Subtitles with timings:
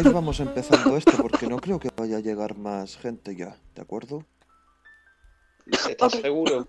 [0.00, 3.82] Queráis vamos empezando esto, porque no creo que vaya a llegar más gente ya, ¿de
[3.82, 4.24] acuerdo?
[5.66, 6.66] ¿Estás seguro?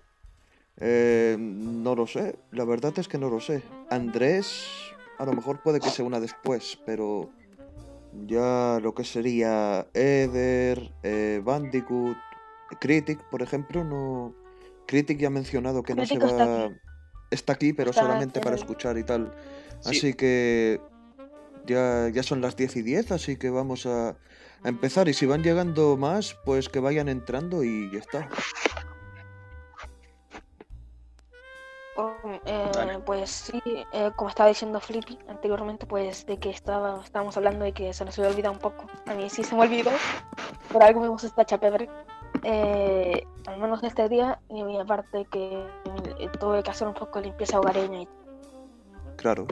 [0.76, 3.62] Eh, no lo sé, la verdad es que no lo sé.
[3.88, 4.66] Andrés,
[5.18, 7.30] a lo mejor puede que se una después, pero
[8.26, 12.18] ya lo que sería Eder, eh, Bandicoot,
[12.80, 14.34] Critic, por ejemplo, no.
[14.86, 16.64] Critic ya ha mencionado que no se Critic está va.
[16.64, 16.74] aquí.
[17.30, 19.32] Está aquí, pero Está solamente para escuchar y tal.
[19.80, 19.96] Sí.
[19.96, 20.82] Así que
[21.66, 25.08] ya, ya son las 10 y 10, así que vamos a, a empezar.
[25.08, 28.28] Y si van llegando más, pues que vayan entrando y ya está.
[32.46, 33.62] Eh, pues sí,
[33.92, 38.04] eh, como estaba diciendo Flippy anteriormente, pues de que estaba, estábamos hablando de que se
[38.04, 38.86] nos había olvidado un poco.
[39.06, 39.90] A mí sí se me olvidó,
[40.72, 41.88] por algo me gusta esta chapebre.
[42.44, 45.64] Eh, al menos este día, y mi aparte que
[46.18, 48.08] eh, tuve que hacer un poco de limpieza hogareña y
[49.16, 49.46] Claro.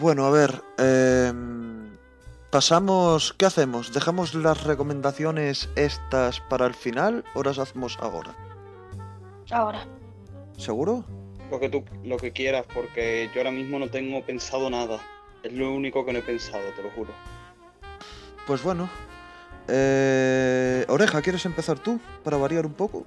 [0.00, 1.90] Bueno, a ver, em,
[2.48, 3.92] pasamos, ¿qué hacemos?
[3.92, 8.34] ¿Dejamos las recomendaciones estas para el final o las hacemos ahora?
[9.50, 9.84] ahora.
[10.56, 11.04] ¿Seguro?
[11.50, 15.00] Lo que tú, lo que quieras, porque yo ahora mismo no tengo pensado nada.
[15.42, 17.12] Es lo único que no he pensado, te lo juro.
[18.46, 18.88] Pues bueno.
[19.68, 22.00] Eh, Oreja, ¿quieres empezar tú?
[22.24, 23.04] Para variar un poco.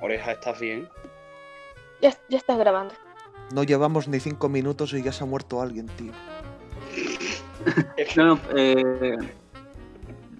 [0.00, 0.88] Oreja, ¿estás bien?
[2.00, 2.94] Ya, ya estás grabando.
[3.52, 6.12] No llevamos ni cinco minutos y ya se ha muerto alguien, tío.
[8.16, 9.16] No, no, eh,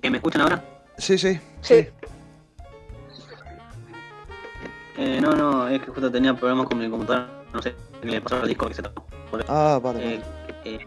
[0.00, 0.64] ¿que ¿Me escuchan ahora?
[0.96, 1.38] Sí, sí.
[1.60, 1.86] Sí.
[4.96, 7.28] Eh, no, no, es que justo tenía problemas con mi computadora.
[7.52, 9.04] No sé qué le pasó al disco que se tapó.
[9.48, 10.22] Ah, vale, Eh,
[10.64, 10.78] eh.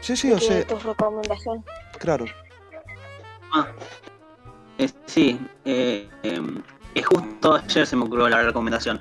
[0.00, 1.64] Sí, sí, ¿Y o sea, tu recomendación?
[1.98, 2.26] claro.
[3.52, 3.68] Ah,
[4.78, 6.40] eh, sí, eh, eh,
[6.94, 9.00] eh, justo ayer se me ocurrió la recomendación.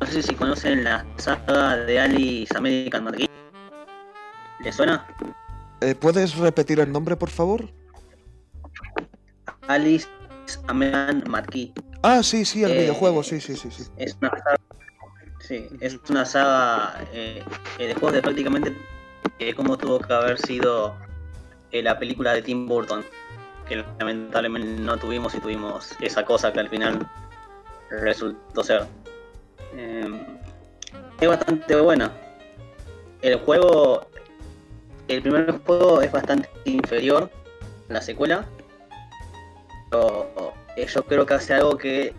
[0.00, 3.26] No sé si conocen la saga de Alice American Madrid.
[4.60, 5.06] ¿Les suena?
[5.80, 7.70] Eh, ¿Puedes repetir el nombre, por favor?
[9.68, 10.06] Alice
[10.68, 11.70] American Marquis.
[12.02, 13.84] Ah, sí, sí, el Eh, videojuego, sí, sí, sí, sí.
[13.96, 14.56] Es una saga,
[15.40, 18.76] sí, es una saga de juegos de prácticamente
[19.56, 20.94] como tuvo que haber sido
[21.72, 23.04] la película de Tim Burton,
[23.66, 27.08] que lamentablemente no tuvimos y tuvimos esa cosa que al final
[27.90, 28.86] resultó ser.
[29.74, 30.26] Eh,
[31.20, 32.12] es bastante buena.
[33.22, 34.06] El juego,
[35.08, 37.30] el primer juego es bastante inferior
[37.88, 38.44] a la secuela,
[39.90, 42.14] pero eh, yo creo que hace algo que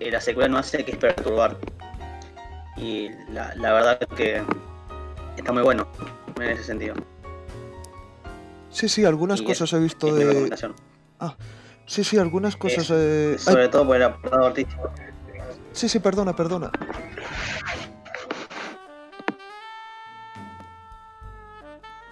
[0.00, 1.56] eh, la secuela no hace que es perturbar.
[2.76, 4.42] Y la, la verdad que
[5.36, 5.86] está muy bueno
[6.36, 6.94] en ese sentido.
[8.70, 10.24] Sí, sí, algunas cosas he visto Es de...
[10.26, 10.74] recomendación.
[11.86, 12.90] Sí, sí, algunas cosas...
[12.90, 14.92] eh, ay, Sobre todo por el apartado artístico.
[15.72, 16.70] Sí, sí, perdona, perdona.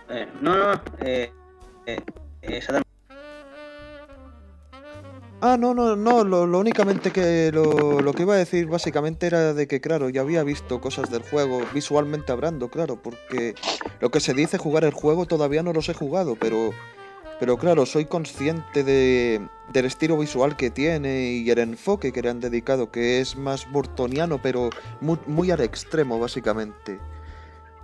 [0.08, 1.30] Eh, no, no, eh,
[1.84, 2.00] eh,
[2.42, 2.85] eh.
[5.48, 9.28] Ah, no, no, no, lo, lo únicamente que lo, lo que iba a decir básicamente
[9.28, 13.54] era de que, claro, ya había visto cosas del juego visualmente hablando, claro, porque
[14.00, 16.72] lo que se dice jugar el juego todavía no los he jugado, pero,
[17.38, 19.40] pero claro, soy consciente de,
[19.72, 23.70] del estilo visual que tiene y el enfoque que le han dedicado, que es más
[23.70, 24.70] burtoniano, pero
[25.00, 26.98] muy, muy al extremo, básicamente.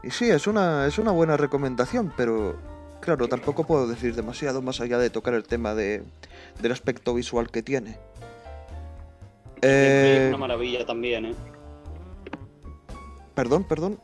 [0.03, 2.57] Y sí, es una, es una buena recomendación, pero
[3.03, 6.03] claro, tampoco puedo decir demasiado más allá de tocar el tema de,
[6.63, 7.99] del aspecto visual que tiene.
[9.61, 11.35] El gameplay Eh, es una maravilla también, ¿eh?
[13.35, 14.01] perdón, perdón.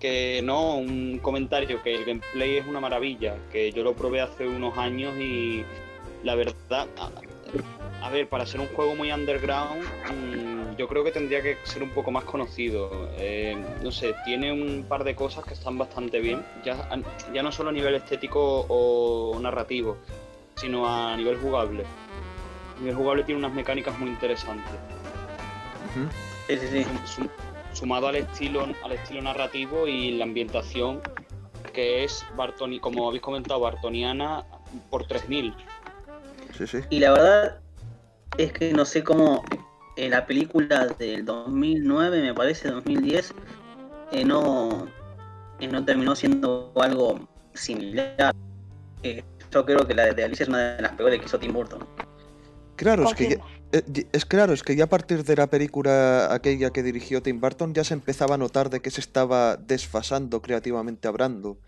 [0.00, 4.48] Que no, un comentario, que el gameplay es una maravilla, que yo lo probé hace
[4.48, 5.64] unos años y
[6.24, 6.88] la verdad,
[8.02, 9.82] a, ver, para ser un juego muy underground,
[10.14, 13.10] mm, yo creo que tendría que ser un poco más conocido.
[13.16, 16.88] Eh, no sé, tiene un par de cosas que están bastante bien, ya,
[17.32, 19.98] ya no solo a nivel estético o narrativo,
[20.56, 21.84] sino a nivel jugable.
[22.76, 24.72] A nivel jugable tiene unas mecánicas muy interesantes.
[26.48, 26.86] Sí, sí, sí.
[27.04, 27.28] Sum-
[27.72, 31.00] sumado al estilo al estilo narrativo y la ambientación
[31.72, 34.44] que es Bartoni, como habéis comentado, bartoniana
[34.90, 35.54] por 3000.
[36.56, 36.78] Sí, sí.
[36.90, 37.60] Y la verdad
[38.38, 39.44] es que no sé cómo
[39.96, 43.34] en la película del 2009, me parece, 2010,
[44.12, 44.86] eh, no,
[45.60, 48.34] eh, no terminó siendo algo similar.
[49.02, 51.52] Eh, yo creo que la de Alicia es una de las peores que hizo Tim
[51.52, 51.86] Burton.
[52.76, 53.36] Claro, es que ya,
[53.72, 57.40] eh, es claro, es que ya a partir de la película aquella que dirigió Tim
[57.40, 61.58] Burton ya se empezaba a notar de que se estaba desfasando creativamente hablando.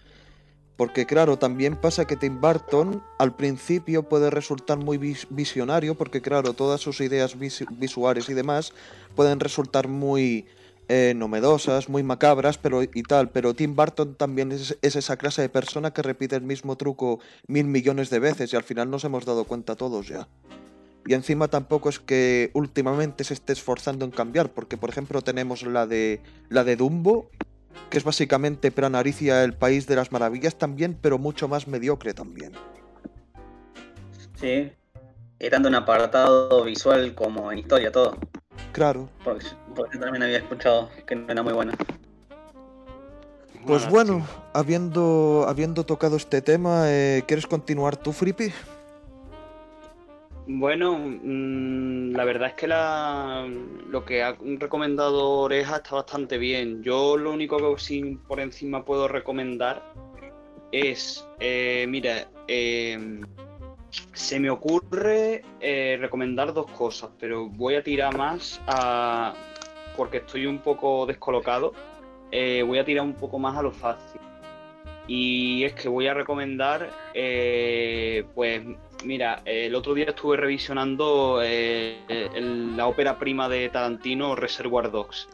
[0.77, 4.99] Porque claro, también pasa que Tim Burton al principio puede resultar muy
[5.31, 8.73] visionario, porque claro, todas sus ideas visuales y demás
[9.15, 10.47] pueden resultar muy
[10.89, 13.31] eh, novedosas, muy macabras, pero y tal.
[13.31, 17.67] Pero Tim Burton también es, esa clase de persona que repite el mismo truco mil
[17.67, 20.29] millones de veces y al final nos hemos dado cuenta todos ya.
[21.07, 25.63] Y encima tampoco es que últimamente se esté esforzando en cambiar, porque por ejemplo tenemos
[25.63, 27.31] la de la de Dumbo,
[27.91, 32.53] que es básicamente Pranaricia, el país de las maravillas también, pero mucho más mediocre también.
[34.37, 34.73] Sí,
[35.39, 38.17] y tanto en apartado visual como en historia, todo.
[38.73, 39.09] Claro.
[39.23, 41.75] Porque, también había escuchado que no era muy buena.
[43.67, 48.53] Pues bueno, habiendo, habiendo tocado este tema, eh, ¿quieres continuar tú, Frippy?
[50.47, 56.83] Bueno, mm, la verdad es que lo que ha recomendado Oreja está bastante bien.
[56.83, 59.83] Yo lo único que sin, por encima puedo recomendar
[60.71, 63.23] es, eh, mira, em,
[64.13, 69.35] se me ocurre eh, recomendar dos cosas, pero voy a tirar más a,
[69.97, 71.73] porque estoy un poco descolocado,
[72.31, 74.21] eh, voy a tirar un poco más a lo fácil.
[75.07, 76.91] Y es que voy a recomendar,
[78.35, 78.63] pues
[79.05, 81.99] Mira, el otro día estuve revisionando eh,
[82.75, 85.29] la ópera prima de Tarantino, Reservoir Dogs.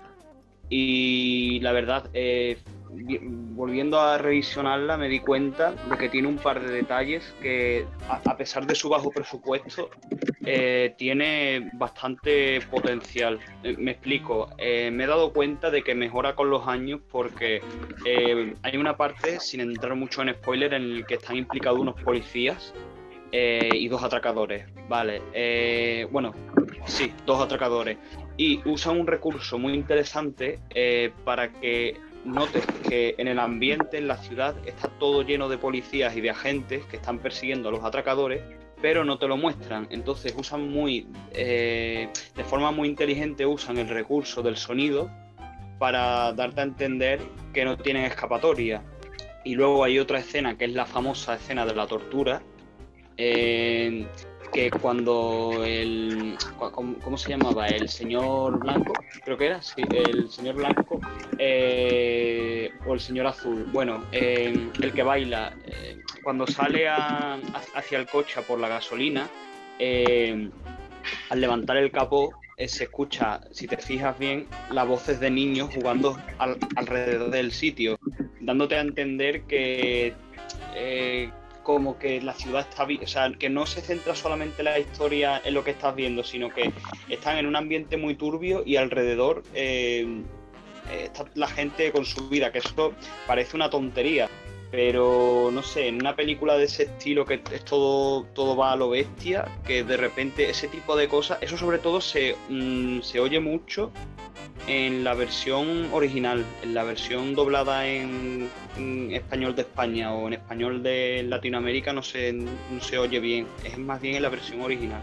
[0.68, 2.58] Y la verdad, eh,
[2.90, 8.36] volviendo a revisionarla, me di cuenta de que tiene un par de detalles que, a,
[8.36, 9.90] pesar de su bajo presupuesto,
[10.44, 13.38] eh, tiene bastante potencial.
[13.78, 17.60] me explico, me he dado cuenta de que mejora con los años porque
[18.62, 22.74] hay una parte, sin entrar mucho en spoiler, en el que están implicados unos policías
[23.32, 24.66] eh, y dos atracadores.
[24.88, 26.34] Vale, eh, bueno,
[26.86, 27.98] sí, dos atracadores.
[28.36, 34.08] Y usan un recurso muy interesante eh, para que notes que en el ambiente, en
[34.08, 37.84] la ciudad, está todo lleno de policías y de agentes que están persiguiendo a los
[37.84, 38.42] atracadores,
[38.82, 39.86] pero no te lo muestran.
[39.90, 45.10] Entonces usan muy, de forma muy inteligente, usan el recurso del sonido
[45.78, 47.20] para darte a entender
[47.52, 48.82] que no tienen escapatoria.
[49.44, 52.42] Y luego hay otra escena que es la famosa escena de la tortura,
[53.16, 56.36] que cuando el.
[56.58, 57.68] ¿cómo, se llamaba?
[57.68, 58.92] El señor Blanco,
[59.24, 61.00] creo que era, sí, el señor Blanco
[61.38, 63.66] eh, o el señor Azul.
[63.72, 69.28] Bueno, el que baila, eh, cuando sale hacia el coche por la gasolina,
[69.78, 70.50] eh,
[71.30, 72.32] al levantar el capó,
[72.66, 76.18] se escucha, si te fijas bien, las voces de niños jugando
[76.76, 77.98] alrededor del sitio,
[78.40, 80.12] dándote a entender que
[81.74, 85.54] como que la ciudad está, o sea, que no se centra solamente la historia en
[85.54, 86.72] lo que estás viendo, sino que
[87.08, 90.22] están en un ambiente muy turbio y alrededor eh,
[90.90, 92.92] está la gente con su vida, que eso
[93.26, 94.28] parece una tontería,
[94.70, 98.76] pero no sé, en una película de ese estilo que es todo, todo va a
[98.76, 103.20] lo bestia, que de repente ese tipo de cosas, eso sobre todo se, mm, se
[103.20, 103.92] oye mucho
[104.66, 108.48] en la versión original, en la versión doblada en,
[109.10, 113.76] español de España o en español de Latinoamérica no se, no se oye bien, es
[113.78, 115.02] más bien en la versión original.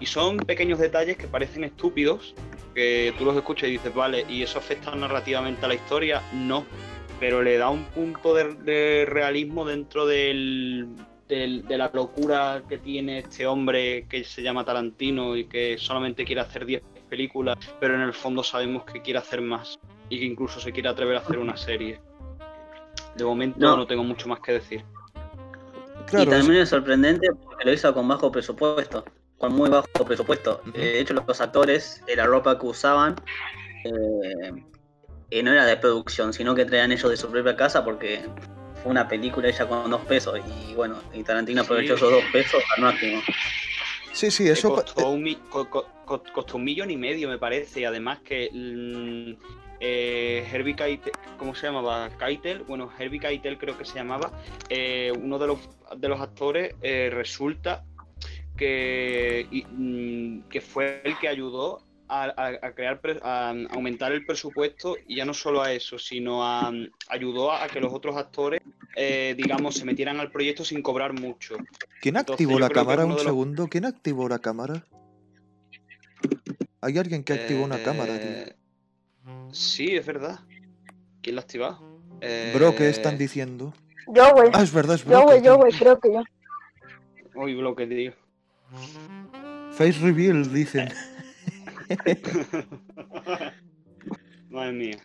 [0.00, 2.34] Y son pequeños detalles que parecen estúpidos,
[2.74, 6.22] que tú los escuchas y dices, vale, ¿y eso afecta narrativamente a la historia?
[6.32, 6.64] No,
[7.18, 10.88] pero le da un punto de, realismo dentro del,
[11.28, 16.42] de la locura que tiene este hombre que se llama Tarantino y que solamente quiere
[16.42, 20.60] hacer 10 películas, pero en el fondo sabemos que quiere hacer más y que incluso
[20.60, 22.00] se quiere atrever a hacer una serie.
[23.14, 24.84] De momento no, tengo mucho más que decir.
[26.12, 29.04] y también es sorprendente porque lo hizo con bajo presupuesto,
[29.38, 30.60] con muy bajo presupuesto.
[30.74, 33.16] Eh, de hecho, los actores, la ropa que usaban,
[33.84, 38.22] eh, no era de producción, sino que traían ellos de su propia casa porque
[38.82, 42.62] fue una película ella con dos pesos y bueno, y Tarantino aprovechó esos dos pesos
[42.76, 43.20] al máximo.
[44.16, 47.84] Sí, sí, eso costó un, costó un millón y medio, me parece.
[47.84, 49.32] Además que mm,
[49.78, 52.08] eh, Herbie Keitel, ¿cómo se llamaba?
[52.18, 54.32] Keitel, bueno, Herbie Keitel creo que se llamaba,
[54.70, 55.58] eh, uno de los,
[55.98, 57.84] de los actores eh, resulta
[58.56, 65.24] que, mm, que fue el que ayudó a, crear a aumentar el presupuesto y ya
[65.24, 66.72] no solo a eso, sino a,
[67.08, 68.60] ayudó a que los otros actores,
[68.96, 71.56] eh, digamos, se metieran al proyecto sin cobrar mucho.
[72.00, 73.04] ¿Quién activó la cámara?
[73.04, 74.84] Un segundo, ¿quién activó la cámara?
[76.80, 78.30] Hay alguien que activó una cámara, tío.
[78.30, 78.56] Eh,
[79.52, 80.40] sí, es verdad.
[81.22, 82.00] ¿Quién la ha activado?
[82.54, 83.74] Bro, ¿qué están eh, diciendo?
[84.06, 84.50] Yo, güey.
[84.52, 85.20] Ah, es verdad, es verdad.
[85.20, 86.22] Yo, güey, yo, güey, creo que yo.
[87.34, 88.12] Uy, bloque, tío.
[89.72, 90.88] Face reveal, dicen.
[94.50, 94.96] Madre mía.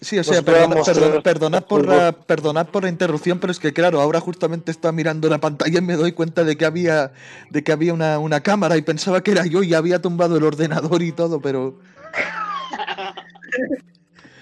[0.00, 3.60] Sí, o sea, a mostrar perdona- perdonad, por la, perdonad por la interrupción, pero es
[3.60, 7.12] que claro, ahora justamente estaba mirando la pantalla y me doy cuenta de que había,
[7.50, 10.42] de que había una, una cámara y pensaba que era yo y había tumbado el
[10.42, 11.78] ordenador y todo, pero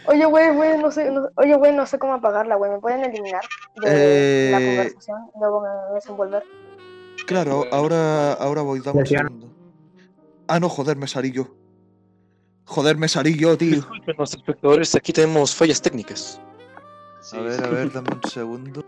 [0.06, 2.70] Oye, güey, güey, no sé, no- oye, güey, no sé cómo apagarla, güey.
[2.70, 3.42] ¿Me pueden eliminar
[3.82, 3.92] de la
[4.58, 6.42] Eh, conversación y luego me desenvolver?
[7.26, 9.46] claro, ahora, ahora voy, dame un segundo.
[10.50, 11.54] Ah, no, joder, me salí yo.
[12.66, 13.76] Joder, me salí yo, tío.
[13.76, 16.40] Disculpen los espectadores, aquí tenemos fallas técnicas.
[17.23, 17.62] Sí, A ver, sí.
[17.64, 18.85] a ver, dame un segundo.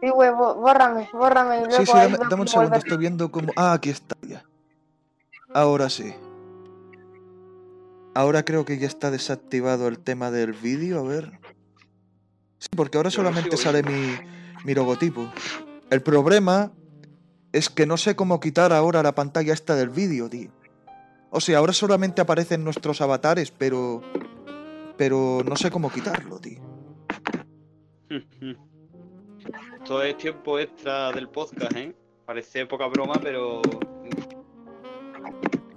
[0.00, 3.52] Sí, güey, bó- bórrame, bórrame luego Sí, sí, dame, un segundo, estoy viendo cómo...
[3.56, 4.44] Ah, aquí está ya.
[5.52, 6.12] Ahora sí.
[8.14, 11.38] Ahora creo que ya está desactivado el tema del vídeo, a ver.
[12.58, 14.16] Sí, porque ahora solamente sale mi,
[14.64, 15.30] mi logotipo.
[15.90, 16.72] El problema
[17.52, 20.50] es que no sé cómo quitar ahora la pantalla esta del vídeo, tío.
[21.30, 24.02] O sea, ahora solamente aparecen nuestros avatares, pero...
[24.96, 26.60] Pero no sé cómo quitarlo, tío.
[29.86, 31.94] Todo es tiempo extra del podcast, ¿eh?
[32.26, 33.62] Parece poca broma, pero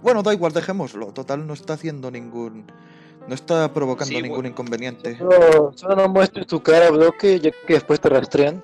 [0.02, 1.14] Bueno, da igual, dejémoslo.
[1.14, 2.66] Total, no está haciendo ningún...
[3.28, 4.50] No está provocando Sí, ningún bueno.
[4.50, 5.18] inconveniente.
[5.18, 8.62] Solo, solo no muestres tu cara, bloque, ya que después te rastrean.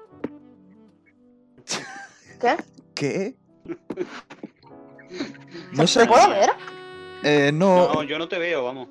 [2.41, 2.57] ¿Qué?
[2.93, 3.35] ¿Qué?
[5.71, 6.05] No ¿Se sé.
[6.05, 6.49] puede ver?
[7.23, 8.89] Eh, no, no, yo no te veo, vamos.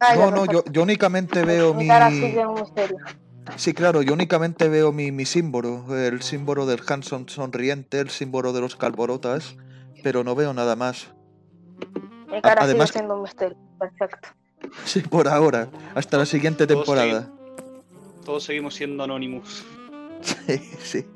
[0.00, 1.86] Ah, no, no, yo, yo únicamente veo mi.
[1.86, 2.98] cara sigue un misterio.
[3.56, 5.84] Sí, claro, yo únicamente veo mi, mi símbolo.
[5.96, 9.56] El símbolo del Hanson sonriente, el símbolo de los calborotas.
[10.02, 11.08] Pero no veo nada más.
[12.30, 13.56] Mi cara además- sigue siendo un misterio.
[13.78, 14.28] Perfecto.
[14.84, 15.68] Sí, por ahora.
[15.94, 17.30] Hasta la siguiente Todos temporada.
[18.24, 19.64] Todos seguimos siendo Anonymous.
[20.46, 21.06] Sí, sí.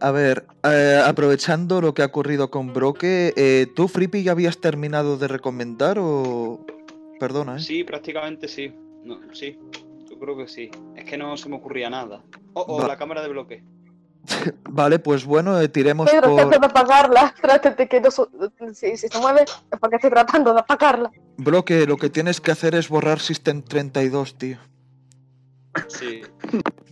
[0.00, 4.58] A ver, eh, aprovechando lo que ha ocurrido con Broque, eh, ¿tú, Frippy, ya habías
[4.58, 6.64] terminado de recomendar o...?
[7.18, 7.60] Perdona, ¿eh?
[7.60, 8.72] Sí, prácticamente sí.
[9.04, 9.58] No, sí,
[10.10, 10.70] yo creo que sí.
[10.96, 12.22] Es que no se me ocurría nada.
[12.54, 13.62] O o Va- la cámara de bloque.
[14.70, 16.48] Vale, pues bueno, eh, tiremos Pedro, por...
[16.48, 17.34] trata de apagarla.
[17.40, 18.28] Trátate que no su-
[18.72, 21.10] si, si se mueve es porque estoy tratando de apagarla.
[21.36, 24.56] Bloque, lo que tienes que hacer es borrar System 32, tío.
[25.88, 26.22] Sí.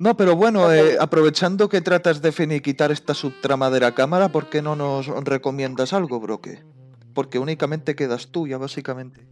[0.00, 4.48] No, pero bueno, eh, aprovechando que tratas de finiquitar esta subtrama de la cámara, ¿por
[4.48, 6.64] qué no nos recomiendas algo, Broque?
[7.12, 9.26] Porque únicamente quedas tú, ya básicamente.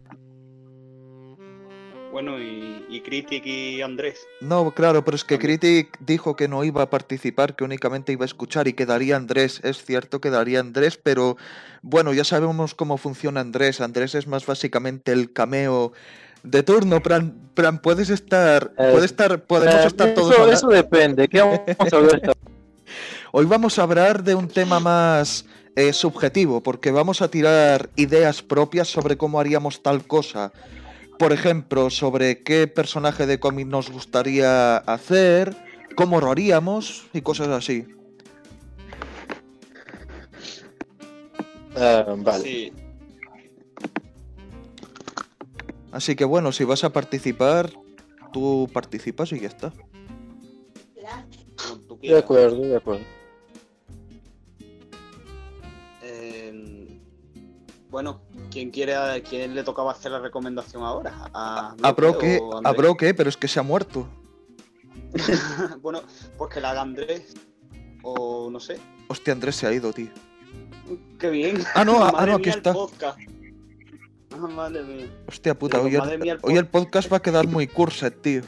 [2.11, 4.19] Bueno, y, y Critic y Andrés.
[4.41, 5.57] No, claro, pero es que También.
[5.57, 9.61] Critic dijo que no iba a participar, que únicamente iba a escuchar y quedaría Andrés.
[9.63, 11.37] Es cierto, quedaría Andrés, pero
[11.81, 13.81] bueno, ya sabemos cómo funciona Andrés.
[13.81, 15.93] Andrés es más básicamente el cameo
[16.43, 17.01] de turno.
[17.01, 21.27] Pran, Pran, puedes estar, Eh, puede estar, podemos Eh, estar todos eso, depende.
[21.27, 22.33] ¿Qué vamos a hablar esta
[23.31, 28.41] Hoy vamos a hablar de un tema más eh, subjetivo, porque vamos a tirar ideas
[28.41, 30.51] propias sobre cómo haríamos tal cosa.
[31.19, 35.55] Por ejemplo, sobre qué personaje de cómic nos gustaría hacer,
[35.95, 37.85] cómo lo haríamos y cosas así.
[41.75, 42.43] Ah, vale.
[42.43, 42.73] Sí.
[45.91, 47.71] Así que bueno, si vas a participar,
[48.31, 49.73] tú participas y ya está.
[52.01, 53.03] De acuerdo, de acuerdo.
[56.01, 56.99] Eh,
[57.89, 61.13] bueno, ¿quién quiere, a quién le tocaba hacer la recomendación ahora?
[61.33, 62.73] ¿A A Broque, a
[63.13, 64.07] pero es que se ha muerto.
[65.81, 66.01] bueno,
[66.37, 67.33] pues que la haga Andrés.
[68.03, 68.79] O no sé.
[69.09, 70.09] Hostia, Andrés se ha ido, tío.
[71.17, 71.63] Qué bien.
[71.75, 72.73] Ah, no, ah, no, aquí mía, está.
[74.31, 75.07] Ah, madre mía.
[75.27, 78.21] Hostia puta, hoy madre el, mía, el hoy el podcast va a quedar muy curset,
[78.21, 78.41] tío.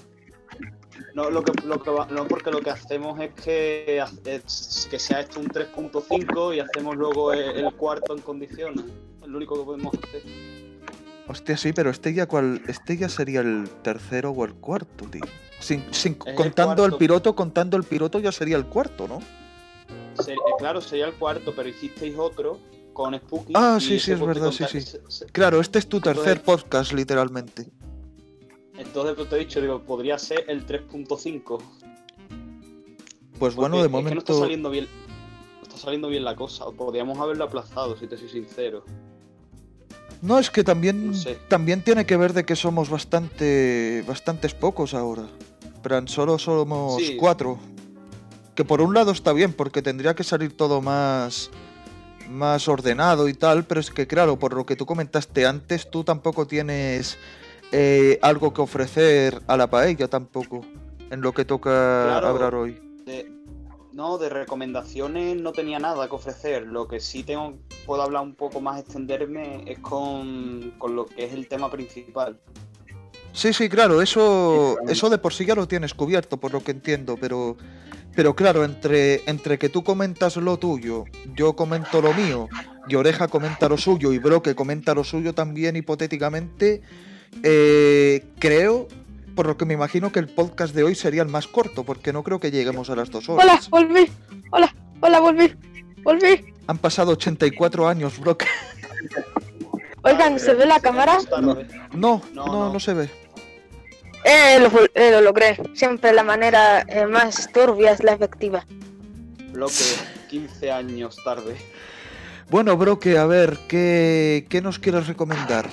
[1.15, 4.99] No, lo que, lo que va- no, porque lo que hacemos es que, es que
[4.99, 8.85] sea esto un 3.5 y hacemos luego el, el cuarto en condiciones.
[9.21, 10.21] Es lo único que podemos hacer.
[11.27, 15.21] Hostia, sí, pero este ya cuál, este ya sería el tercero o el cuarto, tío.
[15.59, 19.19] Sin, sin- contando el piloto, contando el piloto ya sería el cuarto, ¿no?
[20.23, 22.57] Se- eh, claro, sería el cuarto, pero hicisteis otro
[22.93, 23.53] con Spooky.
[23.55, 24.81] Ah, sí, sí, es verdad, sí, sí.
[24.81, 27.67] se- Claro, este es tu Entonces- tercer podcast, literalmente.
[28.77, 31.61] Entonces, pues te he dicho, digo, podría ser el 3.5.
[33.39, 34.39] Pues Porque bueno, de es que no está momento.
[34.39, 34.87] saliendo bien.
[35.57, 36.65] no está saliendo bien la cosa.
[36.65, 38.83] O podríamos haberlo aplazado, si te soy sincero.
[40.21, 41.37] No, es que también, No sé.
[41.47, 45.27] también tiene que ver de que somos bastante, bastantes pocos ahora.
[45.81, 47.17] Pero solo somos Sí.
[47.17, 47.57] cuatro.
[48.53, 51.49] Que por un lado está bien, porque tendría que salir todo más,
[52.31, 56.03] más ordenado y tal, pero es que claro, por lo que tú comentaste antes, tú
[56.03, 57.17] tampoco tienes
[57.71, 60.61] eh, algo que ofrecer a la paella tampoco,
[61.09, 62.27] en lo que toca Claro.
[62.27, 62.79] hablar hoy.
[63.05, 63.31] De-
[63.93, 66.63] no, de recomendaciones no tenía nada que ofrecer.
[66.65, 71.25] Lo que sí tengo, puedo hablar un poco más, extenderme, es con, con lo que
[71.25, 72.39] es el tema principal.
[73.33, 76.71] Sí, sí, claro, eso, eso de por sí ya lo tienes cubierto, por lo que
[76.71, 77.55] entiendo, pero,
[78.15, 82.49] pero claro, entre, entre que tú comentas lo tuyo, yo comento lo mío,
[82.87, 86.81] y Oreja comenta lo suyo, y Broque comenta lo suyo también hipotéticamente,
[87.43, 88.87] eh, creo,
[89.35, 92.11] por lo que me imagino que el podcast de hoy sería el más corto, porque
[92.11, 93.69] no creo que lleguemos a las dos horas.
[93.71, 94.11] Hola, volví.
[94.51, 95.53] Hola, hola, volví.
[96.03, 96.45] Volví.
[96.67, 98.45] Han pasado 84 años, Broque.
[100.03, 101.17] Oigan, ¿se ve la cámara?
[101.29, 101.55] No, no,
[101.93, 102.73] No, no, no.
[102.73, 103.09] no se ve.
[104.23, 105.57] Eh, lo, eh, lo logré.
[105.73, 108.65] Siempre la manera eh, más turbia es la efectiva.
[109.51, 109.73] Bloque
[110.29, 111.57] 15 años tarde.
[112.49, 115.69] Bueno, Broque, a ver, ¿qué, qué nos quieres recomendar?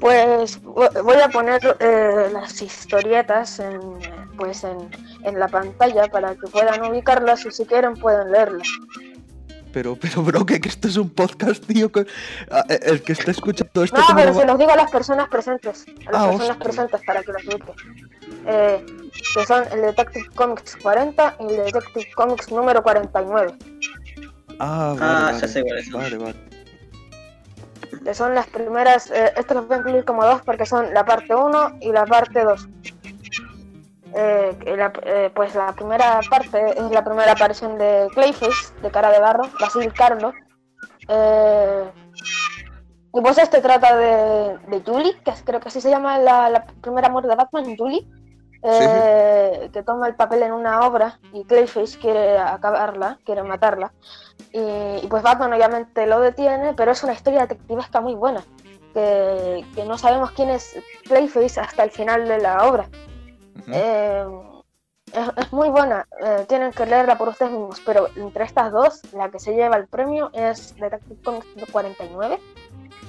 [0.00, 3.80] Pues vo- voy a poner eh, las historietas en,
[4.36, 4.76] pues en,
[5.24, 8.68] en la pantalla para que puedan ubicarlas y si quieren pueden leerlas.
[9.74, 11.90] Pero, pero, Broque, que esto es un podcast, tío.
[11.92, 12.06] que-
[12.50, 13.96] ah, eh, el que está escuchando esto.
[14.00, 15.84] No, ¿cómo pero va- se los digo a las personas presentes.
[16.06, 16.58] A las Ah, personas hostia.
[16.58, 17.74] presentes para que las ubiquen.
[18.46, 18.86] Eh,
[19.34, 23.52] que son el Detective Comics 40 y el Detective Comics número 49.
[24.60, 26.00] Ah, vale, Ah, vale, ya sé cuáles son.
[26.00, 26.34] Vale, vale.
[28.04, 29.10] Que son las primeras.
[29.10, 32.04] Eh, estos los voy a incluir como dos porque son la parte 1 y la
[32.06, 32.68] parte 2.
[34.16, 39.10] Eh, la- eh, pues la primera parte es la primera aparición de Clayface, de cara
[39.10, 40.32] de barro, Basil Carlo.
[41.08, 41.90] Eh,
[43.12, 46.64] y pues este trata de, de Julie, que creo que así se llama la, la
[46.80, 48.06] primera muerte de Batman, Julie,
[48.62, 53.92] eh, que toma el papel en una obra y Clayface quiere acabarla, quiere matarla.
[54.52, 54.60] Y,
[55.02, 58.42] y pues Batman obviamente lo detiene, pero es una historia detectivesca muy buena,
[58.94, 62.88] que, que no sabemos quién es Clayface hasta el final de la obra.
[63.68, 64.26] Eh,
[65.12, 69.00] es, es muy buena, eh, tienen que leerla por ustedes mismos, pero entre estas dos,
[69.12, 72.40] la que se lleva el premio es Detective Comics 49,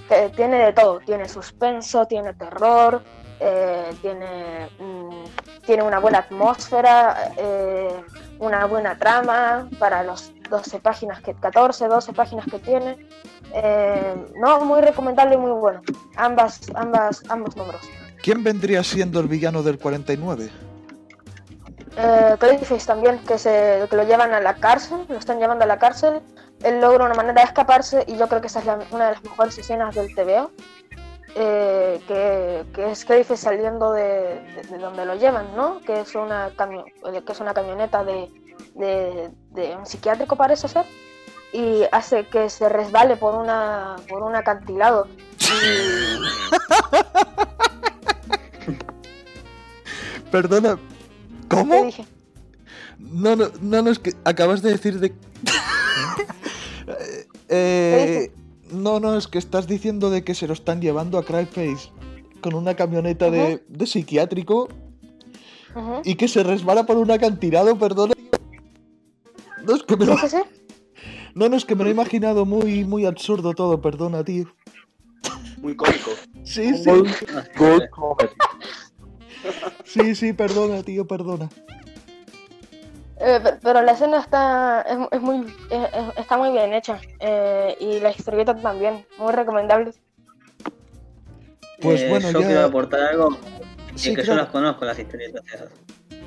[0.08, 3.02] que tiene de todo, tiene suspenso, tiene terror,
[3.40, 5.24] eh, tiene, mm,
[5.66, 8.04] tiene una buena atmósfera, eh,
[8.40, 13.08] una buena trama para los 12 páginas que 14, 12 páginas que tiene.
[13.54, 15.82] Eh, no, muy recomendable y muy bueno.
[16.16, 17.82] Ambas, ambas, ambos números.
[18.26, 20.50] ¿Quién vendría siendo el villano del 49?
[21.96, 25.68] Eh, Clayface también, que, se, que lo llevan a la cárcel, lo están llevando a
[25.68, 26.22] la cárcel.
[26.64, 29.12] Él logra una manera de escaparse y yo creo que esa es la- una de
[29.14, 30.50] las mejores escenas del TVO.
[31.38, 35.82] eh, que, que es Clayface saliendo de, de- de donde lo llevan, ¿no?
[35.82, 38.32] Que es una, camio- eh, que es una camioneta de,
[38.74, 40.86] de- de un psiquiátrico, parece ser.
[41.54, 45.08] Y hace que se resbale por, una, por un acantilado.
[45.42, 46.20] Y,
[50.32, 50.78] Perdona.
[51.50, 51.86] ¿Qué ¿Cómo?
[51.86, 52.06] dije?
[52.98, 55.14] No, no, no, no, es que acabas de decir de.
[57.50, 58.32] Eh,
[58.72, 61.92] no, no, es que estás diciendo de que se lo están llevando a Cryface
[62.42, 64.70] con una camioneta de, de psiquiátrico
[66.04, 68.14] y que se resbala por un acantilado, perdona.
[69.66, 70.38] No, es que me lo, sí.
[71.36, 74.46] no, no, es que me lo he imaginado muy, muy absurdo todo, perdona, tío.
[75.66, 76.12] Muy cómico.
[76.44, 76.92] Sí, sí,
[79.84, 81.50] sí, sí, perdona, tío, perdona.
[83.20, 85.38] Eh, pe- pero la escena está es, es muy
[85.72, 89.92] es- es- está muy bien hecha eh, y la historieta también muy recomendable
[91.82, 93.30] Pues Eh, bueno, yo ya- quiero aportar algo.
[93.96, 94.38] Sí, y que claro.
[94.38, 95.70] yo las conozco, las historietas esas.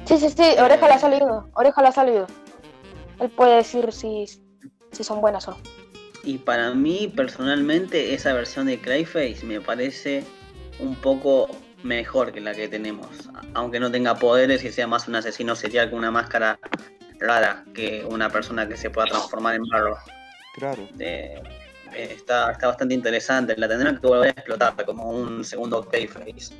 [0.04, 2.26] sí sí sí oreja la ha salido oreja la ha salido
[3.20, 4.26] él puede decir si
[4.90, 5.58] si son buenas o no
[6.24, 10.24] Y para mí, personalmente, esa versión de Clayface me parece
[10.78, 11.48] un poco
[11.82, 13.08] mejor que la que tenemos.
[13.54, 16.58] Aunque no tenga poderes y sea más un asesino serial con una máscara
[17.20, 19.96] rara que una persona que se pueda transformar en malo.
[20.54, 20.88] Claro.
[20.98, 21.40] Eh,
[21.94, 23.56] está, está bastante interesante.
[23.56, 26.54] La tendrán que volver a explotar como un segundo Clayface.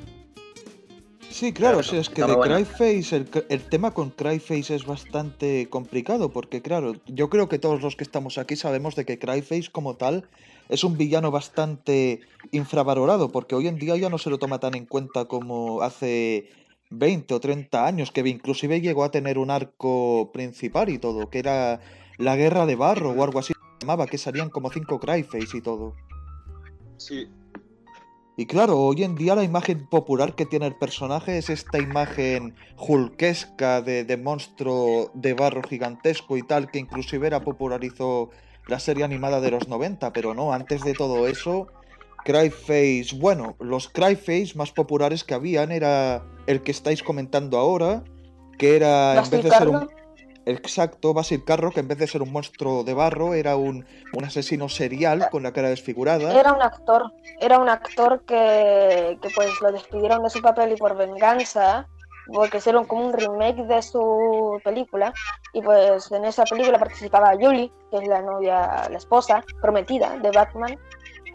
[1.29, 2.39] Sí, claro, Claro, sí, es que de.
[2.39, 7.95] Cryface, el, tema con Cryface es bastante complicado, porque claro, yo creo que todos los
[7.95, 10.27] que estamos aquí sabemos de que Cryface como tal
[10.69, 14.75] es un villano bastante infravalorado, porque hoy en día ya no se lo toma tan
[14.75, 16.49] en cuenta como hace
[16.89, 21.39] 20 o 30 años, que inclusive llegó a tener un arco principal y todo, que
[21.39, 21.79] era
[22.17, 25.61] la guerra de barro o algo así se llamaba, que salían como cinco Cryface y
[25.61, 25.95] todo.
[26.97, 27.27] Sí.
[28.39, 32.55] Y claro, hoy en día la imagen popular que tiene el personaje es esta imagen
[32.77, 38.29] hulkesca de, de monstruo de barro gigantesco y tal, que inclusive era popularizó
[38.65, 41.67] la serie animada de los 90, pero no, antes de todo eso,
[42.23, 48.05] Cryface, bueno, los Cryface más populares que habían era el que estáis comentando ahora,
[48.57, 49.89] que era en vez de ser un...
[50.49, 54.23] Exacto, Basil Carro, que en vez de ser un monstruo de barro, era un, un
[54.23, 56.33] asesino serial con la cara desfigurada.
[56.33, 60.97] Era un actor, era un actor que, pues lo despidieron de su papel y por
[60.97, 61.87] venganza,
[62.33, 65.13] porque hicieron como un remake de su película,
[65.53, 70.31] y pues en esa película participaba Julie, que es la novia, la esposa prometida de
[70.31, 70.79] Batman,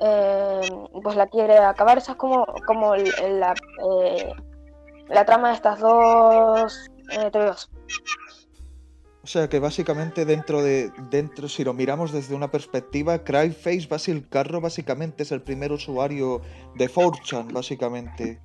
[0.01, 0.61] eh,
[1.05, 3.55] pues la quiere acabar, esa es como, como la,
[3.91, 4.33] eh,
[5.09, 7.31] la trama de estas dos eh.
[9.25, 10.93] O sea que básicamente dentro de.
[11.11, 16.43] dentro, si lo miramos desde una perspectiva, Cryface Basil Carro básicamente es el primer usuario
[16.75, 18.43] de 4chan, básicamente.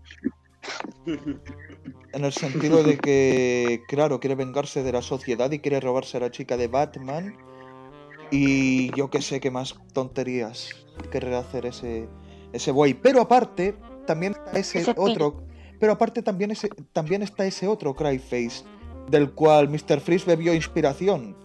[2.14, 6.22] En el sentido de que, claro, quiere vengarse de la sociedad y quiere robarse a
[6.22, 7.36] la chica de Batman.
[8.32, 10.70] Y yo que sé qué más tonterías
[11.12, 12.08] querrá hacer ese,
[12.54, 12.94] ese buey.
[12.94, 13.76] Pero aparte,
[14.08, 15.44] también está ese otro.
[15.78, 18.64] Pero aparte también, ese, también está ese otro Cryface,
[19.10, 20.00] del cual Mr.
[20.00, 21.36] Freeze bebió inspiración.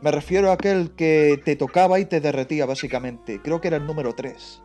[0.00, 3.40] Me refiero a aquel que te tocaba y te derretía, básicamente.
[3.40, 4.62] Creo que era el número 3.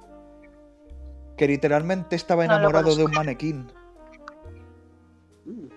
[1.37, 3.71] Que literalmente estaba No enamorado de un manequín.
[5.45, 5.67] Mm.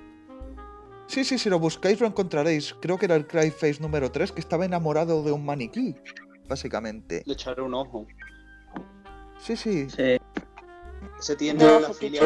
[1.07, 2.75] Sí, sí, si lo buscáis lo encontraréis.
[2.81, 5.96] Creo que era el Cryface número 3 que estaba enamorado de un maniquí,
[6.49, 7.23] básicamente.
[7.27, 8.07] Le echaré un ojo.
[9.40, 9.90] Sí, sí.
[9.90, 10.18] Sí.
[11.18, 12.23] Ese tiene No, la filia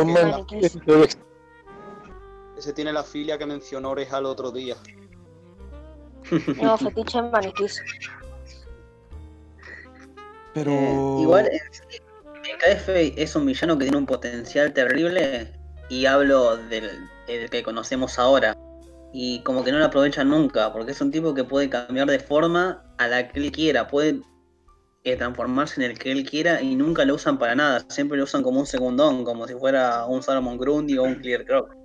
[2.56, 4.76] ese tiene la filia que mencionó Oreja el otro día.
[6.62, 7.82] No, fetiche en maniquís.
[10.54, 10.70] Pero...
[10.70, 15.52] Eh, igual, en KF es un villano que tiene un potencial terrible
[15.88, 16.90] y hablo del,
[17.26, 18.56] del que conocemos ahora.
[19.12, 22.18] Y como que no lo aprovechan nunca, porque es un tipo que puede cambiar de
[22.18, 24.20] forma a la que él quiera, puede
[25.04, 28.24] eh, transformarse en el que él quiera y nunca lo usan para nada, siempre lo
[28.24, 31.83] usan como un segundón, como si fuera un Salomon Grundy o un Clear Croc.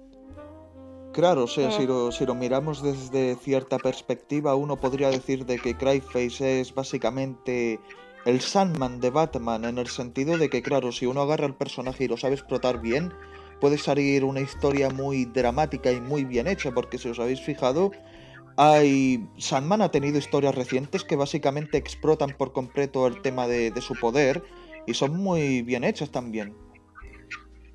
[1.12, 1.72] Claro, o sea, Mm.
[1.72, 6.74] si lo, si lo miramos desde cierta perspectiva, uno podría decir de que Cryface es
[6.74, 7.80] básicamente
[8.26, 12.04] el Sandman de Batman, en el sentido de que, claro, si uno agarra al personaje
[12.04, 13.14] y lo sabe explotar bien,
[13.60, 17.92] puede salir una historia muy dramática y muy bien hecha, porque si os habéis fijado,
[18.56, 19.28] hay...
[19.38, 23.96] Sandman ha tenido historias recientes que básicamente explotan por completo el tema de, de su
[23.96, 24.44] poder
[24.86, 26.54] y son muy bien hechas también.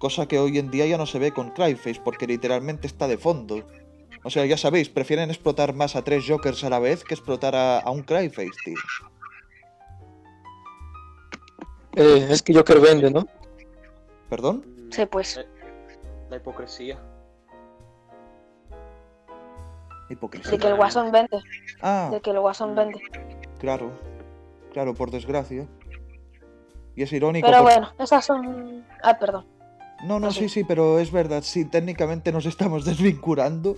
[0.04, 3.16] Cosa que hoy en día ya no se ve con Cryface, porque literalmente está de
[3.16, 3.66] fondo.
[4.22, 7.56] O sea, ya sabéis, prefieren explotar más a tres Jokers a la vez que explotar
[7.56, 8.74] a, a un Cryface, tío.
[11.96, 13.26] Eh, es que Joker vende, ¿no?
[14.28, 14.90] ¿Perdón?
[14.90, 15.42] Sí, pues.
[16.28, 16.98] La hipocresía.
[20.10, 20.50] Hipocresía.
[20.50, 21.40] De que el guasón vende.
[21.80, 23.00] Ah, De que el guasón vende.
[23.58, 23.90] claro.
[24.74, 25.66] Claro, por desgracia.
[26.94, 27.46] Y es irónico.
[27.48, 28.84] Pero bueno, esas son.
[29.02, 29.53] Ah, perdón.
[30.06, 30.34] No, no, Ok.
[30.34, 31.42] sí, sí, pero es verdad.
[31.42, 33.76] Sí, técnicamente nos estamos desvinculando.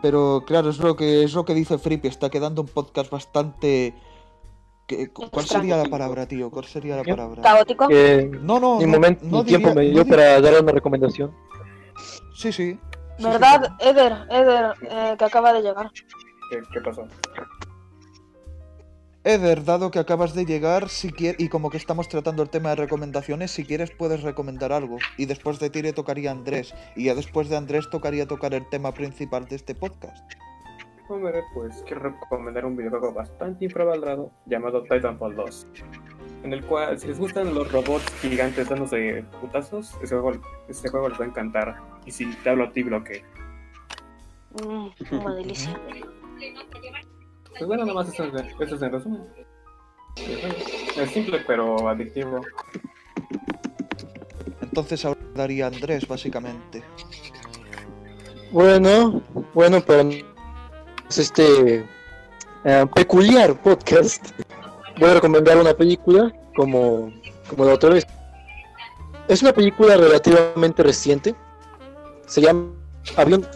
[0.00, 2.06] Pero claro, es lo que es lo que dice Frippy.
[2.08, 3.94] Está quedando un podcast bastante.
[4.86, 6.50] que- ¿Cuál sería la palabra, tío?
[6.50, 7.42] ¿Cuál sería la palabra?
[7.42, 7.88] Caótico.
[8.40, 10.72] No, no, ni no, momento no ni tiempo diría- me dio di- para darle una
[10.72, 11.34] recomendación.
[12.34, 12.78] Sí, sí.
[13.18, 13.88] Sí, ¿Verdad, sí.
[13.88, 14.16] Eder?
[14.30, 15.90] Eder, eh, que acaba de llegar.
[16.50, 17.02] ¿Qué, qué pasó?
[19.28, 22.76] Eder, dado que acabas de llegar, si y como que estamos tratando el tema de
[22.76, 24.96] recomendaciones, si quieres puedes recomendar algo.
[25.18, 26.74] Y después de ti le tocaría a Andrés.
[26.96, 30.32] Y ya después de Andrés tocaría tocar el tema principal de este podcast.
[31.10, 35.66] Hombre, pues quiero recomendar un videojuego bastante infravalorado llamado Titanfall 2.
[36.44, 41.10] En el cual, si les gustan los robots gigantes dándose putazos, ese juego, ese juego
[41.10, 41.76] les va a encantar.
[42.06, 43.22] Y si te hablo a ti, bloque.
[44.62, 45.78] Mm, una delicia.
[47.50, 49.22] Pues bueno, nada más eso, es- eso es en resumen.
[50.96, 52.40] Es simple pero adictivo.
[54.60, 56.82] Entonces ahora daría a Andrés, básicamente.
[58.50, 59.22] Bueno,
[59.54, 60.02] bueno, para
[61.08, 61.84] este
[62.64, 64.30] eh, peculiar podcast,
[64.98, 67.12] voy a recomendar una película como,
[67.48, 68.06] como la otra vez.
[69.28, 71.34] Es una película relativamente reciente.
[72.26, 72.70] Se llama,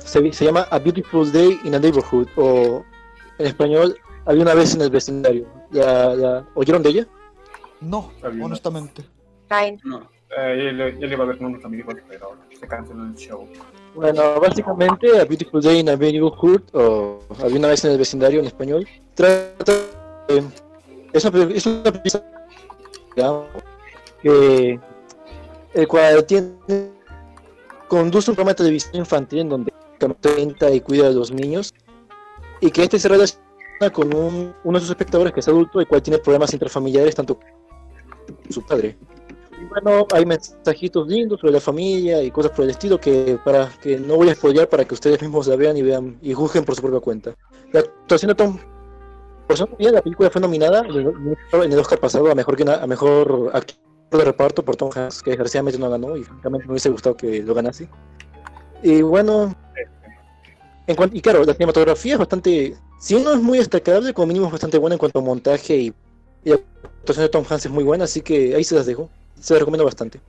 [0.05, 2.85] se, se llama A Beautiful Day in a Neighborhood o
[3.42, 5.46] en español Había una vez en el vecindario.
[5.72, 7.07] ¿Ya, ya oyeron de ella?
[7.81, 9.02] No, Había una- honestamente.
[9.50, 9.78] Nine.
[9.85, 10.09] No.
[10.38, 13.46] Eh, yo le iba a ver con unos amigos, pero se canceló el show.
[13.94, 18.40] Bueno, básicamente A Beautiful Day in a Neighborhood o Había una vez en el vecindario
[18.40, 19.72] en español trata
[20.28, 20.44] de-
[21.12, 22.24] es una, es una película
[23.14, 23.46] digamos,
[24.22, 24.81] que
[25.74, 26.52] el cual tiene
[27.88, 31.74] conduce un programa de televisión infantil en donde cuenta y cuida de los niños
[32.62, 35.87] y que este se relaciona con un- uno de sus espectadores que es adulto el
[35.87, 37.38] cual tiene problemas intrafamiliares tanto
[38.48, 38.96] su padre
[39.68, 43.98] bueno, hay mensajitos lindos sobre la familia y cosas por el estilo que para que
[43.98, 46.75] no voy a spoilear para que ustedes mismos la vean y vean y juzguen por
[46.75, 47.35] su propia cuenta.
[47.72, 48.59] La actuación de Tom
[49.46, 53.77] por bien, la película fue nominada en el, Oscar pasado a mejor a mejor actor
[54.11, 57.42] de reparto por Tom Hanks, que desgraciadamente no ganó y francamente me hubiese gustado que
[57.42, 57.88] lo ganase.
[58.83, 59.55] Y bueno,
[60.87, 64.79] y claro, la cinematografía es bastante, si no es muy destacable, como mínimo es bastante
[64.79, 65.95] buena en cuanto a montaje y,
[66.45, 69.09] la actuación de Tom Hanks es muy buena, así que ahí se las dejo.
[69.40, 70.21] Se las recomiendo bastante.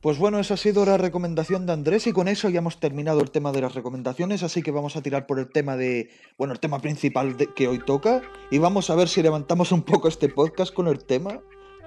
[0.00, 3.20] Pues bueno, esa ha sido la recomendación de Andrés y con eso ya hemos terminado
[3.20, 6.52] el tema de las recomendaciones, así que vamos a tirar por el tema de, bueno,
[6.52, 8.22] el tema principal que hoy toca
[8.52, 11.40] y vamos a ver si levantamos un poco este podcast con el tema,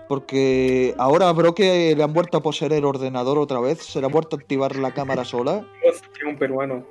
[0.09, 4.07] porque ahora a Broque le han vuelto a poseer el ordenador otra vez, se le
[4.07, 5.63] ha vuelto a activar la cámara sola.
[5.87, 6.83] Hostia, un peruano.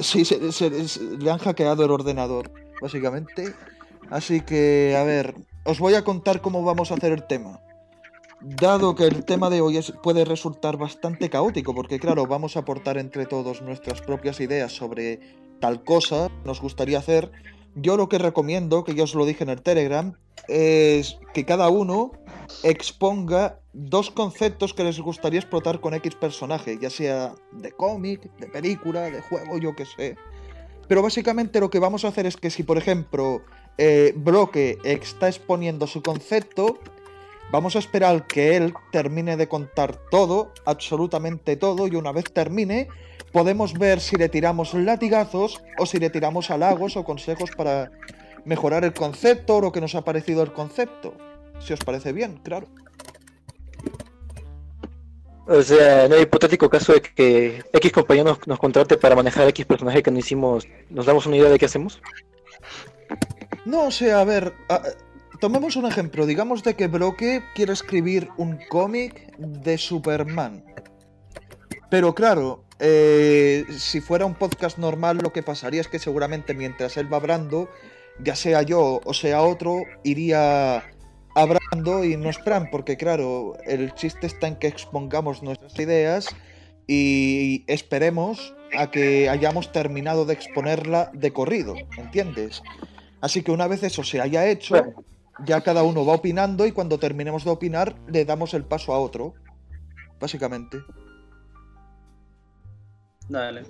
[0.00, 2.50] Sí, se- se- se- le han hackeado el ordenador,
[2.82, 3.54] básicamente.
[4.10, 7.60] Así que, a ver, os voy a contar cómo vamos a hacer el tema.
[8.40, 12.60] Dado que el tema de hoy es- puede resultar bastante caótico, porque claro, vamos a
[12.60, 15.20] aportar entre todos nuestras propias ideas sobre
[15.60, 17.30] tal cosa que nos gustaría hacer,
[17.76, 20.14] yo lo que recomiendo, que ya os lo dije en el Telegram,
[20.48, 22.10] es que cada uno
[22.62, 28.46] exponga dos conceptos que les gustaría explotar con X personaje, ya sea de cómic, de
[28.46, 30.16] película, de juego, yo que sé.
[30.88, 33.42] Pero básicamente lo que vamos a hacer es que si, por ejemplo,
[33.78, 36.78] eh, Broque está exponiendo su concepto,
[37.52, 42.88] vamos a esperar que él termine de contar todo, absolutamente todo, y una vez termine,
[43.32, 47.92] podemos ver si le tiramos latigazos o si le tiramos halagos o consejos para
[48.44, 51.14] mejorar el concepto o lo que nos ha parecido el concepto.
[51.60, 52.66] Si os parece bien, claro.
[55.46, 59.48] O sea, en el hipotético caso de que X compañero nos, nos contrate para manejar
[59.48, 62.00] X personaje que no hicimos, ¿nos damos una idea de qué hacemos?
[63.64, 64.82] No, o sea, a ver, a-
[65.40, 66.24] tomemos un ejemplo.
[66.26, 70.64] Digamos de que Broque quiere escribir un cómic de Superman.
[71.90, 76.96] Pero claro, eh, si fuera un podcast normal, lo que pasaría es que seguramente mientras
[76.96, 77.68] él va hablando,
[78.22, 80.84] ya sea yo o sea otro, iría
[81.34, 86.28] hablando y no esperan, porque claro, el chiste está en que expongamos nuestras ideas
[86.86, 92.62] y esperemos a que hayamos terminado de exponerla de corrido, ¿entiendes?
[93.20, 94.76] Así que una vez eso se haya hecho,
[95.44, 98.98] ya cada uno va opinando y cuando terminemos de opinar le damos el paso a
[98.98, 99.34] otro,
[100.18, 100.78] básicamente.
[103.28, 103.62] Dale.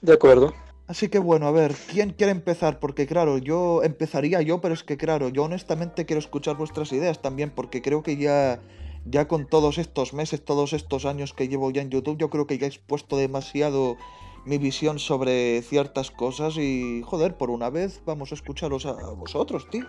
[0.00, 0.54] De acuerdo.
[0.88, 2.80] Así que bueno, a ver, ¿quién quiere empezar?
[2.80, 7.20] Porque claro, yo empezaría yo, pero es que claro, yo honestamente quiero escuchar vuestras ideas
[7.20, 8.58] también, porque creo que ya,
[9.04, 12.46] ya con todos estos meses, todos estos años que llevo ya en YouTube, yo creo
[12.46, 13.98] que ya he expuesto demasiado
[14.46, 19.68] mi visión sobre ciertas cosas y joder, por una vez vamos a escucharos a vosotros,
[19.68, 19.84] tío.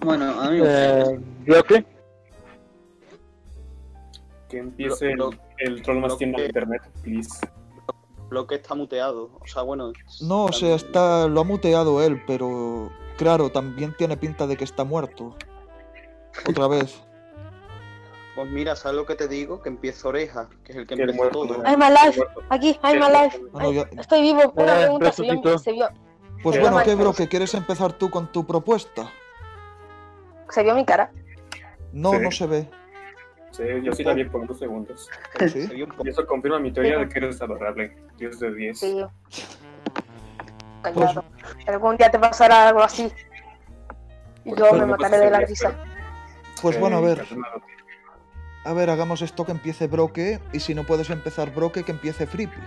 [0.00, 1.84] Bueno, a mí Eh, ¿Bloque?
[4.48, 7.38] Que empiece Lo- el troll más lo que- de internet, please.
[8.28, 9.30] Bloque está muteado.
[9.40, 9.92] O sea, bueno.
[10.20, 14.64] No, o sea, está, lo ha muteado él, pero claro, también tiene pinta de que
[14.64, 15.34] está muerto.
[16.48, 17.02] Otra vez.
[18.34, 19.62] Pues mira, ¿sabes lo que te digo?
[19.62, 21.62] Que empieza Oreja, que es el que Que el empezó muerto, todo.
[21.62, 21.68] ¿no?
[21.68, 22.22] I'm alive.
[22.50, 23.42] Aquí, I'm alive.
[23.54, 24.52] Ah, no, ya- Estoy vivo.
[24.54, 25.58] Una Eh, pregunta, ¿se vio, resucitó.
[25.58, 25.88] se, vio,
[26.42, 27.12] Pues bueno, no, ¿qué, bro?
[27.14, 29.10] ¿Que quieres empezar tú con tu propuesta?
[30.50, 31.10] se vio mi cara?
[31.92, 32.18] No, Sí.
[32.20, 32.70] no se ve.
[33.50, 35.08] Sí, yo sí la vi por unos segundos.
[35.38, 35.68] ¿Sí?
[36.04, 37.96] Y eso confirma mi teoría de que eres adorable.
[38.18, 38.78] 10 de 10.
[38.78, 39.04] Sí.
[40.82, 41.24] Callado.
[41.66, 43.10] Algún día te pasará algo así.
[44.44, 45.74] Y yo me mataré de la risa.
[46.62, 47.24] Pues Eh, bueno, a ver,
[48.64, 52.26] a ver, hagamos esto que empiece Broque y si no puedes empezar Broque, que empiece
[52.26, 52.60] Flippy.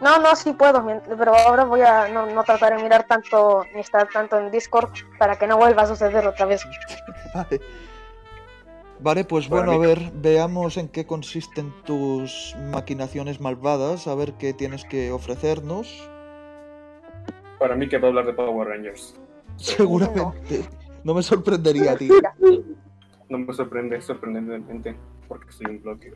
[0.00, 0.84] No, no, sí puedo,
[1.16, 4.90] pero ahora voy a no, no tratar de mirar tanto ni estar tanto en Discord
[5.16, 6.64] para que no vuelva a suceder otra vez.
[7.34, 7.60] Vale.
[9.02, 14.34] Vale, pues Para bueno, a ver, veamos en qué consisten tus maquinaciones malvadas, a ver
[14.34, 16.08] qué tienes que ofrecernos.
[17.58, 19.20] Para mí que va a hablar de Power Rangers.
[19.56, 20.64] Seguramente.
[21.04, 22.14] No me sorprendería, tío.
[23.28, 24.94] No me sorprende, sorprendentemente,
[25.26, 26.12] porque soy un bloque.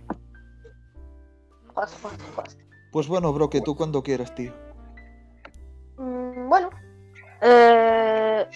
[2.93, 4.53] Pues bueno, Broque, tú cuando quieras, tío.
[5.99, 6.71] Mm, bueno.
[7.43, 7.86] Eh,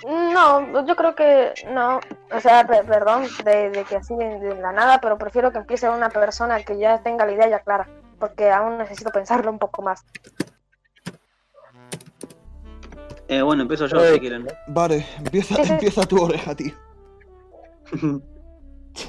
[0.07, 2.01] no, yo creo que no.
[2.33, 5.59] O sea, pe- perdón de, de que así de, de la nada, pero prefiero que
[5.59, 7.88] empiece una persona que ya tenga la idea ya clara,
[8.19, 10.05] porque aún necesito pensarlo un poco más.
[13.29, 14.47] Eh, bueno, empiezo yo Eh, si quieren.
[14.69, 15.73] Vale, empieza, Sí, sí.
[15.73, 16.75] empieza tu oreja, tío.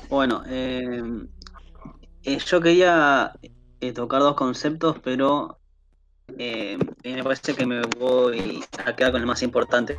[0.10, 1.02] Bueno, eh,
[2.24, 3.34] eh, yo quería
[3.82, 5.58] eh, tocar dos conceptos, pero
[6.38, 9.98] eh, me parece que me voy a quedar con el más importante,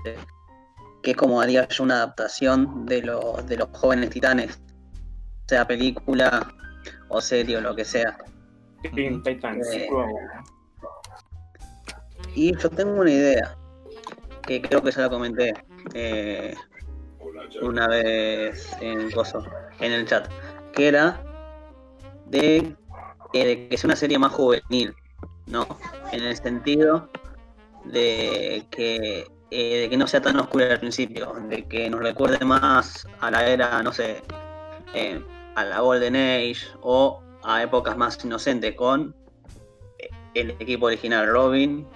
[1.02, 4.60] que es como haría yo una adaptación de, los de los jóvenes titanes,
[5.48, 6.52] sea película
[7.08, 8.16] o serie o lo que sea.
[8.94, 9.66] Teen Titans.
[9.72, 9.88] Eh.
[12.34, 13.56] Y yo tengo una idea,
[14.46, 15.52] que creo que ya la comenté
[15.94, 16.54] eh,
[17.60, 19.44] una vez en, coso,
[19.80, 20.28] en el chat,
[20.72, 21.22] que era
[22.26, 22.74] de,
[23.34, 24.94] eh, de que sea una serie más juvenil,
[25.46, 25.66] ¿no?
[26.12, 27.10] En el sentido
[27.84, 32.42] de que, eh, de que no sea tan oscura al principio, de que nos recuerde
[32.42, 34.22] más a la era, no sé,
[34.94, 35.22] eh,
[35.56, 39.14] a la Golden Age o a épocas más inocentes con
[39.98, 41.86] eh, el equipo original Robin,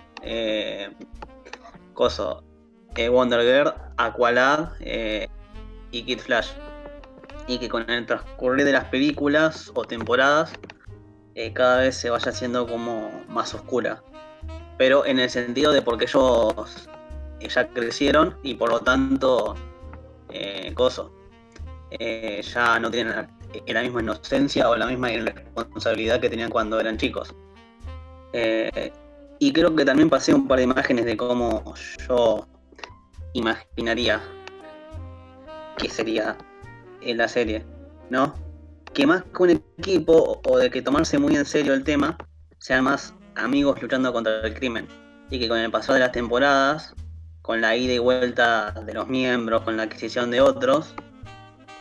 [1.95, 2.45] Coso,
[3.11, 4.73] Wonder Girl, Aqualad
[5.91, 6.51] y Kid Flash.
[7.47, 10.53] Y que con el transcurrir de las películas o temporadas
[11.55, 14.03] cada vez se vaya haciendo como más oscura.
[14.77, 16.87] Pero en el sentido de porque ellos
[17.41, 19.55] ya crecieron y por lo tanto,
[20.31, 21.13] eh, Coso,
[21.91, 26.51] eh, ya no tienen la, eh, la misma inocencia o la misma irresponsabilidad que tenían
[26.51, 27.35] cuando eran chicos.
[29.39, 31.75] Y creo que también pasé un par de imágenes de cómo
[32.09, 32.47] yo
[33.35, 34.21] imaginaría
[35.77, 36.37] que sería
[37.03, 37.65] en la serie,
[38.11, 38.35] ¿no?
[38.95, 42.17] Que más que un equipo o de que tomarse muy en serio el tema,
[42.59, 44.89] sean más amigos luchando contra el crimen.
[45.31, 46.95] Y que con el paso de las temporadas,
[47.47, 50.97] con la ida y vuelta de los miembros, con la adquisición de otros,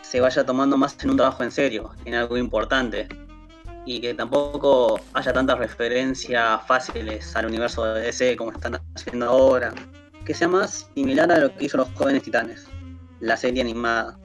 [0.03, 3.09] se vaya tomando más en un trabajo en serio, en algo importante.
[3.83, 9.73] Y que tampoco haya tantas referencias fáciles al universo de DC como están haciendo ahora.
[10.23, 12.67] Que sea más similar a lo que hizo los jóvenes titanes,
[13.19, 14.19] la serie animada.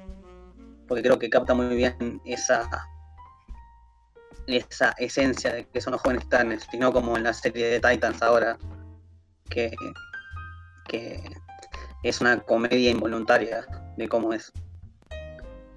[0.87, 2.69] Porque creo que capta muy bien esa
[4.47, 7.81] esa esencia de que son los jóvenes titanes, y no como en la serie de
[7.81, 8.59] Titans ahora,
[9.49, 9.71] que,
[10.91, 11.23] que
[12.03, 13.65] es una comedia involuntaria
[13.97, 14.53] de cómo es.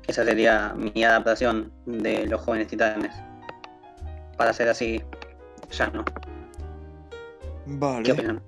[0.08, 3.14] Esa sería mi adaptación de los jóvenes titanes.
[4.38, 5.02] Para ser así,
[5.72, 6.04] ya no.
[6.04, 6.14] ¿Qué
[7.68, 8.12] Vale.
[8.12, 8.44] opinan?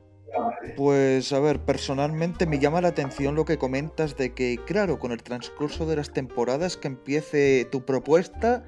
[0.75, 5.13] Pues a ver, personalmente me llama la atención lo que comentas de que, claro, con
[5.13, 8.65] el transcurso de las temporadas que empiece tu propuesta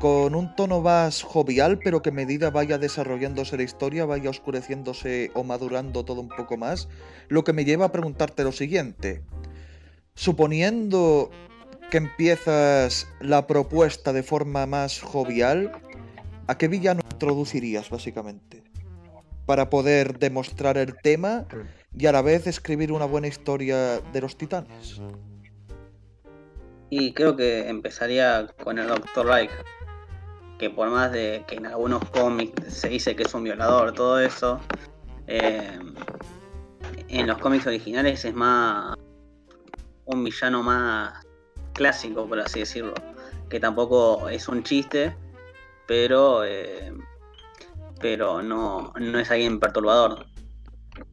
[0.00, 5.30] con un tono más jovial, pero que a medida vaya desarrollándose la historia, vaya oscureciéndose
[5.34, 6.88] o madurando todo un poco más,
[7.28, 9.22] lo que me lleva a preguntarte lo siguiente.
[10.14, 11.30] Suponiendo
[11.90, 15.70] que empiezas la propuesta de forma más jovial,
[16.46, 18.64] ¿a qué villano introducirías básicamente?
[19.44, 21.44] Para poder demostrar el tema
[21.94, 24.98] y a la vez escribir una buena historia de los titanes.
[26.88, 29.26] Y creo que empezaría con el Dr.
[29.26, 29.50] Reich,
[30.60, 34.20] que por más de que en algunos cómics se dice que es un violador, todo
[34.20, 34.60] eso,
[35.26, 35.78] eh,
[37.08, 38.94] en los cómics originales es más
[40.04, 41.26] un villano más
[41.72, 42.92] clásico, por así decirlo,
[43.48, 45.16] que tampoco es un chiste,
[45.86, 46.92] pero eh,
[47.98, 50.26] pero no, no es alguien perturbador.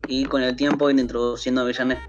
[0.10, 2.00] Y con el tiempo ir introduciendo villanos,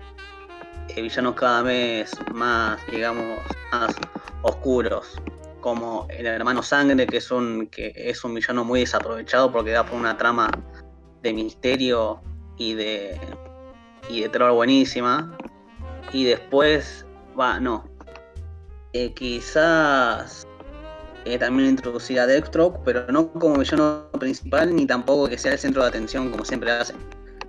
[0.89, 3.39] eh, villanos cada vez más, digamos,
[3.71, 3.95] más
[4.43, 5.21] oscuros,
[5.61, 9.85] como el hermano Sangre, que es un, que es un villano muy desaprovechado porque da
[9.85, 10.51] por una trama
[11.23, 12.21] de misterio
[12.57, 13.21] y de,
[14.09, 15.37] y de terror buenísima.
[16.13, 17.07] Y después,
[17.39, 17.89] va, no.
[18.93, 20.47] Eh, quizás
[21.25, 25.59] eh, también introducir a Deathstroke, pero no como villano principal, ni tampoco que sea el
[25.59, 26.97] centro de atención como siempre hacen.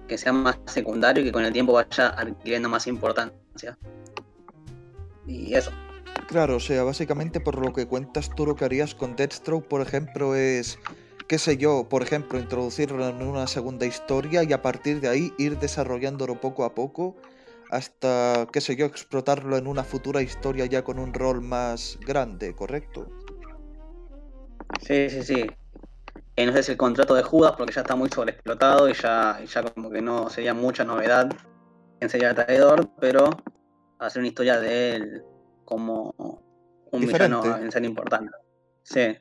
[0.08, 3.78] Que sea más secundario y que con el tiempo vaya adquiriendo más importancia.
[5.28, 5.72] Y eso.
[6.30, 9.82] Claro, o sea, básicamente por lo que cuentas tú lo que harías con Deathstroke, por
[9.82, 10.78] ejemplo, es,
[11.28, 15.34] qué sé yo, por ejemplo, introducirlo en una segunda historia y a partir de ahí
[15.40, 17.16] ir desarrollándolo poco a poco
[17.72, 22.54] hasta, qué sé yo, explotarlo en una futura historia ya con un rol más grande,
[22.54, 23.08] ¿correcto?
[24.82, 25.52] Sí, sí, sí.
[26.36, 29.90] Eh, el contrato de Judas, porque ya está muy sobreexplotado y ya, y ya como
[29.90, 31.28] que no sería mucha novedad
[32.00, 33.32] en sería traidor, pero
[33.98, 35.24] hacer una historia de él
[35.70, 36.16] como
[36.92, 38.32] un villano en ser importante.
[38.82, 39.16] Sí.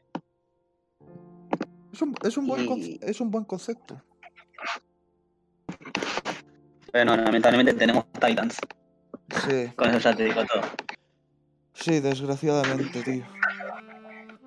[1.92, 4.01] Es un, es un, buen, Y- es un buen concepto.
[6.90, 8.57] Pero no, lamentablemente tenemos Titans.
[9.44, 10.62] Sí, Con eso ya te digo todo.
[11.74, 13.26] sí, desgraciadamente, tío.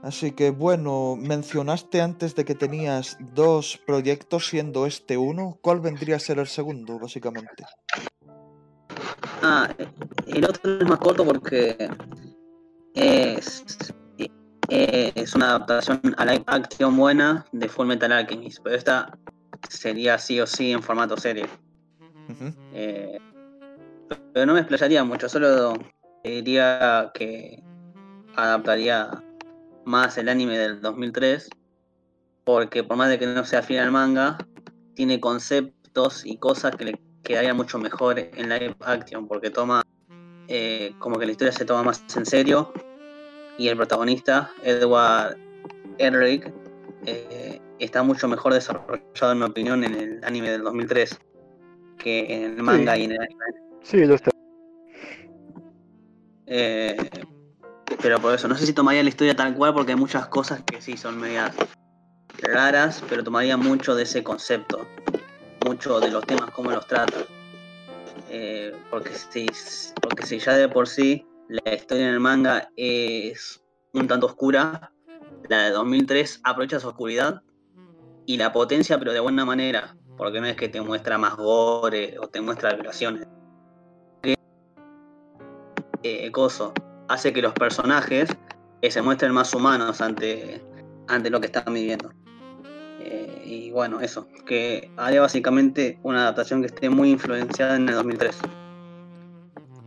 [0.02, 5.60] Así que bueno, mencionaste antes de que tenías dos proyectos, siendo este uno.
[5.62, 7.64] ¿Cuál vendría a ser el segundo, básicamente?
[9.42, 9.70] Ah,
[10.28, 11.90] el otro es más corto porque
[12.96, 13.64] es,
[14.68, 19.18] es una adaptación a live action buena de Full Metal Alchemist, pero esta
[19.70, 21.48] sería sí o sí en formato serie.
[22.74, 23.20] Eh,
[24.34, 25.74] pero no me explayaría mucho, solo
[26.24, 27.62] diría que
[28.36, 29.10] adaptaría
[29.86, 31.50] más el anime del 2003,
[32.44, 34.38] porque por más de que no sea fiel al manga,
[34.96, 39.84] tiene conceptos y cosas que le quedarían mucho mejor en live action, porque toma
[40.48, 42.74] eh, como que la historia se toma más en serio
[43.58, 45.38] y el protagonista, Edward
[45.98, 46.52] Elric,
[47.06, 51.20] eh, está mucho mejor desarrollado en mi opinión en el anime del 2003
[51.98, 53.40] que en el manga y en el anime.
[53.84, 54.32] Sí, lo está.
[56.48, 56.98] Eh,
[58.02, 60.64] pero por eso, no sé si tomaría la historia tal cual porque hay muchas cosas
[60.64, 61.56] que sí son medias
[62.40, 64.88] raras, pero tomaría mucho de ese concepto,
[65.66, 67.26] mucho de los temas, cómo los trata.
[68.30, 69.48] Eh, porque, si,
[70.02, 73.62] porque si ya de por sí la historia en el manga es
[73.94, 74.92] un tanto oscura,
[75.50, 77.42] la de 2003 aprovecha su oscuridad
[78.26, 82.18] y la potencia, pero de buena manera, porque no es que te muestra más gore
[82.20, 83.28] o te muestra violaciones.
[86.04, 86.32] Eh,
[87.10, 88.30] hace que los personajes
[88.82, 90.64] eh, se muestren más humanos ante,
[91.08, 92.12] ante lo que están viviendo.
[93.04, 97.96] Eh, y bueno, eso, que haría básicamente una adaptación que esté muy influenciada en el
[97.96, 98.38] 2003.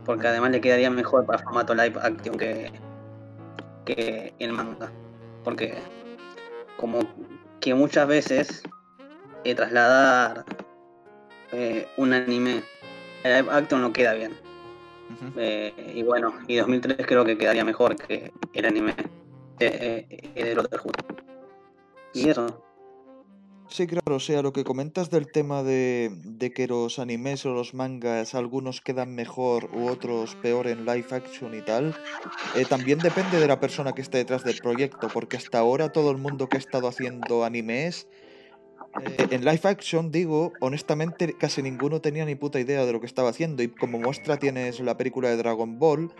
[0.05, 2.71] Porque además le quedaría mejor para formato live action que,
[3.85, 4.91] que el manga.
[5.43, 5.75] Porque
[6.77, 6.99] como
[7.59, 8.63] que muchas veces
[9.43, 10.45] eh, trasladar
[11.51, 12.63] eh, un anime
[13.23, 14.33] a live action no queda bien.
[15.13, 15.33] Ujú.
[15.37, 18.95] Eh, y bueno, y 2003 creo que quedaría mejor que el anime
[19.59, 20.93] eh, eh, de Brotherhood.
[22.13, 22.61] Y eso.
[23.67, 27.53] Sí, claro, o sea, lo que comentas del tema de, de que los animes o
[27.53, 31.95] los mangas, algunos quedan mejor u otros peor en live action y tal,
[32.55, 36.11] eh, también depende de la persona que esté detrás del proyecto, porque hasta ahora todo
[36.11, 38.07] el mundo que ha estado haciendo animes,
[39.01, 43.07] eh, en live action, digo, honestamente casi ninguno tenía ni puta idea de lo que
[43.07, 46.13] estaba haciendo, y como muestra tienes la película de Dragon Ball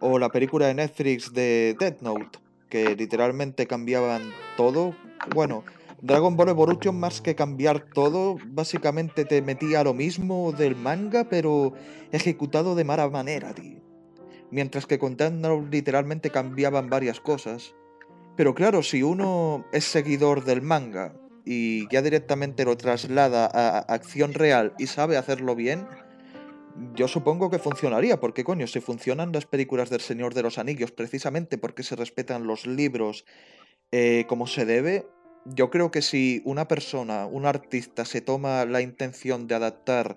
[0.00, 2.38] o la película de Netflix de Death Note,
[2.68, 4.96] que literalmente cambiaban todo,
[5.32, 5.62] bueno...
[6.00, 11.72] Dragon Ball Evolution, más que cambiar todo, básicamente te metía lo mismo del manga, pero
[12.12, 13.80] ejecutado de mala manera, tío.
[14.50, 17.74] Mientras que con Note literalmente cambiaban varias cosas.
[18.36, 24.34] Pero claro, si uno es seguidor del manga y ya directamente lo traslada a acción
[24.34, 25.86] real y sabe hacerlo bien,
[26.94, 30.92] yo supongo que funcionaría, porque coño, si funcionan las películas del Señor de los Anillos
[30.92, 33.24] precisamente porque se respetan los libros
[33.90, 35.06] eh, como se debe,
[35.44, 40.16] yo creo que si una persona, un artista, se toma la intención de adaptar,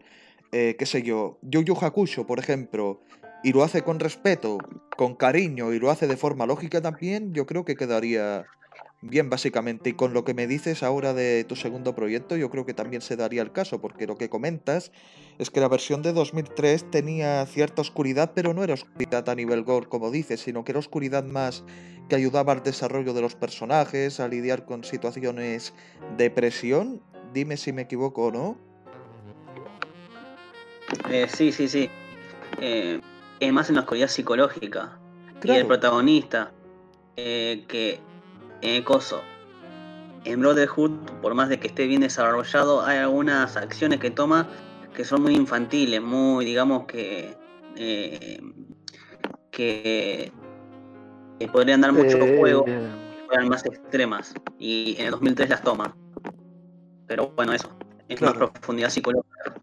[0.51, 3.01] eh, qué sé yo, Yu Yu Hakusho, por ejemplo,
[3.43, 4.57] y lo hace con respeto,
[4.97, 8.45] con cariño y lo hace de forma lógica también, yo creo que quedaría
[9.01, 9.89] bien básicamente.
[9.89, 13.01] Y con lo que me dices ahora de tu segundo proyecto, yo creo que también
[13.01, 14.91] se daría el caso, porque lo que comentas
[15.39, 19.63] es que la versión de 2003 tenía cierta oscuridad, pero no era oscuridad a nivel
[19.63, 21.63] gore, como dices, sino que era oscuridad más
[22.11, 25.73] que ayudaba al desarrollo de los personajes, a lidiar con situaciones
[26.17, 27.01] de presión.
[27.33, 28.57] Dime si me equivoco o no.
[31.09, 31.89] Eh, sí, sí, sí.
[32.59, 32.99] Eh,
[33.39, 34.99] es más en la oscuridad psicológica.
[35.41, 36.51] Y el protagonista,
[37.15, 38.01] eh, que
[38.61, 39.21] eh, Coso,
[40.25, 40.91] en Brotherhood,
[41.21, 44.49] por más de que esté bien desarrollado, hay algunas acciones que toma
[44.93, 47.37] que son muy infantiles, muy, digamos que.
[49.49, 50.33] que,
[51.41, 52.65] que podrían dar mucho Eh, juego,
[53.27, 54.33] fueran más extremas.
[54.59, 55.95] Y en el 2003 las toma.
[57.07, 57.69] Pero bueno, eso.
[58.07, 58.39] Es Claro.
[58.39, 59.55] más profundidad psicológica.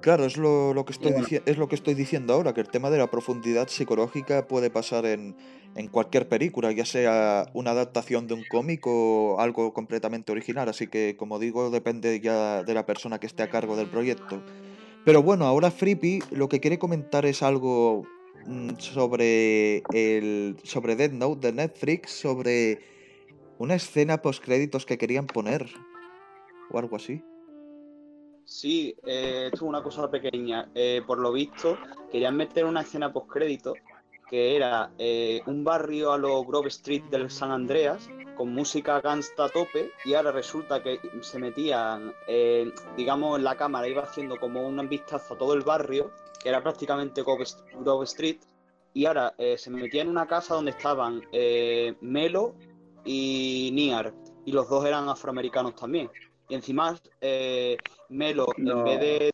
[0.00, 1.26] Claro, es lo, lo que estoy bueno.
[1.46, 5.06] es lo que estoy diciendo ahora, que el tema de la profundidad psicológica puede pasar
[5.06, 5.36] en,
[5.76, 10.68] en cualquier película, ya sea una adaptación de un cómic o algo completamente original.
[10.68, 14.42] Así que, como digo, depende ya de la persona que esté a cargo del proyecto.
[15.04, 18.04] Pero bueno, ahora Freepy lo que quiere comentar es algo
[18.78, 22.80] sobre el sobre Death Note de Netflix, sobre
[23.58, 25.66] una escena post créditos que querían poner
[26.70, 27.22] o algo así.
[28.44, 30.70] Sí, eh, esto es una cosa pequeña.
[30.74, 31.78] Eh, por lo visto,
[32.10, 33.74] querían meter una escena post-crédito
[34.32, 39.44] que era eh, un barrio a lo Grove Street del San Andreas con música gangsta
[39.44, 44.66] a tope y ahora resulta que se metían, eh, digamos, la cámara iba haciendo como
[44.66, 46.10] un vistazo a todo el barrio,
[46.42, 48.38] que era prácticamente Grove Street,
[48.94, 52.54] y ahora eh, se metía en una casa donde estaban eh, Melo
[53.04, 54.12] y Niar,
[54.44, 56.10] y los dos eran afroamericanos también.
[56.48, 57.76] Y encima, eh,
[58.10, 58.78] Melo, No.
[58.78, 59.30] en vez de.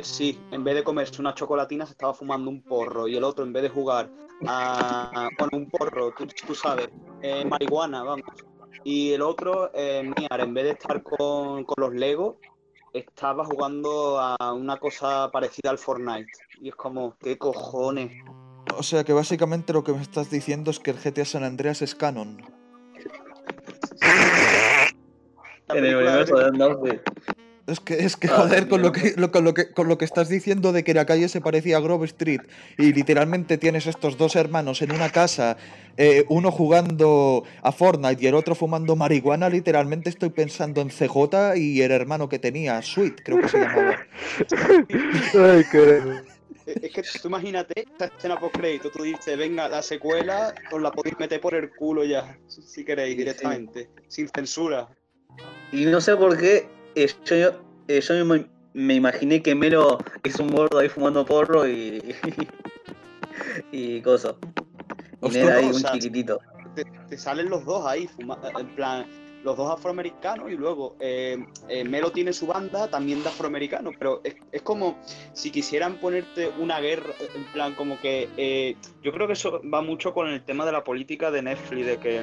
[0.00, 3.06] Sí, en vez de comerse una chocolatina, se estaba fumando un porro.
[3.06, 4.10] Y el otro, en vez de jugar
[4.46, 5.26] a.
[5.26, 6.88] a- bueno, un porro, tú, tú sabes,
[7.22, 8.24] eh, marihuana, vamos.
[8.84, 12.36] Y el otro, eh, Niar, en vez de estar con, con los Legos,
[12.92, 16.30] estaba jugando a una cosa parecida al Fortnite.
[16.60, 18.12] Y es como, ¿qué cojones?
[18.76, 21.82] O sea que básicamente lo que me estás diciendo es que el GTA San Andreas
[21.82, 22.42] es canon.
[25.68, 27.00] En el universo de-.
[27.70, 29.96] Es que, es que Ah, joder, con lo que, lo, con, lo que, con lo
[29.96, 32.40] que estás diciendo de que la calle se parecía a Grove Street
[32.76, 35.56] y literalmente tienes estos dos hermanos en una casa,
[35.96, 41.56] eh, uno jugando a Fortnite y el otro fumando marihuana, literalmente estoy pensando en CJ
[41.56, 43.96] y el hermano que tenía, Sweet, creo que se llamaba.
[45.34, 45.64] Ay.
[46.66, 50.80] Eh, Es que tú imagínate esta escena post crédito, tú dices, venga, la secuela os
[50.80, 54.88] la podéis meter por el culo ya, si queréis, Sí, directamente, sin censura.
[55.72, 57.50] Y no sé por qué yo,
[57.88, 62.14] eh, yo me, me imaginé que Melo es un gordo ahí fumando porro y.
[63.72, 64.34] y cosas.
[65.22, 66.38] Y Ned ahí o un sea, chiquitito.
[66.74, 69.06] Te, te salen los dos ahí, fuma- en plan,
[69.42, 74.20] los dos afroamericanos y luego eh, eh, Melo tiene su banda también de afroamericanos, pero
[74.24, 74.98] es, es como
[75.32, 79.82] si quisieran ponerte una guerra, en plan, como que eh, yo creo que eso va
[79.82, 82.22] mucho con el tema de la política de Netflix, de que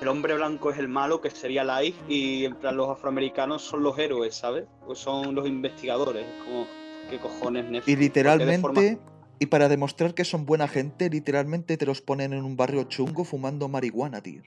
[0.00, 3.82] el hombre blanco es el malo, que sería Life, y en plan los afroamericanos son
[3.82, 4.64] los héroes, ¿sabes?
[4.84, 6.66] Pues son los investigadores, es como,
[7.10, 7.88] ¿qué cojones Netflix?
[7.88, 11.86] Y ¿Por qué de literalmente, forma- y para demostrar que son buena gente, literalmente te
[11.86, 14.42] los ponen en un barrio chungo fumando marihuana, tío.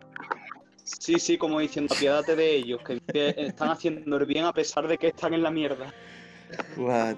[0.84, 3.00] Sí, sí, como diciendo, apiádate de ellos, que
[3.38, 5.94] están haciendo el bien a pesar de que están en la mierda.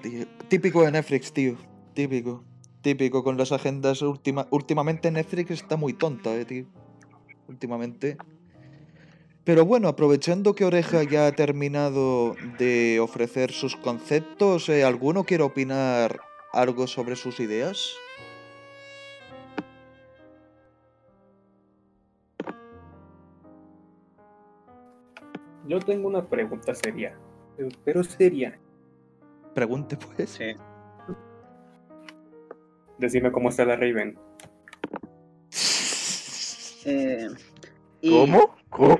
[0.02, 0.26] Tío.
[0.48, 1.56] Típico de Netflix, tío.
[1.94, 2.44] Típico.
[2.82, 4.46] Típico con las agendas última...
[4.50, 6.66] Últimamente Netflix está muy tonta, eh, tío.
[7.48, 8.16] Últimamente.
[9.44, 15.42] Pero bueno, aprovechando que Oreja ya ha terminado de ofrecer sus conceptos, eh, ¿alguno quiere
[15.42, 16.20] opinar
[16.52, 17.92] algo sobre sus ideas?
[25.66, 27.16] Yo tengo una pregunta seria.
[27.84, 28.58] pero- seria.
[29.54, 30.30] Pregunte, pues.
[30.30, 30.56] Sí.
[32.98, 34.18] Decime cómo está la Raven.
[36.84, 37.28] Eh,
[38.00, 38.56] y ¿Cómo?
[38.70, 38.98] ¿Cómo?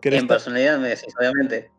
[0.00, 1.70] ¿Querés En personalidad me decís, obviamente.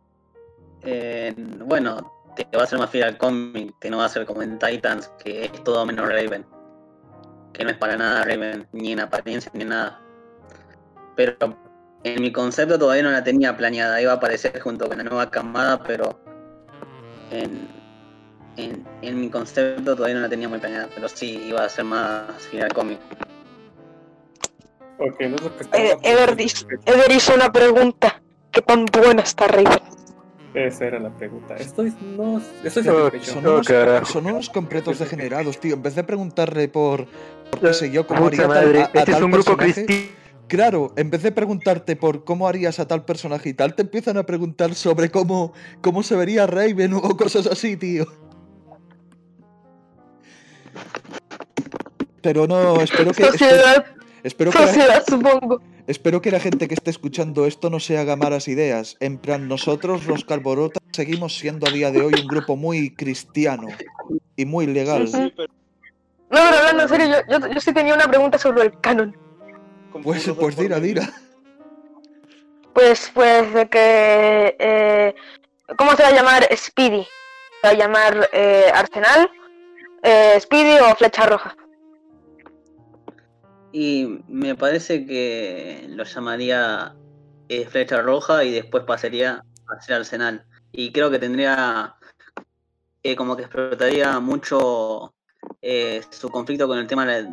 [0.84, 1.34] Eh,
[1.66, 4.42] bueno, te va a ser más fiel al cómic, que no va a ser como
[4.42, 6.46] en Titans, que es todo menos Raven.
[7.54, 10.02] Que no es para nada Raven, ni en apariencia ni en nada.
[11.16, 11.36] Pero
[12.04, 15.30] en mi concepto todavía no la tenía planeada, iba a aparecer junto con la nueva
[15.30, 16.20] camada, pero
[17.32, 17.68] en,
[18.56, 21.86] en, en mi concepto todavía no la tenía muy planeada, pero sí iba a ser
[21.86, 23.00] más fiel al cómic.
[25.00, 28.22] Ok, no es lo que estaba Eh, Eder, hizo una pregunta.
[28.52, 29.80] ¿Qué tan buena está Raven?
[30.54, 31.56] Esa era la pregunta.
[31.56, 33.34] Estoy, no, estoy Oh, satisfecho.
[33.34, 35.76] Son Oh, unos, son unos completos degenerados, tío.
[35.76, 37.06] En vez de preguntarle por,
[37.52, 39.86] por qué sé yo, cómo haría tal- a- a este es tal un grupo personaje,
[39.86, 40.20] cristiano.
[40.48, 44.18] Claro, en vez de preguntarte por cómo harías a tal personaje y tal, te empiezan
[44.18, 48.08] a preguntar sobre cómo, cómo se vería Raven o cosas así, tío.
[52.22, 54.46] Pero no, espero que, espero, Sociedad, espero que,
[54.88, 55.62] la, supongo.
[55.88, 58.98] espero que la gente que esté escuchando esto no se haga malas ideas.
[59.00, 63.68] En plan, nosotros los Calborotas seguimos siendo a día de hoy un grupo muy cristiano
[64.36, 65.04] y muy legal.
[65.04, 65.18] Ujú.
[65.18, 65.54] Sí, pero
[66.30, 69.16] No, pero hablando en serio, yo, yo, yo sí tenía una pregunta sobre el canon.
[70.04, 71.10] Pues, pues dira, dira.
[72.74, 74.56] Pues, pues de que...
[74.60, 75.16] eh,
[75.78, 77.04] ¿Cómo se va a llamar Speedy?
[77.62, 79.30] ¿Se va a llamar eh, Arsenal?
[80.04, 81.56] Eh, ¿Speedy o Flecha Roja?
[83.72, 86.96] Y me parece que lo llamaría
[87.50, 90.46] eh, Flecha Roja y después pasaría a ser Arsenal.
[90.72, 91.96] Y creo que tendría
[93.04, 95.14] eh, como que explotaría mucho
[95.62, 97.28] eh, su conflicto con el tema de,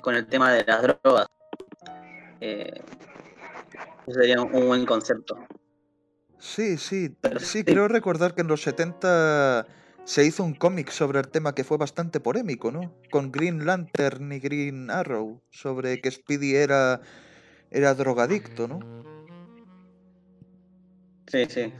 [0.00, 1.28] con el tema de las drogas.
[2.40, 2.80] Eh,
[4.06, 5.38] ese sería un buen concepto.
[6.38, 7.64] Sí, sí, sí.
[7.64, 9.66] creo recordar que en los 70
[10.06, 12.94] se hizo un cómic sobre el tema que fue bastante polémico, ¿no?
[13.10, 17.00] Con Green Lantern y Green Arrow, sobre que Speedy era,
[17.72, 18.78] era drogadicto, ¿no?
[21.26, 21.72] Sí, sí.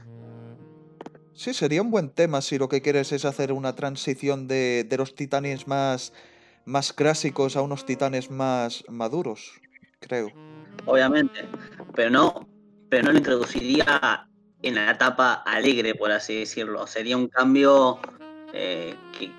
[1.33, 4.97] Sí, sería un buen tema si lo que quieres es hacer una transición de, de
[4.97, 6.11] los titanes más,
[6.65, 9.53] más clásicos a unos titanes más maduros,
[10.01, 10.33] creo.
[10.85, 11.47] Obviamente.
[11.95, 12.49] Pero no,
[12.89, 14.27] pero no lo introduciría
[14.61, 16.87] en la etapa alegre, por así decirlo.
[16.87, 17.99] Sería un cambio
[18.53, 19.31] eh, que,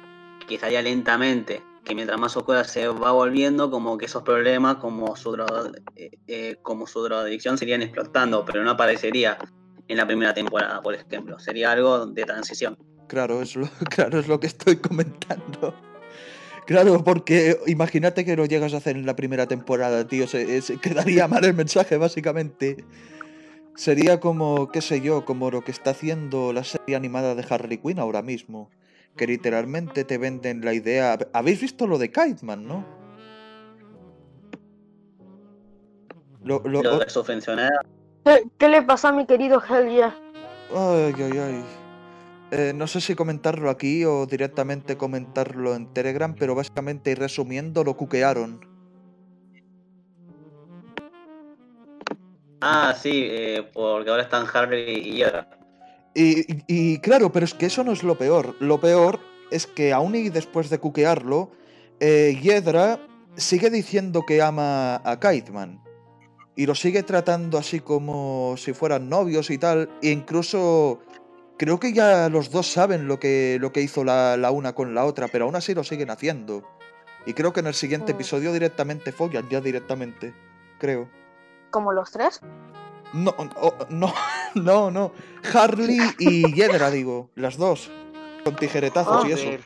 [0.46, 1.62] que estaría lentamente.
[1.84, 6.10] Que mientras más oscura se va volviendo, como que esos problemas, como su, dro- eh,
[6.26, 9.38] eh, como su drogadicción, serían explotando, pero no aparecería
[9.88, 11.38] en la primera temporada, por ejemplo.
[11.38, 12.76] Sería algo de transición.
[13.08, 15.74] Claro, es lo, claro, es lo que estoy comentando.
[16.66, 20.26] Claro, porque imagínate que lo llegas a hacer en la primera temporada, tío.
[20.28, 22.84] Se, se quedaría mal el mensaje, básicamente.
[23.78, 27.78] Sería como, qué sé yo, como lo que está haciendo la serie animada de Harley
[27.78, 28.70] Quinn ahora mismo.
[29.16, 31.16] Que literalmente te venden la idea.
[31.32, 32.84] ¿Habéis visto lo de Kiteman, no?
[36.42, 36.98] Lo, lo- Lo.
[38.24, 40.16] ¿Qué, qué le pasó a mi querido Hell yeah?
[40.74, 41.64] Ay, ay, ay.
[42.50, 47.84] Eh, no sé si comentarlo aquí o directamente comentarlo en Telegram, pero básicamente y resumiendo
[47.84, 48.60] lo cuquearon.
[52.60, 55.48] Ah, sí, eh, porque ahora están Harley y Hiedra.
[56.14, 58.56] Y, y- y claro, pero es que eso no es lo peor.
[58.60, 61.52] Lo peor es que aún y después de cuquearlo,
[62.00, 62.98] eh, Hiedra
[63.36, 65.80] sigue diciendo que ama a Kiteman.
[66.56, 69.88] Y lo sigue tratando así como si fueran novios y tal.
[70.02, 71.00] E incluso
[71.56, 74.92] creo que ya los dos saben lo que, lo que hizo la, la una con
[74.92, 76.64] la otra, pero aún así lo siguen haciendo.
[77.26, 78.16] Y creo que en el siguiente Mm.
[78.16, 80.34] episodio directamente follan, ya directamente.
[80.80, 81.08] Creo.
[81.70, 82.40] ¿Como los tres?
[83.12, 84.14] No, no, no,
[84.54, 85.12] no, no.
[85.54, 87.90] Harley y Hiedra, digo, las dos.
[88.44, 89.44] Con tijeretazos y eso.
[89.44, 89.60] Joder,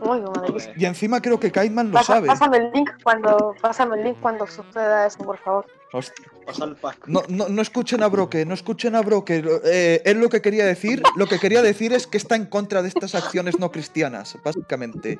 [0.00, 0.74] Uy, madre.
[0.76, 2.26] Y encima creo que Kiteman lo Pasa- sabe.
[2.26, 5.66] Pásame el link cuando, pásame el link cuando suceda eso, por favor.
[5.92, 6.12] Host-
[6.44, 7.06] Pasa el pack.
[7.06, 9.42] No, no, no escuchen a Broque, no escuchen a Broque.
[9.64, 12.82] Eh, él lo que quería decir, lo que quería decir es que está en contra
[12.82, 15.16] de estas acciones no cristianas, básicamente.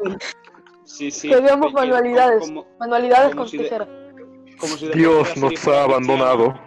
[0.85, 1.29] Sí, sí.
[1.29, 2.41] Que veamos manualidades.
[2.41, 3.69] Como, Manualidades Como con si de-.
[4.59, 6.45] Como si después Dios de la serie nos fuera ha abandonado.
[6.55, 6.65] cristiana.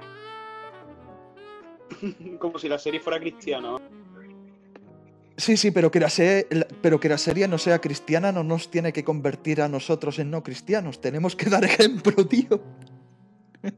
[2.39, 3.77] Como si la serie fuera cristiana.
[5.37, 6.47] Sí, sí, pero que, la se-
[6.81, 10.29] pero que la serie no sea cristiana no nos tiene que convertir a nosotros en
[10.31, 10.99] no cristianos.
[11.01, 12.61] Tenemos que dar ejemplo, tío.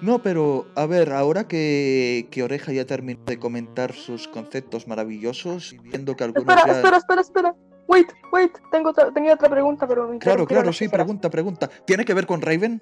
[0.00, 5.72] No, pero a ver, ahora que, que Oreja ya terminó de comentar sus conceptos maravillosos
[5.72, 6.76] y viendo que algunos Espera, ya...
[6.76, 7.54] espera, espera, espera.
[7.88, 8.52] Wait, wait.
[8.70, 11.68] Tengo otra- tenía otra pregunta, pero me Claro, claro, sí, pregunta, pregunta.
[11.86, 12.80] ¿Tiene que ver con Raven?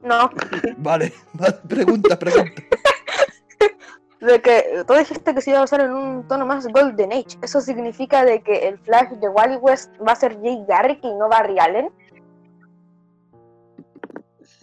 [0.00, 0.30] No,
[0.78, 2.62] Vale, vale, pregunta, pregunta.
[4.20, 7.36] de que tú dijiste que se iba a usar en un tono más Golden Age.
[7.42, 11.12] ¿Eso significa de que el Flash de Wally West va a ser Jay Garrick y
[11.14, 11.90] no Barry Allen?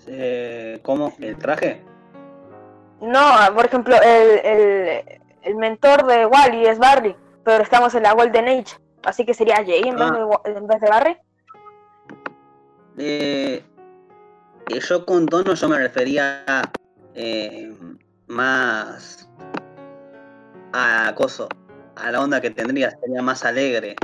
[0.07, 1.13] Eh, ¿Cómo?
[1.19, 1.81] ¿El traje?
[3.01, 3.21] No,
[3.55, 8.47] por ejemplo, el, el, el mentor de Wally es Barry, pero estamos en la Golden
[8.47, 8.75] Age.
[9.03, 10.41] Así que sería Jay en, vez, Ah.
[10.45, 11.17] de, en vez de Barry.
[12.97, 13.63] Eh,
[14.69, 16.43] eh, yo con tono yo me refería
[17.15, 17.73] eh,
[18.27, 19.27] más
[20.73, 21.47] a acoso,
[21.95, 23.95] a la onda que tendría, sería más alegre,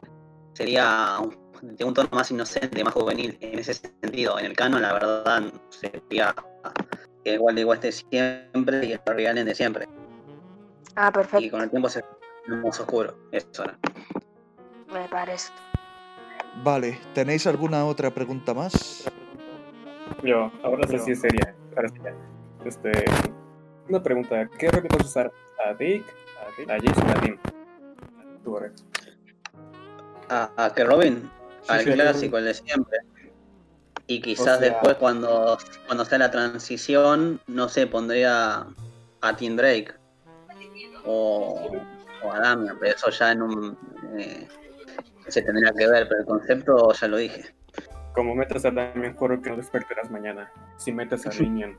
[0.53, 1.37] sería un,
[1.75, 4.39] de un tono más inocente, más juvenil en ese sentido.
[4.39, 6.33] En el canon la verdad sería
[7.23, 9.87] el Wally West de siempre y el Allen de siempre.
[10.95, 12.03] Ah, Y perfecto, con el tiempo se
[12.47, 13.15] más oscuro.
[13.31, 13.77] Eso era.
[14.91, 15.51] Me parece.
[16.63, 19.09] Vale, ¿tenéis alguna otra pregunta más?
[20.23, 21.53] Yo, ahora sí, sí sería.
[21.75, 21.95] Ahora sí.
[22.65, 23.05] Este,
[23.89, 25.31] una pregunta: ¿qué repito usar?
[25.65, 26.03] ¿A Dick,
[26.69, 27.37] a Jason, a Tim?
[28.43, 28.57] Tú.
[30.29, 31.29] A, a que Robin,
[31.61, 32.97] Sí, al sí, clásico, el de siempre.
[34.07, 38.65] Y quizás O sea- después cuando, cuando sea la transición, no sé, pondría
[39.21, 39.93] a Tim Drake
[41.05, 41.71] o,
[42.23, 43.77] o a Damian, pero eso ya en un
[44.17, 44.47] eh,
[45.27, 47.45] se tendría que ver, pero el concepto ya lo dije.
[48.13, 50.51] Como metas a Damien, juro que no despertarás mañana.
[50.77, 51.77] Si metes a Minion.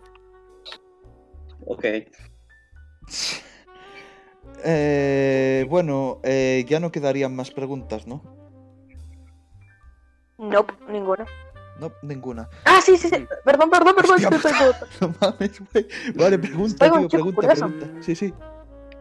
[1.66, 1.84] Ok.
[4.64, 8.22] Eh, bueno, eh, ya no quedarían más preguntas, ¿no?
[10.36, 11.26] Nope, ninguna.
[11.78, 12.48] No, ninguna.
[12.64, 13.26] Ah, sí, sí, sí.
[13.44, 14.16] Perdón, perdón, perdón.
[14.16, 14.88] Hostia, otra.
[15.00, 15.86] No mames, güey.
[16.16, 18.02] Vale, pregunta, tío, chico pregunta, pregunta.
[18.02, 18.34] Sí, sí.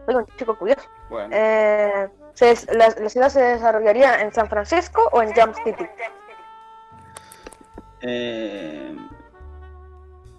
[0.08, 0.88] Un chico curioso.
[1.10, 5.86] Bueno, Eh, se- la, la ciudad se desarrollaría en San Francisco o en Jump City?
[8.00, 8.96] Eh,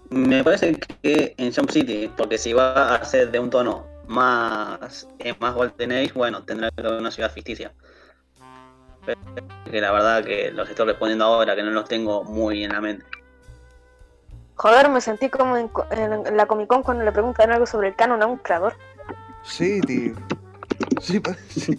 [0.10, 5.08] me parece que en Jump City, porque si va a ser de un tono más,
[5.20, 7.72] eh, más Golden Age, bueno, tendrá que ser una ciudad ficticia.
[9.06, 9.20] Pero
[9.70, 12.82] que la verdad que los estoy respondiendo ahora, que no los tengo muy en la
[12.82, 13.06] mente.
[14.56, 17.96] Joder, me sentí como en, en la Comic Con cuando le preguntan algo sobre el
[17.96, 18.76] canon a un creador.
[19.50, 20.14] Sí, tío.
[21.02, 21.78] Sí, sí.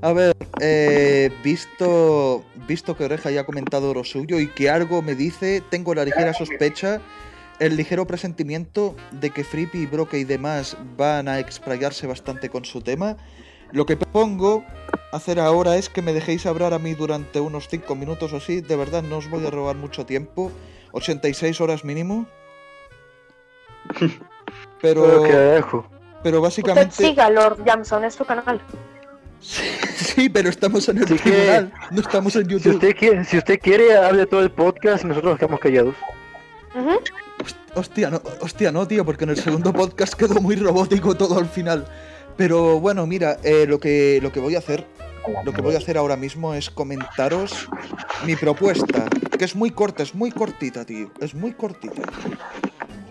[0.00, 5.00] A ver, eh, visto, visto que Oreja ya ha comentado lo suyo y que algo
[5.00, 7.00] me dice, tengo la ligera sospecha,
[7.60, 12.80] el ligero presentimiento de que Frippy, Broke y demás van a explayarse bastante con su
[12.80, 13.16] tema.
[13.70, 14.64] Lo que propongo
[15.12, 18.60] hacer ahora es que me dejéis hablar a mí durante unos 5 minutos o así.
[18.60, 20.50] De verdad, no os voy a robar mucho tiempo.
[20.92, 22.26] 86 horas mínimo.
[24.82, 25.86] Pero, Oh, carajo.
[26.22, 26.94] Pero Usted básicamente...
[26.96, 28.60] siga Lord Jamson, es su canal.
[29.40, 29.62] Sí,
[29.96, 32.74] sí, pero estamos en el que- tribunal, no estamos en Si YouTube.
[32.74, 35.94] usted quiere, si usted quiere, hable todo el podcast y nosotros nos quedamos callados.
[36.74, 36.98] Ujú.
[37.74, 41.46] Hostia, no, hostia, no, tío, porque en el segundo podcast quedó muy robótico todo al
[41.48, 41.86] final.
[42.36, 44.86] Pero bueno, mira, eh, lo, que, lo que voy a hacer,
[45.44, 47.68] lo que voy a hacer ahora mismo es comentaros
[48.26, 49.04] mi propuesta,
[49.38, 52.02] que es muy corta, es muy cortita, tío, es muy cortita.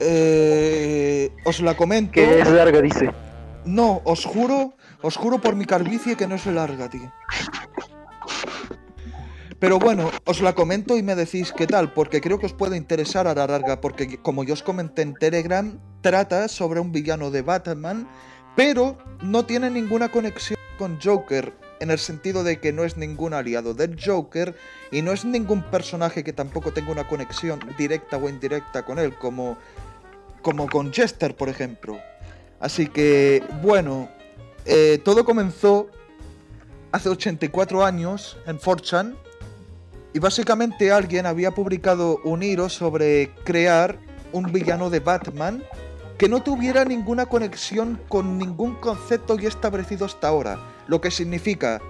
[0.04, 2.14] Eh, os la comento.
[2.14, 3.12] Que es larga, dice.
[3.66, 7.12] No, os juro, os juro por mi calvicie que no es larga, tío.
[9.60, 12.78] Pero bueno, os la comento y me decís qué tal, porque creo que os puede
[12.78, 17.30] interesar a la larga, porque como yo os comenté en Telegram, trata sobre un villano
[17.30, 18.10] de Batman,
[18.56, 23.36] pero no tiene ninguna conexión con Joker, en el sentido de que no es ningún
[23.36, 24.56] aliado del Joker
[24.92, 29.16] y no es ningún personaje que tampoco tenga una conexión directa o indirecta con él,
[29.16, 29.60] como,
[30.42, 32.00] como con Jester, por ejemplo.
[32.60, 34.10] Así que, bueno,
[34.66, 35.90] eh, todo comenzó
[36.92, 39.16] hace 84 años en 4chan
[40.14, 43.98] y básicamente alguien había publicado un hilo sobre crear
[44.34, 45.64] un villano de Batman
[46.18, 50.60] que no tuviera ninguna conexión con ningún concepto ya establecido hasta ahora.
[50.88, 51.82] Lo que significa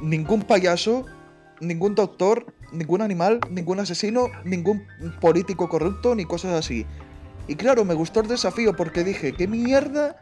[0.00, 1.04] ningún payaso,
[1.60, 4.86] ningún doctor, ningún animal, ningún asesino, ningún
[5.20, 6.86] político corrupto ni cosas así.
[7.48, 10.16] Y claro, me gustó el desafío porque dije, ¿qué mierda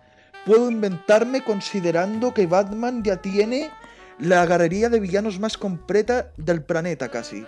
[0.45, 3.71] puedo inventarme considerando que Batman ya tiene
[4.19, 7.45] la galería de villanos más completa del planeta casi.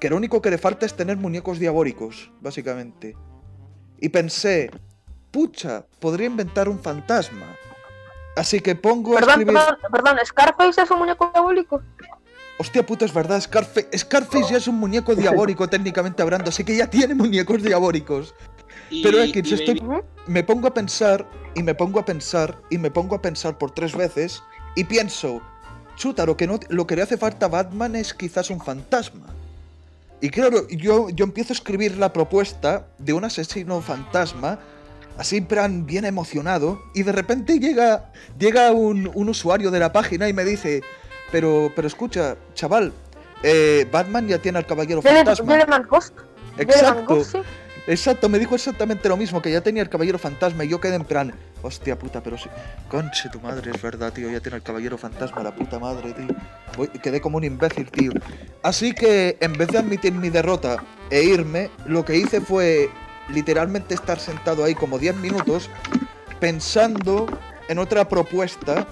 [0.00, 3.16] Que lo único que le falta es tener muñecos diabólicos, básicamente.
[4.00, 4.70] Y pensé,
[5.30, 7.46] pucha, podría inventar un fantasma.
[8.36, 9.54] Así que pongo a Perdón, escribir...
[9.54, 11.82] perdón, perdón, ¿Scarface es un muñeco diabólico?
[12.60, 16.76] Hostia puta, es verdad, Scarface, Scarface ya es un muñeco diabólico técnicamente hablando, así que
[16.76, 18.34] ya tiene muñecos diabólicos.
[18.90, 19.18] Y- Pero
[19.54, 19.80] estoy- Baby-
[20.26, 23.70] Me pongo a pensar, y me pongo a pensar, y me pongo a pensar por
[23.70, 24.42] tres veces,
[24.76, 25.40] y pienso,
[25.96, 29.26] chuta, lo que, no, lo que le hace falta a Batman es quizás un fantasma.
[30.20, 34.58] Y claro, yo, yo empiezo a escribir la propuesta de un asesino fantasma,
[35.16, 40.28] así plan bien emocionado, y de repente llega, llega un, un usuario de la página
[40.28, 40.82] y me dice,
[41.32, 42.92] pero, pero escucha, chaval,
[43.42, 45.46] eh, Batman ya tiene al caballero fantasma.
[46.58, 47.14] Exacto.
[47.88, 50.96] Exacto, me dijo exactamente lo mismo, que ya tenía el caballero fantasma y yo quedé
[50.96, 51.32] en plan,
[51.62, 52.50] hostia puta, pero sí,
[52.86, 56.90] conche tu madre, es verdad, tío, ya tiene el caballero fantasma, la puta madre, tío.
[57.02, 58.12] Quedé como un imbécil, tío.
[58.62, 60.76] Así que, en vez de admitir mi derrota
[61.08, 62.90] e irme, lo que hice fue
[63.30, 65.70] literalmente estar sentado ahí como 10 minutos
[66.40, 67.26] pensando
[67.68, 68.86] en otra propuesta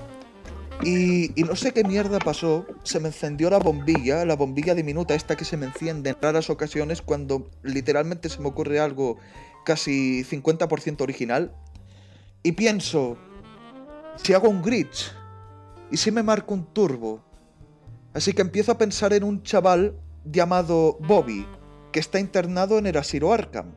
[0.83, 5.14] y, y no sé qué mierda pasó, se me encendió la bombilla, la bombilla diminuta
[5.14, 9.18] esta que se me enciende en raras ocasiones cuando literalmente se me ocurre algo
[9.64, 11.55] casi 50% original.
[12.43, 13.16] Y pienso,
[14.16, 15.12] si hago un glitch,
[15.91, 17.22] y si me marco un turbo.
[18.14, 21.47] Así que empiezo a pensar en un chaval llamado Bobby,
[21.93, 23.72] que está internado en el asilo Arkham.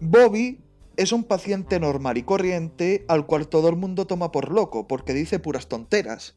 [0.00, 0.61] Bobby
[0.96, 5.14] es un paciente normal y corriente al cual todo el mundo toma por loco porque
[5.14, 6.36] dice puras tonteras.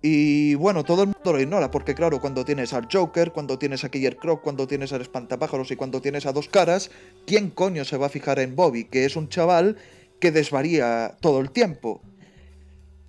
[0.00, 3.82] Y bueno, todo el mundo lo ignora porque claro, cuando tienes al Joker, cuando tienes
[3.84, 6.90] a Killer Croc, cuando tienes al Espantapájaros y cuando tienes a Dos Caras,
[7.26, 8.84] ¿quién coño se va a fijar en Bobby?
[8.84, 9.76] Que es un chaval
[10.20, 12.00] que desvaría todo el tiempo.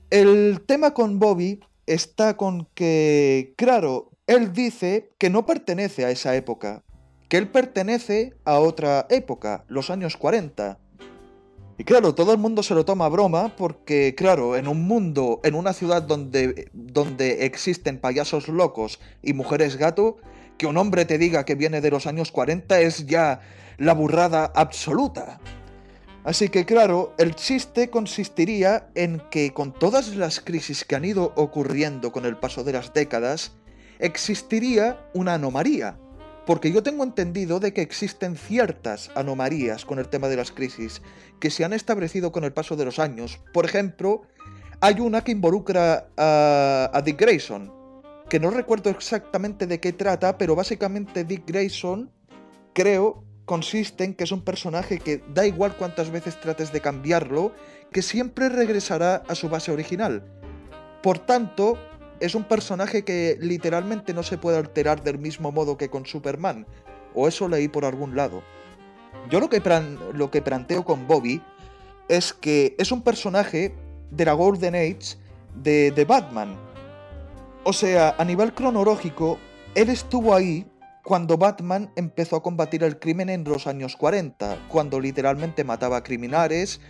[0.10, 6.36] El tema con Bobby está con que, claro, él dice que no pertenece a esa
[6.36, 6.84] época,
[7.30, 10.80] que él pertenece a otra época, los años 40.
[11.78, 15.40] Y claro, todo el mundo se lo toma a broma porque, claro, en un mundo,
[15.44, 20.18] en una ciudad donde, donde existen payasos locos y mujeres gato,
[20.58, 23.40] que un hombre te diga que viene de los años 40 es ya
[23.78, 25.40] la burrada absoluta.
[26.26, 31.32] Así que claro, el chiste consistiría en que con todas las crisis que han ido
[31.38, 33.54] ocurriendo con el paso de las décadas,
[34.00, 35.98] existiría una anomalía.
[36.50, 41.04] Porque yo tengo entendido de que existen ciertas anomalías con el tema de las crisis
[41.40, 43.40] que se han establecido con el paso de los años.
[43.54, 44.24] Por ejemplo,
[44.82, 47.72] hay una que involucra a, a Dick Grayson,
[48.28, 52.10] que no recuerdo exactamente de qué trata, pero básicamente Dick Grayson,
[52.74, 57.54] creo, consiste en que es un personaje que da igual cuántas veces trates de cambiarlo,
[57.92, 60.24] que siempre regresará a su base original.
[61.04, 61.78] Por tanto,
[62.20, 66.66] es un personaje que literalmente no se puede alterar del mismo modo que con Superman,
[67.14, 68.44] o eso leí por algún lado.
[69.30, 69.62] Yo lo que,
[70.14, 71.42] lo que planteo con Bobby
[72.08, 73.76] es que es un personaje
[74.12, 75.18] de la Golden Age
[75.56, 76.58] de, de Batman.
[77.64, 79.38] O sea, a nivel cronológico,
[79.76, 80.66] él estuvo ahí
[81.04, 86.04] cuando Batman empezó a combatir el crimen en los años 40, cuando literalmente mataba a
[86.04, 86.82] criminales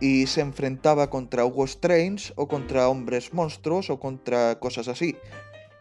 [0.00, 5.16] y se enfrentaba contra Hugo Strange o contra hombres monstruos o contra cosas así.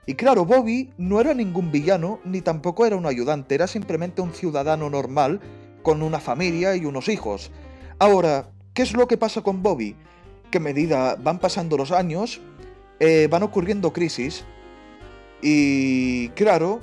[0.05, 4.33] Y claro, Bobby no era ningún villano ni tampoco era un ayudante, era simplemente un
[4.33, 5.41] ciudadano normal
[5.81, 7.51] con una familia y unos hijos.
[7.99, 9.95] Ahora, ¿qué es lo que pasa con Bobby?
[10.51, 12.39] Que medida van pasando los años,
[12.99, 14.45] eh, van ocurriendo crisis.
[15.41, 16.79] Y claro,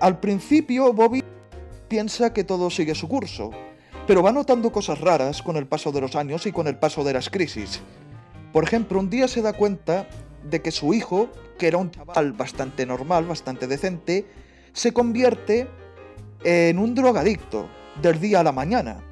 [0.00, 1.22] al principio Bobby
[1.88, 3.50] piensa que todo sigue su curso,
[4.06, 7.04] pero va notando cosas raras con el paso de los años y con el paso
[7.04, 7.80] de las crisis.
[8.52, 10.06] Por ejemplo, un día se da cuenta
[10.42, 14.26] de que su hijo, que era un chaval bastante normal, bastante decente,
[14.72, 15.66] se convierte
[16.44, 17.68] en un drogadicto
[18.02, 19.02] del día a la mañana.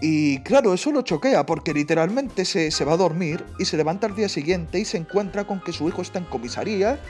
[0.00, 4.06] Y claro, eso lo choquea porque literalmente se, se, va a dormir y se levanta
[4.06, 7.00] al día siguiente y se encuentra con que su hijo está en comisaría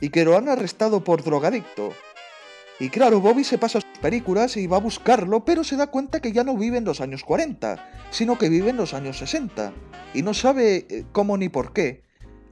[0.00, 1.92] y que lo han arrestado por drogadicto.
[2.78, 6.20] Y claro, Bobby se pasa sus películas y va a buscarlo, pero se da cuenta
[6.20, 9.72] que ya no vive en los años 40, sino que vive en los años 60.
[10.12, 12.02] Y no sabe eh, cómo ni por qué.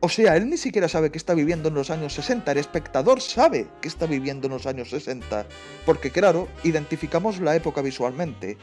[0.00, 3.20] O sea, él ni siquiera sabe que está viviendo en los años 60, el espectador
[3.20, 5.46] sabe que está viviendo en los años 60,
[5.84, 8.56] porque claro, identificamos la época visualmente.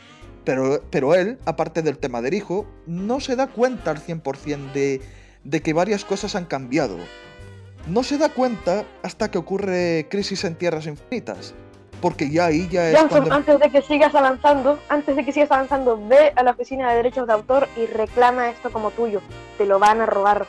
[0.43, 5.01] Pero, pero él, aparte del tema del hijo, no se da cuenta al 100% de,
[5.43, 6.97] de que varias cosas han cambiado.
[7.87, 11.53] No se da cuenta hasta que ocurre Crisis en Tierras Infinitas.
[11.99, 12.97] Porque ya ahí ya es.
[12.97, 16.51] Johnson, cuando- antes de que sigas avanzando, antes de que sigas avanzando, ve a la
[16.51, 19.21] oficina de derechos de autor y reclama esto como tuyo.
[19.57, 20.47] Te lo van a robar.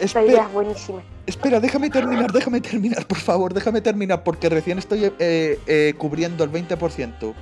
[0.00, 1.02] Esta idea es buenísima.
[1.26, 6.44] Espera, déjame terminar, déjame terminar, por favor, déjame terminar, porque recién estoy eh, eh, cubriendo
[6.44, 7.34] el 20%.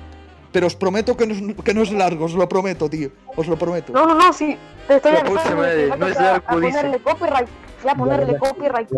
[0.51, 3.11] Pero os prometo que no, es, que no es largo, os lo prometo, tío.
[3.37, 3.93] Os lo prometo.
[3.93, 4.57] No, no, no, sí.
[4.87, 5.61] Te estoy avisando.
[5.61, 6.71] a no es largo, a dice.
[6.77, 7.47] ponerle copyright.
[7.83, 8.89] Voy a ponerle copyright.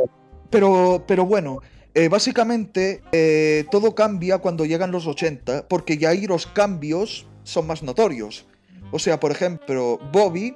[0.54, 1.60] Pero, pero bueno,
[1.96, 7.68] eh, básicamente eh, todo cambia cuando llegan los 80, porque ya ahí los cambios son
[7.68, 8.46] más notorios.
[8.92, 10.56] O sea, por ejemplo, Bobby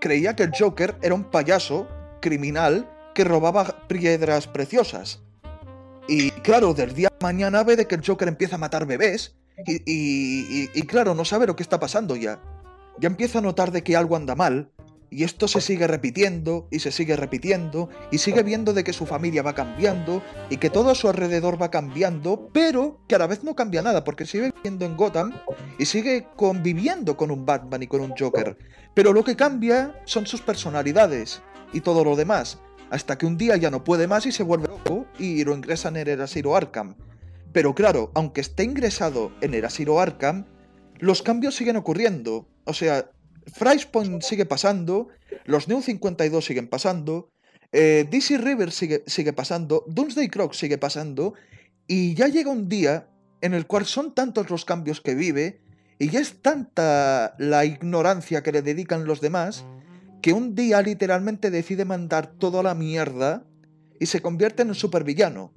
[0.00, 1.86] creía que el Joker era un payaso
[2.20, 5.20] criminal que robaba piedras preciosas.
[6.08, 9.34] Y claro, del día la mañana ve de que el Joker empieza a matar bebés.
[9.66, 12.40] Y, y- y- y claro, no sabe lo que está pasando ya.
[12.98, 14.70] Ya empieza a notar de que algo anda mal.
[15.12, 19.04] Y esto se sigue repitiendo y se sigue repitiendo y sigue viendo de que su
[19.04, 23.26] familia va cambiando y que todo a su alrededor va cambiando, pero que a la
[23.26, 25.32] vez no cambia nada porque sigue viviendo en Gotham
[25.78, 28.56] y sigue conviviendo con un Batman y con un Joker.
[28.94, 31.42] Pero lo que cambia son sus personalidades
[31.74, 32.58] y todo lo demás,
[32.88, 35.98] hasta que un día ya no puede más y se vuelve loco y lo ingresan
[35.98, 36.96] en el asilo Arkham.
[37.52, 40.46] Pero claro, aunque esté ingresado en el asilo Arkham,
[40.98, 42.48] los cambios siguen ocurriendo.
[42.64, 43.10] O sea,
[43.46, 45.08] Flashpoint sigue pasando,
[45.44, 47.28] los New 52 siguen pasando,
[47.72, 51.34] eh, DC River sigue, sigue pasando, Doomsday Clock sigue pasando,
[51.86, 53.08] y ya llega un día
[53.40, 55.60] en el cual son tantos los cambios que vive,
[55.98, 59.64] y ya es tanta la ignorancia que le dedican los demás,
[60.20, 63.44] que un día literalmente decide mandar todo a la mierda
[64.00, 65.52] y se convierte en un supervillano.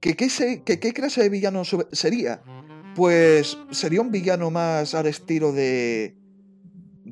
[0.00, 1.62] ¿Qué, qué, se- qué- clase de villano
[1.92, 2.42] sería?
[2.94, 6.17] Pues sería un villano más al estilo de...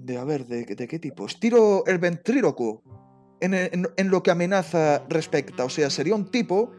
[0.05, 1.27] De, a ver, ¿de, qué tipo?
[1.27, 2.83] Estilo el ventríloco.
[3.41, 5.65] En, en- en lo que amenaza respecta.
[5.65, 6.71] O sea, sería un tipo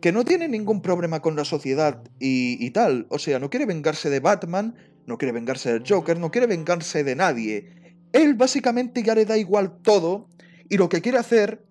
[0.00, 3.06] que no tiene ningún problema con la sociedad y, y tal.
[3.10, 4.74] O sea, no quiere vengarse de Batman,
[5.06, 7.96] no quiere vengarse del Joker, no quiere vengarse de nadie.
[8.12, 10.28] Él básicamente ya le da igual todo
[10.68, 11.64] y lo que quiere hacer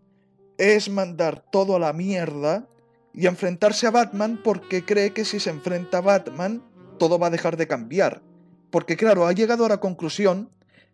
[0.57, 2.67] es mandar todo a la mierda
[3.13, 6.63] y enfrentarse a Batman porque cree que si se enfrenta a Batman
[6.99, 8.21] todo va a dejar de cambiar.
[8.69, 10.49] Porque claro, ha llegado a la conclusión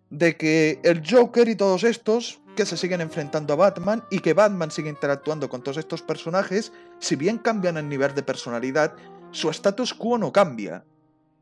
[0.10, 4.34] de que el Joker y todos estos que se siguen enfrentando a Batman y que
[4.34, 8.96] Batman sigue interactuando con todos estos personajes, si bien cambian el nivel de personalidad,
[9.32, 10.84] su status quo no cambia.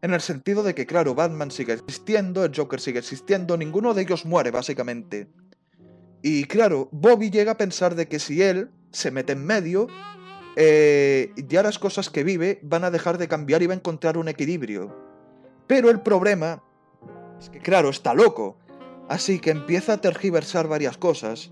[0.01, 4.03] En el sentido de que, claro, Batman sigue existiendo, el Joker sigue existiendo, ninguno de
[4.03, 5.29] ellos muere, básicamente.
[6.21, 9.87] Y claro, Bobby llega a pensar de que si él se mete en medio,
[10.55, 14.17] eh, ya las cosas que vive van a dejar de cambiar y va a encontrar
[14.17, 14.95] un equilibrio.
[15.67, 16.61] Pero el problema
[17.39, 18.57] es que, claro, está loco.
[19.07, 21.51] Así que empieza a tergiversar varias cosas.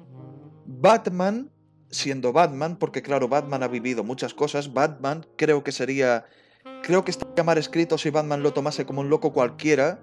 [0.66, 1.52] Batman,
[1.90, 6.26] siendo Batman, porque claro, Batman ha vivido muchas cosas, Batman creo que sería...
[6.82, 10.02] Creo que estaría mal escrito si Batman lo tomase como un loco cualquiera.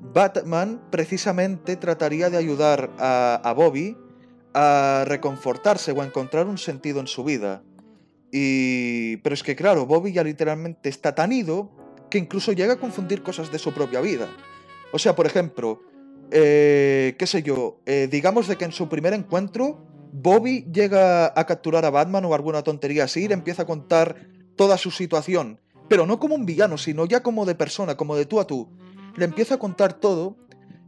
[0.00, 3.96] Batman precisamente trataría de ayudar a, a Bobby
[4.54, 7.62] a reconfortarse o a encontrar un sentido en su vida.
[8.30, 9.18] Y...
[9.18, 11.70] Pero es que claro, Bobby ya literalmente está tan ido
[12.10, 14.28] que incluso llega a confundir cosas de su propia vida.
[14.94, 15.82] O sea, por ejemplo,
[16.30, 21.46] eh, qué sé yo, eh, digamos de que en su primer encuentro Bobby llega a
[21.46, 25.58] capturar a Batman o alguna tontería así y le empieza a contar toda su situación,
[25.88, 28.70] pero no como un villano, sino ya como de persona, como de tú a tú.
[29.16, 30.36] Le empieza a contar todo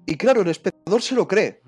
[0.06, 1.60] y claro, el espectador se lo cree.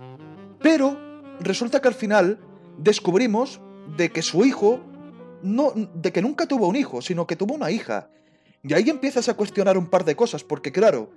[0.60, 0.96] Pero
[1.40, 2.38] resulta que al final
[2.78, 3.60] descubrimos
[3.96, 4.78] de que su hijo
[5.42, 8.10] no de que nunca tuvo un hijo, sino que tuvo una hija.
[8.62, 11.10] Y ahí empiezas a cuestionar un par de cosas, porque claro,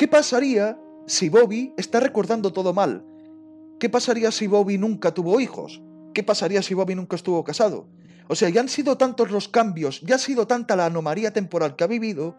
[0.00, 3.04] ¿qué pasaría si Bobby está recordando todo mal?
[3.78, 5.82] ¿Qué pasaría si Bobby nunca tuvo hijos?
[6.14, 7.86] ¿Qué pasaría si Bobby nunca estuvo casado?
[8.26, 11.76] O sea, ya han sido tantos los cambios, ya ha sido tanta la anomalía temporal
[11.76, 12.38] que ha vivido,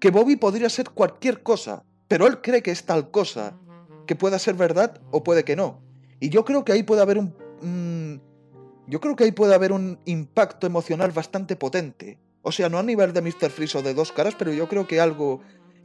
[0.00, 3.58] que Bobby podría ser cualquier cosa, pero él cree que es tal cosa,
[4.06, 5.82] que pueda ser verdad o puede que no.
[6.20, 7.34] Y yo creo que ahí puede haber un...
[7.60, 12.18] mm, yo creo que ahí puede haber un impacto emocional bastante potente.
[12.40, 13.50] O sea, no a nivel de Mr.
[13.50, 15.42] Freeze o de dos caras, pero yo creo que algo,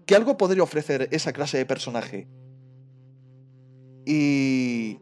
[0.10, 2.28] que algo podría ofrecer esa clase de personaje.
[4.08, 4.98] Y...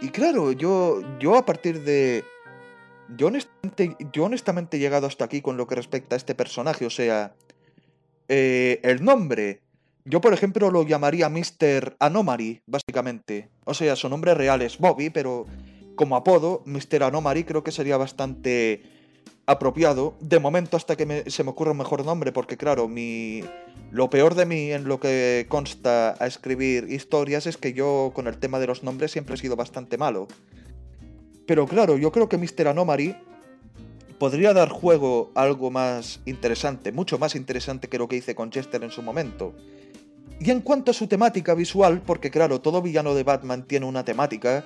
[0.00, 2.24] Y claro, yo, yo a partir de...
[3.14, 6.86] Yo honestamente, yo honestamente he llegado hasta aquí con lo que respecta a este personaje.
[6.86, 7.34] O sea,
[8.28, 9.60] eh, el nombre.
[10.06, 11.96] Yo, por ejemplo, lo llamaría Mr.
[11.98, 13.50] Anomaly, básicamente.
[13.66, 15.44] O sea, su nombre real es Bobby, pero
[15.94, 17.02] como apodo, Mr.
[17.02, 18.99] Anomaly creo que sería bastante
[19.50, 20.14] apropiado.
[20.20, 23.42] De momento, hasta que me- se me ocurra un mejor nombre, porque claro, mi,
[23.90, 28.26] lo peor de mí en lo que consta a escribir historias es que yo con
[28.26, 30.28] el tema de los nombres siempre he sido bastante malo.
[31.46, 32.68] Pero claro, yo creo que Mr.
[32.68, 33.16] Anomaly
[34.18, 38.50] podría dar juego a algo más interesante, mucho más interesante que lo que hice con
[38.50, 39.54] Chester en su momento.
[40.38, 44.04] Y en cuanto a su temática visual, porque claro, todo villano de Batman tiene una
[44.04, 44.64] temática,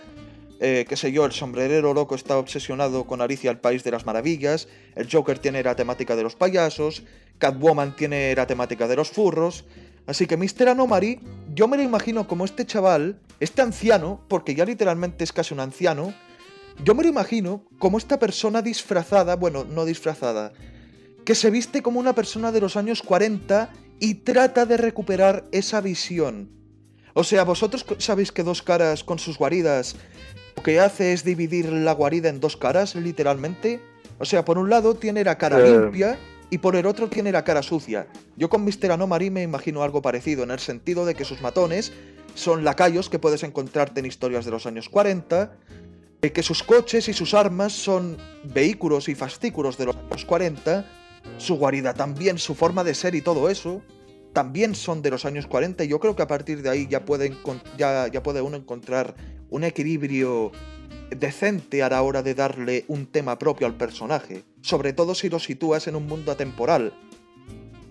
[0.67, 4.07] eh, qué sé yo, el sombrerero loco está obsesionado con Alicia al País de las
[4.07, 7.03] Maravillas, el Joker tiene la temática de los payasos,
[7.37, 9.67] Catwoman tiene la temática de los furros,
[10.07, 10.71] así que Mr.
[10.71, 11.21] Anomaly,
[11.55, 15.61] yo me lo imagino como este chaval, este anciano, porque ya literalmente es casi un
[15.61, 16.15] anciano,
[16.83, 20.55] yo me lo imagino como esta persona disfrazada, bueno, no disfrazada,
[21.27, 25.83] que se viste como una persona de los años 40 y trata de recuperar esa
[25.83, 26.49] visión.
[27.13, 29.95] O sea, vosotros sabéis que dos caras con sus guaridas
[30.63, 33.81] que hace es dividir la guarida en dos caras, literalmente.
[34.19, 35.71] O sea, por un lado tiene la cara Eh.
[35.71, 36.19] limpia
[36.51, 38.07] y por el otro tiene la cara sucia.
[38.37, 38.93] Yo con Mr.
[38.93, 41.93] Anomaly me imagino algo parecido, en el sentido de que sus matones
[42.35, 45.53] son lacayos que puedes encontrarte en historias de los años 40,
[46.23, 50.85] eh, que sus coches y sus armas son vehículos y fascículos de los años 40,
[51.39, 53.83] su guarida también, su forma de ser y todo eso,
[54.33, 57.05] también son de los años 40 y yo creo que a partir de ahí ya
[57.05, 57.33] puede,
[57.77, 59.15] ya puede uno encontrar
[59.55, 60.51] un equilibrio
[61.11, 65.39] decente a la hora de darle un tema propio al personaje, sobre todo si lo
[65.39, 66.93] sitúas en un mundo atemporal,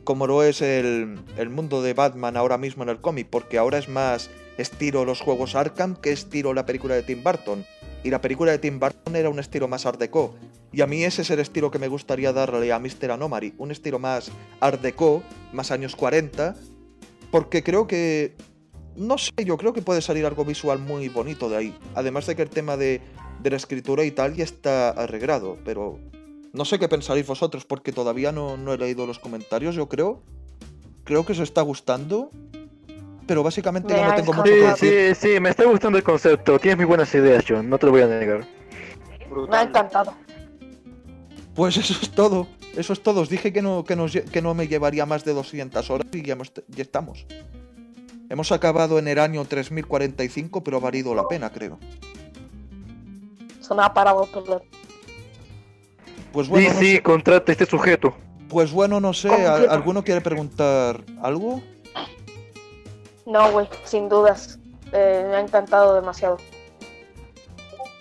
[0.03, 3.77] como lo es el, el mundo de Batman ahora mismo en el cómic, porque ahora
[3.77, 7.65] es más estilo los juegos Arkham que estilo la película de Tim Burton.
[8.03, 10.35] Y la película de Tim Burton era un estilo más art deco.
[10.73, 13.11] Y a mí ese es el estilo que me gustaría darle a Mr.
[13.11, 16.57] Anomaly, un estilo más art deco, más años 40,
[17.31, 18.35] porque creo que
[18.95, 21.77] no sé, yo creo que puede salir algo visual muy bonito de ahí.
[21.95, 23.01] Además de que el tema de,
[23.41, 25.99] de la escritura y tal ya está arreglado, pero
[26.53, 30.21] no sé qué pensaréis vosotros porque todavía no, no he leído los comentarios, yo creo.
[31.03, 32.29] Creo que os está gustando,
[33.27, 35.15] pero básicamente Me yo no tengo mucho Sí, que decir.
[35.15, 36.59] sí, sí, me está gustando el concepto.
[36.59, 38.47] Tienes muy buenas ideas, John, no te lo voy a negar.
[39.49, 40.13] Me ha encantado.
[41.55, 42.47] Pues eso es todo.
[42.75, 43.21] Eso es todo.
[43.21, 46.21] Os dije que no, que nos que no me llevaría más de 200 horas y
[46.23, 47.25] ya, hemos- ya estamos.
[48.29, 51.77] Hemos acabado en el año 3045, pero ha valido la pena, creo.
[53.61, 54.63] Se me ha parado todo.
[56.31, 58.13] Pues bueno, no DC, sé- contrata a este sujeto.
[58.49, 61.61] Pues bueno, no sé, ¿Cómo ¿al- que- ¿alguno quiere preguntar algo?
[63.25, 64.59] No, güey, sin dudas.
[64.91, 66.37] Eh, me ha encantado demasiado.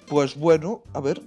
[0.08, 1.20] Pues bueno, a ver.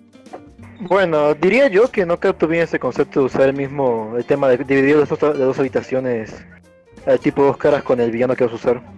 [0.81, 4.49] Bueno, diría yo que no capto bien ese concepto de usar el mismo, el tema
[4.49, 6.35] de dividir las dos habitaciones,
[7.05, 8.95] eh, tipo dos caras con el villano que vas a usar.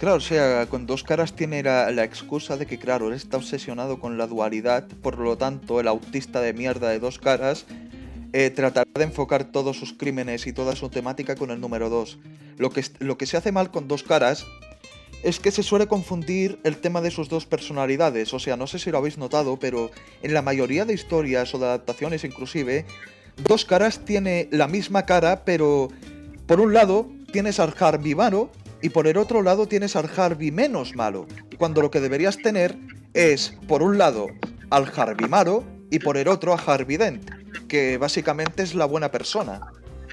[0.00, 4.00] Claro, o sea, con dos caras tiene la, excusa de que, claro, él está obsesionado
[4.00, 7.66] con la dualidad, por lo tanto, el autista de mierda de dos caras
[8.32, 12.18] eh, tratará de enfocar todos sus crímenes y toda su temática con el número 2.
[12.56, 14.46] Lo que, lo que se hace mal con dos caras
[15.22, 18.32] es que se suele confundir el tema de sus dos personalidades.
[18.32, 19.90] O sea, no sé si lo habéis notado, pero
[20.22, 22.86] en la mayoría de historias o de adaptaciones inclusive,
[23.44, 25.88] dos caras tiene la misma cara, pero
[26.50, 28.50] por un lado tienes al Harvey malo
[28.82, 31.28] y por el otro lado tienes al Harvey menos malo.
[31.58, 32.76] Cuando lo que deberías tener
[33.14, 34.26] es, por un lado,
[34.68, 37.30] al Harvey malo y por el otro a Harvey Dent,
[37.68, 39.60] que básicamente es la buena persona.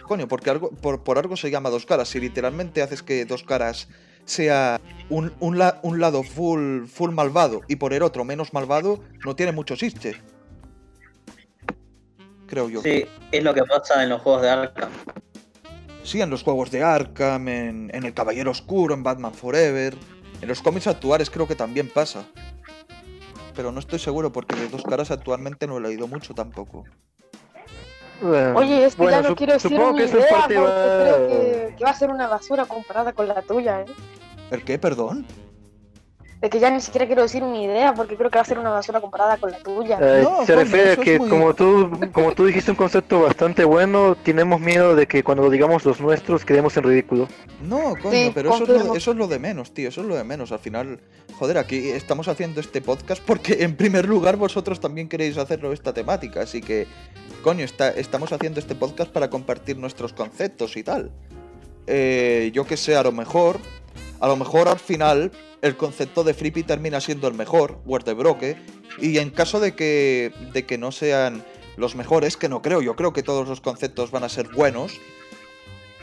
[0.04, 2.10] Coño, porque por, algo se llama dos caras.
[2.10, 3.88] Si literalmente haces que dos caras
[4.24, 4.80] sea
[5.10, 10.22] un lado full, full malvado y por el otro menos malvado, no tiene mucho chiste.
[12.46, 12.84] Creo yo.
[12.84, 14.92] Sí, es lo que pasa en los juegos de Arkham.
[16.08, 19.94] Sí, en los juegos de Arkham, en, en El Caballero Oscuro, en Batman Forever.
[20.42, 22.24] En los cómics actuales creo que también pasa.
[23.54, 26.86] Pero no estoy seguro porque de dos caras actualmente no he leído mucho tampoco.
[28.56, 31.02] Oye, es que bueno, ya no quiero decir supongo mi que idea parte porque va-
[31.04, 33.86] creo que, que va a ser una basura comparada con la tuya, ¿eh?
[34.50, 34.80] ¿El qué?
[34.80, 35.26] Perdón.
[36.42, 38.60] De que ya ni siquiera quiero decir mi idea porque creo que va a ser
[38.60, 39.98] una basura comparada con la tuya.
[40.00, 43.22] Eh, No, se refiere a es que muy- como tú como tú dijiste un concepto
[43.22, 47.28] bastante bueno, tenemos miedo de que cuando lo digamos los nuestros quedemos en ridículo.
[47.64, 48.96] No, coño, Sí, pero eso es, lo, confirmo.
[48.96, 50.52] eso es lo de menos, tío, eso es lo de menos.
[50.52, 51.00] Al final,
[51.40, 55.92] joder, aquí estamos haciendo este podcast porque en primer lugar vosotros también queréis hacerlo esta
[55.92, 56.86] temática, así que,
[57.44, 61.10] coño, está, estamos haciendo este podcast para compartir nuestros conceptos y tal.
[61.88, 63.58] Eh, yo que sé, a lo mejor,
[64.20, 68.14] a lo mejor al final el concepto de Flippy termina siendo el mejor, Word de
[68.14, 68.58] Broque,
[69.00, 71.44] y en caso de que, de que no sean
[71.78, 75.00] los mejores, que no creo, yo creo que todos los conceptos van a ser buenos,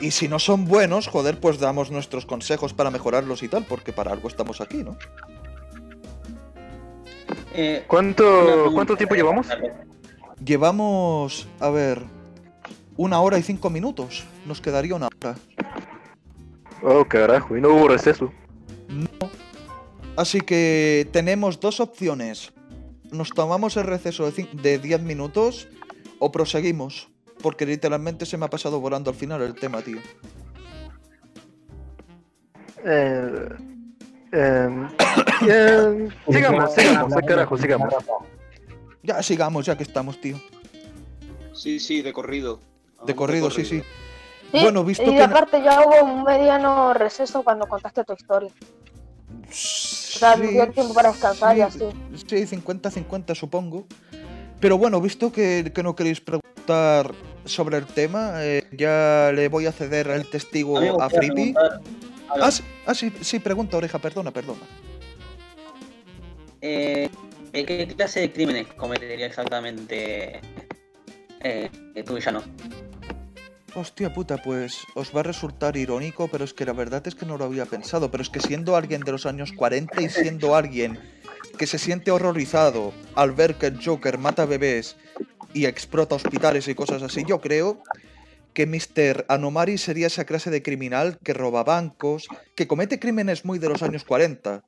[0.01, 3.93] y si no son buenos, joder, pues damos nuestros consejos para mejorarlos y tal, porque
[3.93, 4.97] para algo estamos aquí, ¿no?
[7.55, 9.47] Eh, ¿Cuánto cuánto tiempo llevamos?
[10.45, 12.03] Llevamos, a ver,
[12.97, 14.25] una hora y cinco minutos.
[14.47, 15.37] Nos quedaría una hora.
[16.85, 18.30] Oh, carajo, y no hubo receso.
[20.16, 22.53] Así que tenemos dos opciones.
[23.11, 25.66] Nos tomamos el receso de cin- de 10 minutos
[26.18, 27.09] o proseguimos.
[27.43, 29.99] Porque literalmente se me ha pasado volando al final el tema, tío.
[32.85, 33.49] Eh,
[34.32, 34.89] em,
[35.49, 37.95] eh, sigamos, sigamos, eh, carajo, sigamos.
[39.03, 40.41] Ya sigamos, ya que estamos, tío.
[41.53, 42.57] Sí, sí, de corrido.
[42.57, 43.82] De Vamos corrido, sí, sí.
[44.55, 45.22] Sí, Bueno, visto y que...
[45.22, 48.50] aparte ya hubo un mediano receso cuando contaste tu historia.
[49.48, 51.84] O sea, dio tiempo para descansar y así.
[52.14, 53.84] Sí, 50-50 supongo.
[54.61, 57.12] Pero bueno, visto que, que no queréis preguntar
[57.44, 61.52] sobre el tema, eh, ya le voy a ceder el testigo a Frippy.
[62.40, 64.61] Ah, sí, ah, sí, sí, pregunta, oreja, perdona, perdona.
[66.61, 67.11] Eh,
[67.52, 70.40] eh, ¿Qué clase de crímenes cometería exactamente
[71.40, 71.70] eh,
[72.07, 72.42] tu villano?
[73.77, 77.27] Hostia puta, pues os va a resultar irónico, pero es que la verdad es que
[77.27, 78.09] no lo había pensado.
[78.09, 81.01] Pero es que siendo alguien de los años 40 y siendo alguien
[81.59, 84.97] que se siente horrorizado al ver que el Joker mata bebés
[85.53, 87.83] y explota hospitales y cosas así, yo creo
[88.53, 89.27] que Mr.
[89.29, 93.83] Anomari sería esa clase de criminal que roba bancos, que comete crímenes muy de los
[93.83, 94.62] años 40.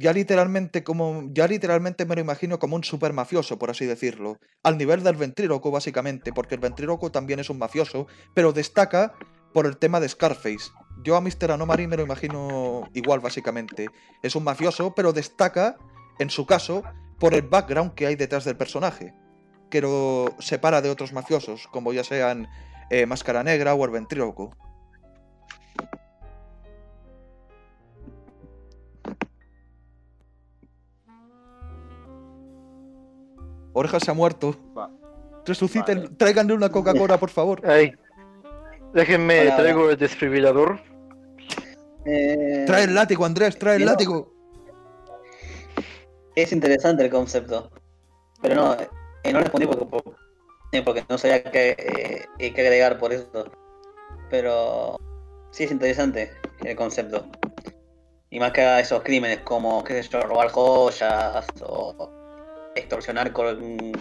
[0.00, 4.38] Ya literalmente como ya literalmente me lo imagino como un super mafioso, por así decirlo,
[4.62, 9.12] al nivel del ventríloco básicamente, porque el ventríloco también es un mafioso, pero destaca
[9.52, 10.70] por el tema de Scarface.
[11.02, 11.50] Yo a Mr.
[11.50, 13.88] Anomari me lo imagino igual básicamente.
[14.22, 15.76] Es un mafioso, pero destaca
[16.20, 16.84] en su caso
[17.18, 19.14] por el background que hay detrás del personaje,
[19.68, 22.46] que lo separa de otros mafiosos, como ya sean
[22.90, 24.56] eh, Máscara Negra o el ventríloco.
[33.72, 34.56] Oreja se ha muerto.
[34.76, 34.90] Va.
[35.44, 36.10] Resuciten, Vale.
[36.16, 37.62] tráiganle una Coca-Cola, por favor.
[37.66, 37.92] Ay,
[38.92, 40.80] déjenme, Hola, traigo el desfibrilador.
[42.04, 44.32] Eh, Trae el látigo, Andrés, trae el látigo.
[46.34, 47.70] Es interesante el concepto.
[48.40, 50.10] Pero no, eh, no respondí porque,
[50.72, 51.74] eh, porque no sabía qué,
[52.38, 53.50] eh, qué agregar por eso.
[54.30, 54.96] Pero
[55.50, 56.30] sí es interesante
[56.64, 57.26] el concepto.
[58.30, 62.10] Y más que esos crímenes como, qué sé yo, robar joyas o
[62.78, 63.92] extorsionar con,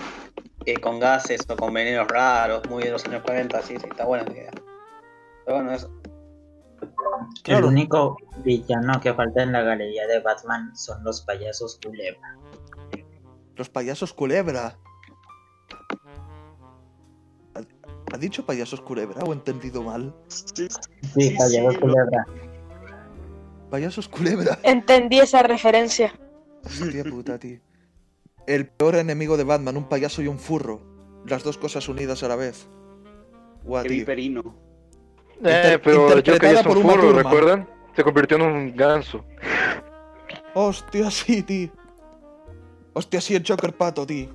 [0.65, 4.05] eh, con gases o con venenos raros, muy de los años 40, sí, sí, está
[4.05, 4.51] buena la idea.
[5.45, 5.91] Pero bueno, eso.
[7.43, 7.67] Claro.
[7.67, 12.37] El único villano que falta en la galería de Batman son los payasos culebra.
[13.55, 14.77] Los payasos culebra.
[17.55, 17.61] ¿Ha,
[18.13, 20.13] ha dicho payasos culebra o he entendido mal?
[20.27, 20.67] Sí,
[21.37, 22.25] payasos culebra.
[23.71, 24.59] Payasos culebra.
[24.63, 26.13] Entendí esa referencia.
[26.63, 27.59] Hostia puta, tío.
[28.47, 30.81] El peor enemigo de Batman, un payaso y un furro.
[31.25, 32.67] Las dos cosas unidas a la vez.
[33.63, 34.55] Guau, Qué viperino.
[35.43, 37.11] Eh, pero yo que es un furro.
[37.11, 37.67] ¿recuerdan?
[37.95, 39.23] Se convirtió en un ganso.
[40.53, 41.69] Hostia, sí, tío.
[42.93, 44.29] Hostia, sí, el Joker pato, tío.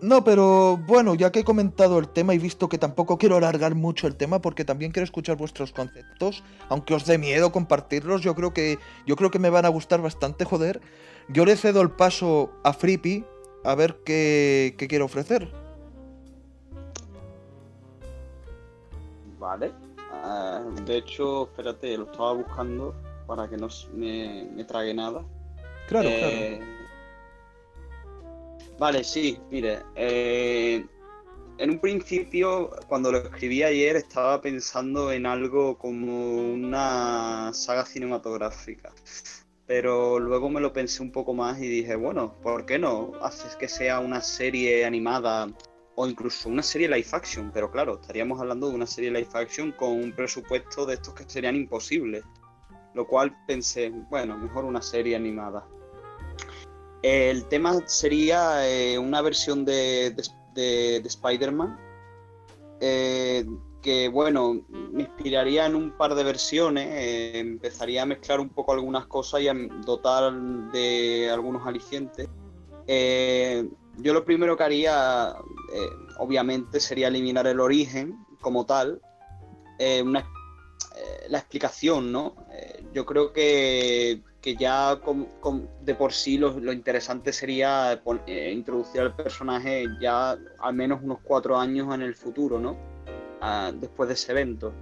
[0.00, 3.74] No, pero bueno, ya que he comentado el tema y visto que tampoco quiero alargar
[3.74, 8.34] mucho el tema porque también quiero escuchar vuestros conceptos, aunque os dé miedo compartirlos, yo
[8.34, 10.80] creo que yo creo que me van a gustar bastante, joder.
[11.28, 13.24] Yo le cedo el paso a Frippy
[13.64, 15.52] a ver qué, qué quiere ofrecer.
[19.38, 19.72] Vale.
[20.12, 22.94] Ah, de hecho, espérate, lo estaba buscando
[23.26, 25.24] para que no me, me trague nada.
[25.88, 26.60] Claro, Eh,
[28.82, 29.78] Vale, sí, mire.
[29.94, 30.84] eh,
[31.58, 38.92] en un principio, cuando lo escribí ayer, estaba pensando en algo como una saga cinematográfica.
[39.68, 43.54] Pero luego me lo pensé un poco más y dije, bueno, ¿por qué no haces
[43.54, 45.46] que sea una serie animada
[45.94, 49.70] o incluso una serie live action, pero claro, estaríamos hablando de una serie live action
[49.70, 52.24] con un presupuesto de estos que serían imposibles,
[52.94, 55.64] lo cual pensé, bueno, mejor una serie animada.
[57.02, 60.22] El tema sería eh, una versión de, de,
[60.54, 61.76] de- de Spider-Man,
[62.80, 63.44] eh,
[63.80, 68.72] que bueno, me inspiraría en un par de versiones, eh, empezaría a mezclar un poco
[68.72, 69.54] algunas cosas y a
[69.84, 70.32] dotar
[70.72, 72.28] de algunos alicientes.
[73.98, 75.34] Yo lo primero que haría,
[76.18, 79.00] obviamente, sería eliminar el origen como tal,
[80.04, 80.24] una-
[81.28, 82.36] la explicación, ¿no?
[82.94, 84.98] Yo creo que, que ya
[85.82, 91.56] de por sí lo, interesante sería eh, introducir al personaje ya al menos unos cuatro
[91.56, 92.76] años en el futuro, ¿no?
[93.40, 94.72] Ah, después de ese evento.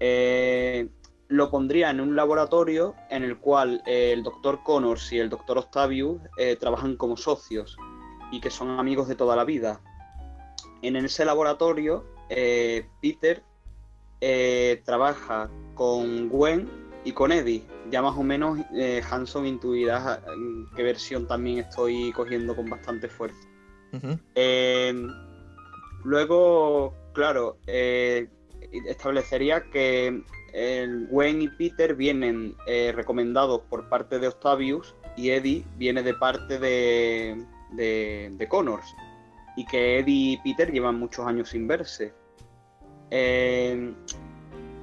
[0.00, 0.88] Eh,
[1.28, 5.58] lo pondría en un laboratorio en el cual eh, el doctor Connors y el doctor
[5.58, 6.22] Octavius
[6.58, 7.76] trabajan como socios
[8.32, 9.82] y que son amigos de toda la vida.
[10.80, 12.06] En ese laboratorio,
[13.02, 13.42] Peter
[14.84, 17.62] trabaja con Gwen y con Eddie.
[17.90, 23.08] Ya más o menos eh, Hanson intuirá en qué versión también estoy cogiendo con bastante
[23.08, 23.48] fuerza.
[24.34, 24.94] Eh,
[26.04, 28.28] luego, claro, eh,
[28.86, 30.22] establecería que
[30.52, 32.54] el Gwen y Peter vienen
[32.94, 38.94] recomendados por parte de Octavius y Eddie viene de parte de, de, de Connors.
[39.56, 42.12] Y que Eddie y Peter llevan muchos años sin verse.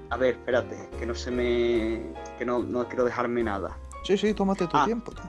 [0.09, 2.13] A ver, espérate, que no se me.
[2.37, 3.77] que no, no quiero dejarme nada.
[4.03, 4.85] Sí, sí, tómate tu Ah.
[4.85, 5.11] tiempo.
[5.11, 5.23] tío.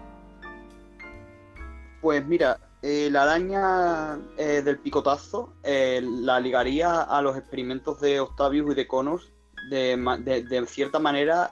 [2.00, 8.20] Pues mira, eh, la araña eh, del picotazo eh, la ligaría a los experimentos de
[8.20, 9.32] Octavius y de Connors
[9.70, 11.50] de, de- de cierta manera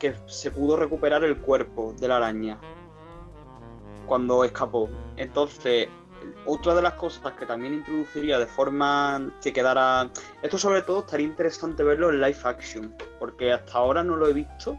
[0.00, 2.58] que se pudo recuperar el cuerpo de la araña
[4.06, 4.88] cuando escapó.
[5.16, 5.88] Entonces,
[6.46, 10.10] otra de las cosas que también introduciría de forma que quedara...
[10.42, 14.32] Esto sobre todo estaría interesante verlo en live action, porque hasta ahora no lo he
[14.32, 14.78] visto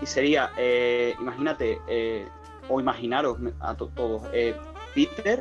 [0.00, 2.28] y sería, eh, imagínate, eh,
[2.68, 4.54] o imaginaros a to- todos, eh,
[4.94, 5.40] Peter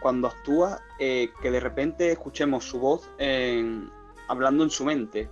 [0.00, 3.08] cuando actúa, que de repente escuchemos su voz
[4.28, 5.28] hablando en su mente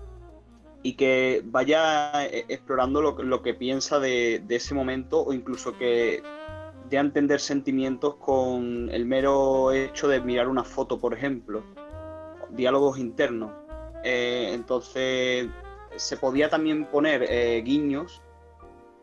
[0.83, 6.23] y que vaya explorando lo, lo que piensa de, de ese momento o incluso que
[6.97, 11.63] a entender sentimientos con el mero hecho de mirar una foto, por ejemplo,
[12.51, 13.53] diálogos internos.
[14.05, 15.49] Eh, entonces
[15.97, 18.23] se podía también poner eh, guiños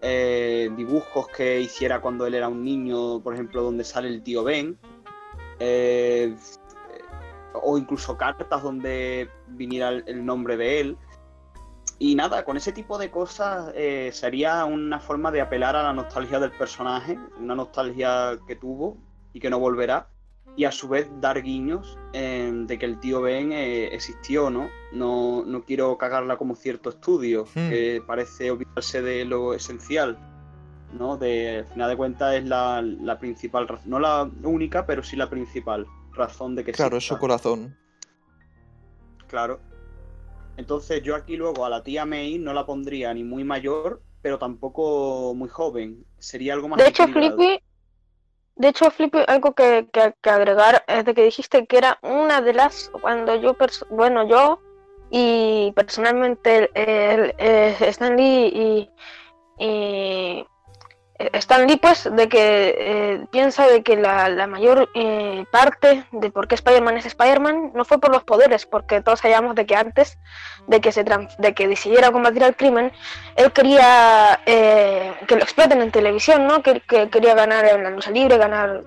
[0.02, 4.44] eh, dibujos que hiciera cuando él era un niño, por ejemplo, donde sale el tío
[4.44, 4.78] Ben,
[7.54, 10.98] o incluso cartas donde viniera el nombre de él.
[11.98, 15.94] Y nada, con ese tipo de cosas eh, sería una forma de apelar a la
[15.94, 18.98] nostalgia del personaje, una nostalgia que tuvo
[19.34, 20.10] y que no volverá,
[20.58, 24.70] y a su vez dar guiños eh, de que el tío Ben eh, existió, ¿no?
[24.94, 25.44] ¿no?
[25.46, 27.70] No quiero cagarla como cierto estudio, Hmm.
[27.70, 30.18] que parece olvidarse de lo esencial,
[30.94, 31.18] ¿no?
[31.18, 35.16] De, al final de cuentas es la, la principal razón, no la única, pero sí
[35.16, 37.20] la principal razón de que Claro, es su exista.
[37.20, 37.78] corazón.
[39.28, 39.60] Claro.
[40.58, 44.40] Entonces yo aquí luego a la tía May no la pondría ni muy mayor, pero
[44.40, 46.06] tampoco muy joven.
[46.20, 47.08] Sería algo más De hecho.
[47.08, 47.60] Flippy,
[48.56, 52.42] de hecho, Flippy, algo que, que- que agregar es de que dijiste que era una
[52.42, 53.56] de las, cuando yo,
[53.90, 54.60] bueno, yo
[55.12, 58.90] y personalmente el, el- Stan Lee
[59.60, 60.46] y, y
[61.18, 66.30] Stan Lee, pues, de que eh, piensa de que la, la mayor eh, parte de
[66.30, 69.78] por qué Spider-Man es Spider-Man no fue por los poderes, porque todos sabíamos de que
[69.78, 70.18] antes
[70.68, 72.92] de que se de que decidiera combatir al crimen,
[73.38, 76.62] él quería eh, que lo exploten en televisión, ¿no?
[76.62, 78.84] Que, que quería ganar en la lucha libre, ganar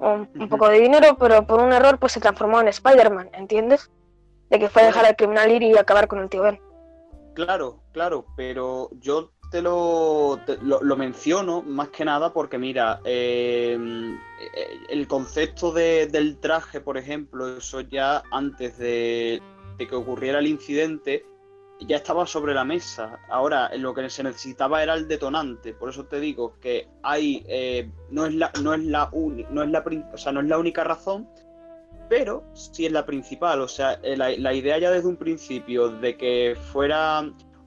[0.00, 3.88] un, un poco de dinero, pero por un error pues se transformó en Spider-Man, ¿entiendes?
[4.50, 6.60] De que fue dejar al criminal ir y acabar con el tío Ben.
[7.34, 13.78] Claro, claro, pero yo te lo, lo, menciono más que nada porque, mira, eh,
[14.88, 19.40] el concepto de- del traje, por ejemplo, eso ya antes de,
[19.78, 21.24] de que ocurriera el incidente,
[21.80, 23.20] ya estaba sobre la mesa.
[23.30, 25.72] Ahora, lo que se necesitaba era el detonante.
[25.72, 30.58] Por eso te digo que hay, eh, no es la, o sea, no es la
[30.58, 31.28] única razón,
[32.08, 33.60] pero sí es la principal.
[33.60, 37.20] O sea, eh, la, la idea ya desde un principio de que fuera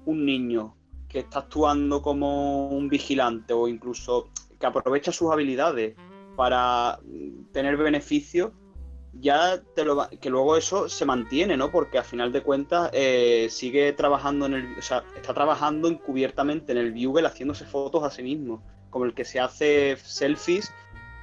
[0.05, 0.75] un niño
[1.11, 4.29] que está actuando como un vigilante o incluso
[4.59, 5.97] que aprovecha sus habilidades
[6.35, 6.99] para
[7.51, 8.53] tener beneficios,
[9.11, 11.69] ya te lo va- que luego eso se mantiene, ¿no?
[11.69, 16.71] Porque a final de cuentas eh, sigue trabajando en el, o sea, está trabajando encubiertamente
[16.71, 20.71] en el Bugle haciéndose fotos a sí mismo, como el que se hace selfies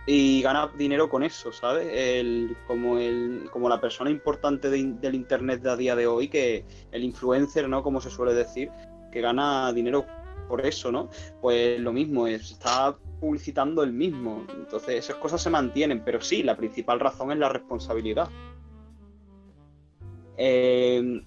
[0.06, 1.88] y gana dinero con eso, ¿sabes?
[1.92, 6.28] El, como, el, como la persona importante de- del Internet de a día de hoy,
[6.28, 7.82] que el influencer, ¿no?
[7.82, 8.70] Como se suele decir,
[9.10, 10.06] que gana dinero
[10.48, 11.10] por eso, ¿no?
[11.40, 14.44] Pues lo mismo, es, está publicitando el mismo.
[14.54, 18.28] Entonces esas cosas se mantienen, pero sí, la principal razón es la responsabilidad.
[20.36, 21.22] Eh,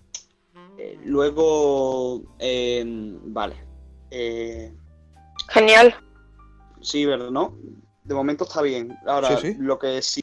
[0.78, 2.84] eh, luego, eh,
[3.26, 3.56] vale.
[4.10, 4.74] Eh,
[5.50, 5.96] Genial.
[6.82, 7.30] Sí, ¿verdad?
[7.30, 7.58] ¿No?
[8.04, 8.98] De momento está bien.
[9.06, 9.56] Ahora, Sí, sí.
[9.60, 10.22] lo que sí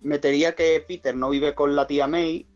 [0.00, 2.46] metería que Peter no vive con la tía May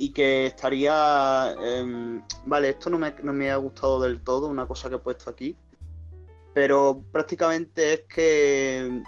[0.00, 1.54] y que estaría...
[1.62, 4.98] em, vale, esto no me, no me ha gustado del todo, una cosa que he
[4.98, 5.54] puesto aquí.
[6.54, 9.02] Pero prácticamente es que eh,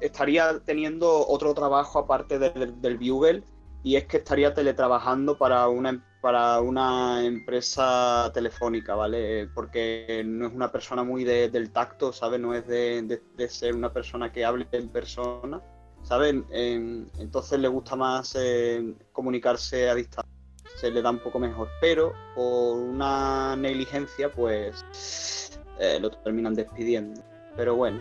[0.00, 3.42] estaría teniendo otro trabajo aparte del, del Bugle
[3.82, 9.46] y es que estaría teletrabajando para una, em- para una empresa telefónica, ¿vale?
[9.54, 12.40] Porque no es una persona muy de- del tacto, ¿sabes?
[12.40, 15.60] No es de, de- de ser una persona que hable en persona,
[16.04, 16.34] ¿sabes?
[16.50, 20.30] En- entonces le gusta más eh, comunicarse a distancia,
[20.76, 27.22] se le da un poco mejor, pero por una negligencia, pues eh, lo terminan despidiendo.
[27.56, 28.00] Pero bueno,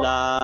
[0.00, 0.40] la,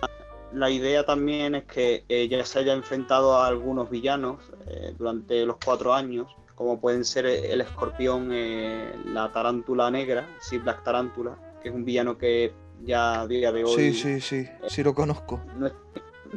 [0.52, 5.46] la idea también es que eh, ya se haya enfrentado a algunos villanos eh, durante
[5.46, 11.38] los cuatro años, como pueden ser el escorpión, eh, la tarántula negra, sí, Black Tarántula,
[11.62, 12.52] que es un villano que
[12.84, 15.40] ya a día de hoy Sí, sí, sí, sí lo conozco.
[15.56, 15.72] no, es-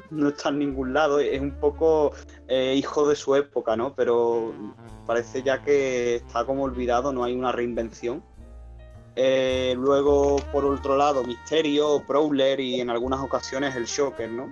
[0.10, 2.14] no está en ningún lado, es un poco
[2.48, 3.94] eh, hijo de su época, ¿no?
[3.96, 4.54] Pero
[5.06, 8.24] parece ya que está como olvidado, no hay una reinvención.
[9.16, 14.50] Eh, luego, por otro lado, Misterio, Prowler y en algunas ocasiones el Shocker, ¿no?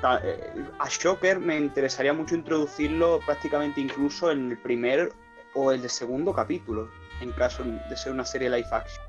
[0.00, 5.12] Ta- eh, a Shocker me interesaría mucho introducirlo prácticamente incluso en el primer
[5.54, 6.88] o el segundo capítulo,
[7.20, 9.04] en caso de ser una serie live action.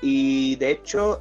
[0.00, 1.20] Y de hecho,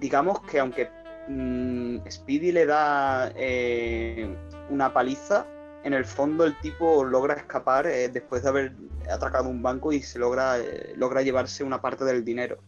[0.00, 0.90] digamos que aunque
[1.28, 4.34] mm, Speedy le da eh,
[4.70, 5.46] una paliza,
[5.84, 8.72] en el fondo el tipo logra escapar eh, después de haber
[9.10, 12.58] atracado un banco y se logra, eh, logra llevarse una parte del dinero.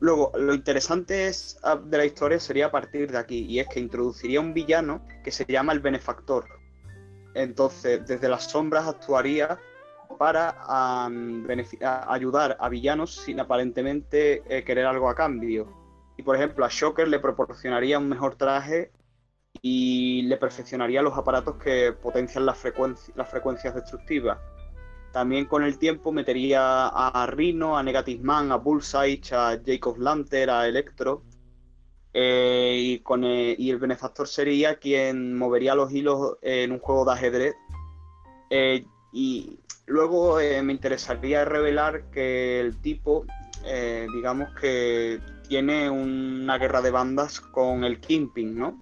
[0.00, 3.68] Luego, lo interesante es, ah, de la historia sería a partir de aquí, y es
[3.68, 6.44] que introduciría un villano que se llama el benefactor.
[7.34, 9.58] Entonces, desde las sombras actuaría
[10.18, 10.56] para
[12.08, 15.66] ayudar a villanos sin aparentemente eh, querer algo a cambio.
[16.16, 18.90] Y por ejemplo, a Shocker le proporcionaría un mejor traje
[19.62, 24.38] y le perfeccionaría los aparatos que potencian las, frecuenci- las frecuencias destructivas.
[25.12, 30.50] También con el tiempo metería a Rhino, a Negative Man, a Bullseye, a Jacob Lanter,
[30.50, 31.22] a Electro.
[32.18, 37.04] Eh, y, con, eh, y el benefactor sería quien movería los hilos en un juego
[37.04, 37.54] de ajedrez.
[39.12, 43.24] Y luego eh, me interesaría revelar que el tipo,
[43.64, 48.80] eh, digamos que tiene una guerra de bandas con el Kingpin, ¿no?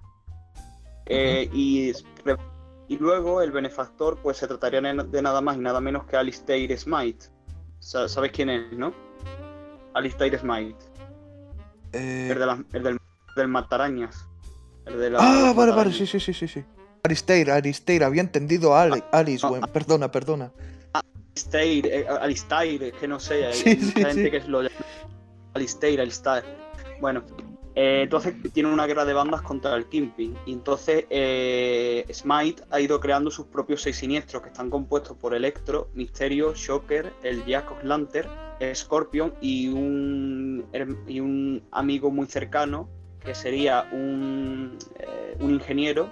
[1.05, 1.91] Eh, y,
[2.23, 2.37] re-
[2.87, 6.75] y luego el benefactor, pues se trataría de nada más y nada menos que Alistair
[6.77, 7.27] Smite.
[7.79, 8.91] Sa- ¿Sabes quién es, no?
[9.93, 10.75] Alistair Smite.
[11.93, 12.97] Eh, El, de las- el del,
[13.35, 14.27] del matarañas.
[14.87, 16.63] El de la- Ah, vale, vale, sí, sí, sí, sí,
[17.05, 17.11] sí.
[17.11, 20.51] Aristeir, Aristeir, había entendido a Ali- Alice, ah, bueno, perdona, perdona.
[20.93, 24.31] Alistair, eh, Alistair, es que no sé, hay Sí, mucha sí, gente sí.
[24.31, 24.75] que lo llama
[25.53, 26.43] Alistair, Alistair.
[27.01, 27.23] Bueno,
[27.75, 30.35] eh, entonces tiene una guerra de bandas contra el Kingpin.
[30.45, 35.33] Y entonces eh, Smite ha ido creando sus propios seis siniestros que están compuestos por
[35.35, 38.29] Electro, Misterio, Shocker, el Jack Lantern,
[38.73, 40.65] Scorpion y un,
[41.07, 42.87] y un amigo muy cercano
[43.19, 46.07] que sería un, eh, un ingeniero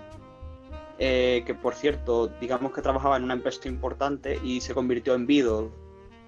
[1.00, 5.26] eh, que por cierto, digamos que trabajaba en una empresa importante y se convirtió en
[5.26, 5.70] Beetle.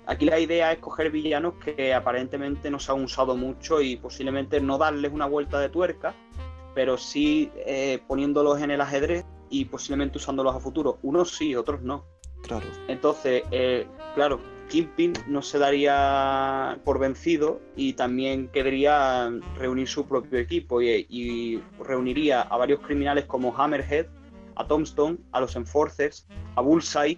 [0.07, 4.59] Aquí la idea es coger villanos que aparentemente no se han usado mucho y posiblemente
[4.59, 6.13] no darles una vuelta de tuerca,
[6.75, 10.99] pero sí eh, poniéndolos en el ajedrez y posiblemente usándolos a futuro.
[11.01, 12.05] Unos sí, otros no.
[12.43, 12.67] Claro.
[12.87, 14.39] Entonces, eh, claro,
[14.69, 21.63] Kingpin no se daría por vencido y también querría reunir su propio equipo y, y
[21.83, 24.07] reuniría a varios criminales como Hammerhead,
[24.55, 27.17] a Tombstone, a los Enforcers, a Bullseye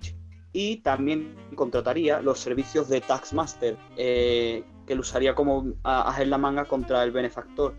[0.54, 6.38] y también contrataría los servicios de Taxmaster, eh, que lo usaría como a- en la
[6.38, 7.76] manga contra el benefactor.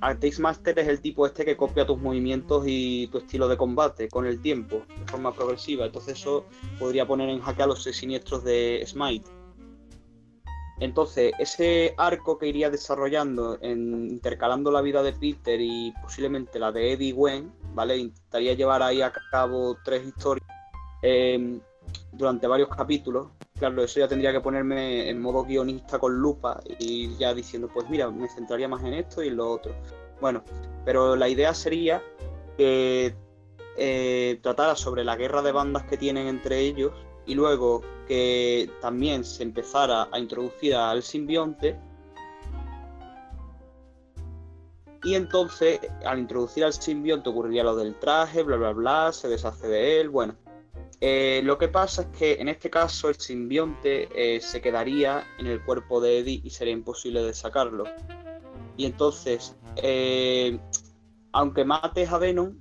[0.00, 4.26] Taxmaster es el tipo este que copia tus movimientos y tu estilo de combate con
[4.26, 5.86] el tiempo, de forma progresiva.
[5.86, 6.46] Entonces eso
[6.78, 9.28] podría poner en jaque a los siniestros de Smite.
[10.80, 16.70] Entonces, ese arco que iría desarrollando, en, intercalando la vida de Peter y posiblemente la
[16.70, 17.96] de Eddie Gwen, ¿vale?
[17.96, 20.48] Intentaría llevar ahí a cabo tres historias
[21.02, 21.58] eh,
[22.12, 23.28] durante varios capítulos.
[23.58, 27.88] claro, eso ya tendría que ponerme en modo guionista con lupa y ya diciendo, pues
[27.90, 29.74] mira, me centraría más en esto y en lo otro.
[30.20, 30.44] Bueno,
[30.84, 32.02] pero la idea sería
[32.56, 33.16] que
[33.76, 36.92] eh, tratara sobre la guerra de bandas que tienen entre ellos
[37.28, 41.78] y luego que también se empezara a introducir al simbionte
[45.04, 49.68] y entonces al introducir al simbionte ocurriría lo del traje, bla bla bla, se deshace
[49.68, 50.34] de él, bueno.
[51.00, 55.46] Eh, lo que pasa es que en este caso el simbionte eh, se quedaría en
[55.46, 57.84] el cuerpo de Eddie y sería imposible de sacarlo.
[58.76, 60.58] Y entonces, eh,
[61.32, 62.58] aunque mates a Venom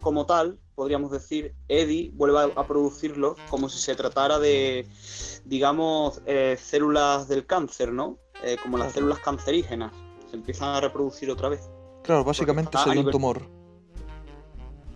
[0.00, 4.86] como tal, podríamos decir, Eddie vuelve a, producirlo como si se tratara de,
[5.44, 6.22] digamos,
[6.56, 8.16] células del cáncer, ¿no?
[8.62, 9.92] como las células cancerígenas.
[10.30, 11.68] Se empiezan a reproducir otra vez.
[12.04, 13.42] Claro, básicamente sería un tumor.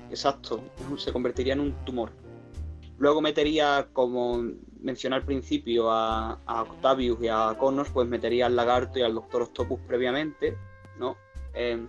[0.08, 0.62] Exacto,
[0.98, 2.12] se convertiría en un tumor.
[2.98, 4.40] Luego metería, como
[4.80, 9.42] mencioné al principio, a, Octavius y a Connors, pues metería al Lagarto y al Doctor
[9.42, 10.56] Octopus previamente,
[10.98, 11.16] ¿no?
[11.54, 11.84] Eh,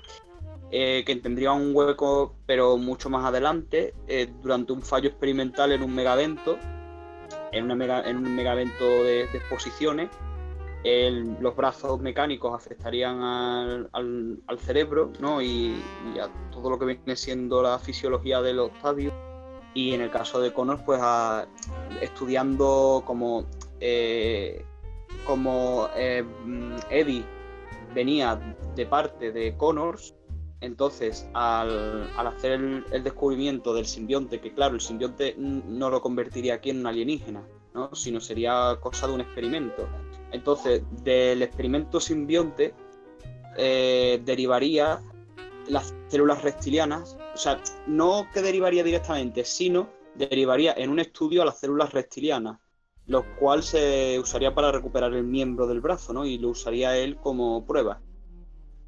[0.76, 5.84] eh, que tendría un hueco, pero mucho más adelante, eh, durante un fallo experimental en
[5.84, 6.58] un megavento,
[7.52, 10.10] en, un megavento de, exposiciones.
[11.40, 15.44] los brazos mecánicos afectarían al, cerebro ¿no?
[15.44, 15.80] y,
[16.20, 19.14] a todo lo que viene siendo la fisiología del Octavius
[19.76, 21.00] y en el caso de Connors, pues
[22.02, 23.46] estudiando como,
[23.80, 24.66] eh,
[25.24, 26.26] como eh,
[26.90, 27.24] Eddie
[27.94, 28.40] venía
[28.76, 30.16] de parte de Connors,
[30.64, 36.70] entonces al, hacer el, descubrimiento del simbionte, que claro, el simbionte no lo convertiría aquí
[36.70, 37.94] en un alienígena, ¿no?
[37.94, 39.88] sino sería cosa de un experimento.
[40.32, 42.74] Entonces, del experimento simbionte
[43.58, 45.02] eh, derivaría
[45.68, 51.46] las células reptilianas, o sea, no que derivaría directamente, sino derivaría en un estudio a
[51.46, 52.60] las células reptilianas,
[53.06, 56.26] lo cual se usaría para recuperar el miembro del brazo, ¿no?
[56.26, 58.02] Y lo usaría él como prueba.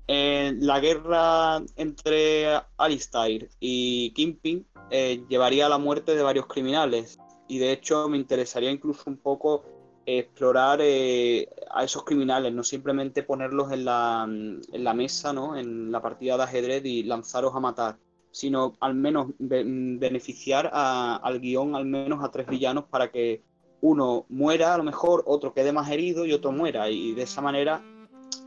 [0.08, 7.18] En la guerra entre Alistair y Kingpin eh, llevaría a la muerte de varios criminales,
[7.48, 9.64] y de hecho me interesaría incluso un poco
[10.06, 15.58] explorar eh, a esos criminales, no simplemente ponerlos en la, en la mesa, ¿no?
[15.58, 17.98] en la partida de ajedrez y lanzaros a matar,
[18.30, 23.42] sino al menos beneficiar al guion al menos a tres villanos para que
[23.82, 26.90] uno muera a lo mejor, otro quede más herido y otro muera.
[26.90, 27.84] Y de esa manera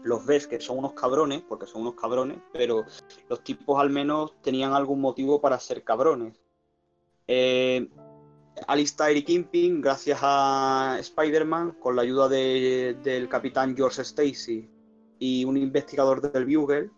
[0.09, 2.85] los ves que son unos cabrones, porque son unos cabrones, pero
[3.29, 6.41] los tipos al menos tenían algún motivo para ser cabrones.
[7.27, 7.89] Eh,
[8.67, 14.69] Alistair y Kingpin, gracias a Spider-Man, con la ayuda del capitán George Stacy
[15.19, 16.91] y un investigador del Bugle,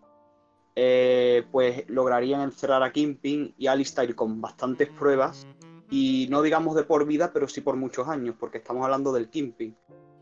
[0.76, 5.46] eh, pues lograrían encerrar a Kingpin y Alistair con bastantes pruebas,
[5.90, 9.28] y no digamos de por vida, pero sí por muchos años, porque estamos hablando del
[9.28, 9.76] Kingpin.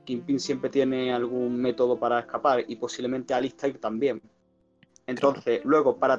[0.09, 4.23] Kingpin siempre tiene algún método para escapar y posiblemente Alistair también.
[5.07, 6.19] Entonces, luego, para,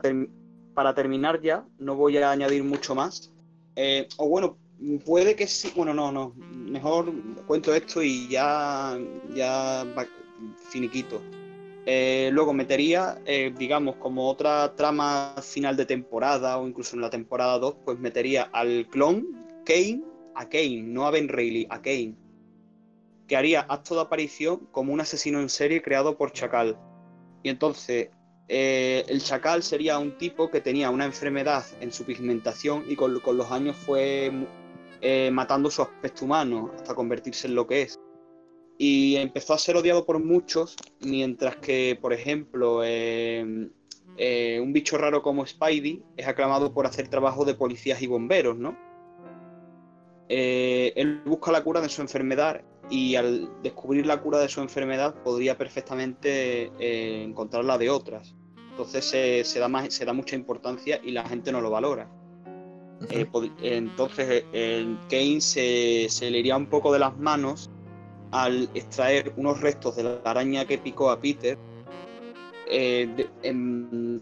[0.76, 3.32] para terminar ya, no voy a añadir mucho más.
[3.76, 4.58] Eh, o bueno,
[5.06, 6.34] Puede que sí, bueno, no, no.
[6.54, 7.12] Mejor
[7.46, 8.98] cuento esto y ya,
[9.36, 9.86] ya
[10.70, 11.22] finiquito.
[11.86, 17.10] Eh, luego metería, eh, digamos, como otra trama final de temporada o incluso en la
[17.10, 19.28] temporada 2, pues metería al clon
[19.66, 20.02] Kane,
[20.36, 22.16] a Kane, no a Ben Reilly, a Kane,
[23.30, 26.78] que haría acto de aparición como un asesino en serie creado por Chacal.
[27.44, 28.10] Y entonces
[28.50, 33.20] eh, el chacal sería un tipo que tenía una enfermedad en su pigmentación y con,
[33.22, 34.32] con los años fue
[35.02, 38.00] eh, matando su aspecto humano hasta convertirse en lo que es.
[38.78, 43.70] Y empezó a ser odiado por muchos, mientras que, por ejemplo, eh,
[44.18, 48.58] eh, un bicho raro como Spidey es aclamado por hacer trabajo de policías y bomberos,
[48.58, 48.78] ¿no?
[50.30, 55.16] Él busca la cura de su enfermedad y al descubrir la cura de su enfermedad
[55.24, 56.72] podría perfectamente
[57.24, 58.36] encontrarla de otras.
[58.72, 59.06] Entonces
[59.46, 62.10] se, da más, se da mucha importancia y la gente no lo valora.
[63.10, 63.28] Eh,
[63.62, 67.70] entonces, eh, Kane se, le iría un poco de las manos
[68.32, 71.58] al extraer unos restos de la araña que picó a Peter.
[72.72, 73.28] Eh,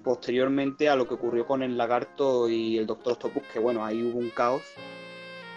[0.04, 4.02] posteriormente a lo que ocurrió con el lagarto y el Doctor Octopus, que bueno, ahí
[4.04, 4.62] hubo un caos.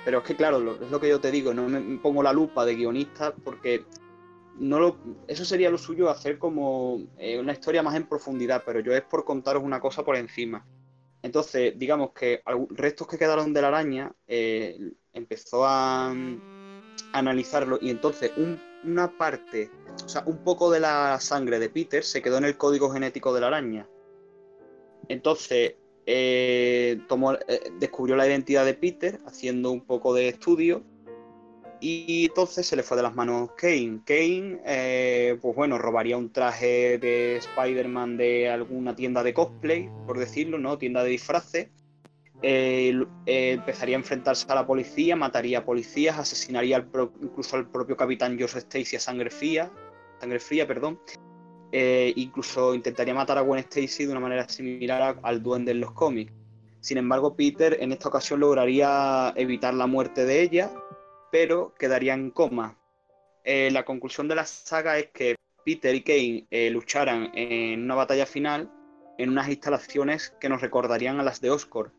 [0.04, 2.64] Pero es que claro, es lo que yo te digo, no me pongo la lupa
[2.64, 3.84] de guionista porque
[4.58, 4.96] no lo,
[5.26, 9.24] eso sería lo suyo hacer como una historia más en profundidad, pero yo es por
[9.24, 10.66] contaros una cosa por encima.
[11.22, 14.78] Entonces, digamos que restos que quedaron de la araña eh,
[15.12, 16.14] empezó a,
[17.12, 18.32] analizarlo y entonces
[18.84, 19.70] una parte,
[20.04, 23.34] o sea, un poco de la sangre de Peter se quedó en el código genético
[23.34, 23.88] de la araña.
[25.08, 25.74] Entonces,
[26.12, 26.98] eh,
[27.46, 30.82] eh, descubrió la identidad de Peter haciendo un poco de estudio
[31.80, 34.00] Y entonces se le fue de las manos Kane.
[34.04, 40.18] Kane, eh, pues bueno, robaría un traje de Spider-Man de alguna tienda de cosplay, por
[40.18, 40.78] decirlo, ¿no?
[40.78, 41.68] Tienda de disfraces.
[42.42, 46.84] Empezaría a enfrentarse a la policía, mataría a policías, asesinaría
[47.22, 49.70] incluso al propio capitán George Stacy a sangre fría,
[50.20, 50.98] sangre fría, perdón.
[51.72, 55.92] Eh, incluso intentaría matar a Gwen Stacy de una manera similar al duende en los
[55.92, 56.32] cómics.
[56.80, 60.70] Sin embargo, Peter en esta ocasión lograría evitar la muerte de ella,
[61.30, 62.76] pero quedaría en coma.
[63.44, 67.94] Eh, la conclusión de la saga es que Peter y Kane eh, lucharan en una
[67.94, 68.70] batalla final
[69.18, 71.92] en unas instalaciones que nos recordarían a las de Oscorp.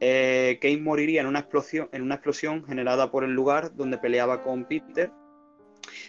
[0.00, 5.10] Kane moriría en una explosión generada por el lugar donde peleaba con Peter.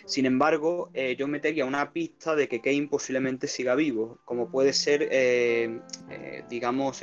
[0.06, 4.73] Sin embargo, eh, yo metería una pista de que Kane posiblemente siga vivo, como puede
[4.73, 5.80] ser, eh,
[6.10, 7.01] eh, digamos,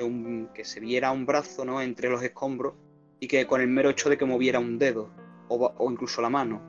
[0.55, 1.81] que se viera un brazo ¿no?
[1.81, 2.75] entre los escombros
[3.21, 5.11] y que con el mero hecho de que moviera un dedo
[5.49, 6.61] o, o incluso la mano.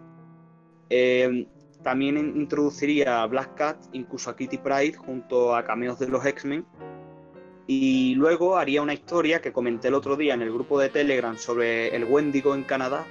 [0.89, 1.47] Eh,
[1.83, 6.25] también in- introduciría a Black Cat, incluso a Kitty Pryde, junto a cameos de los
[6.25, 6.65] X-Men.
[7.67, 11.37] Y luego haría una historia que comenté el otro día en el grupo de Telegram
[11.37, 13.05] sobre el Wendigo en Canadá.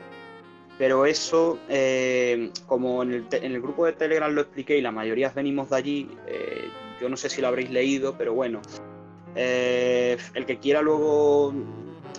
[0.78, 4.92] Pero eso, eh, como en el, en el grupo de Telegram lo expliqué y la
[4.92, 6.68] mayoría venimos de allí, eh,
[7.00, 8.60] yo no sé si lo habréis leído, pero bueno,
[9.34, 11.54] eh, el que quiera luego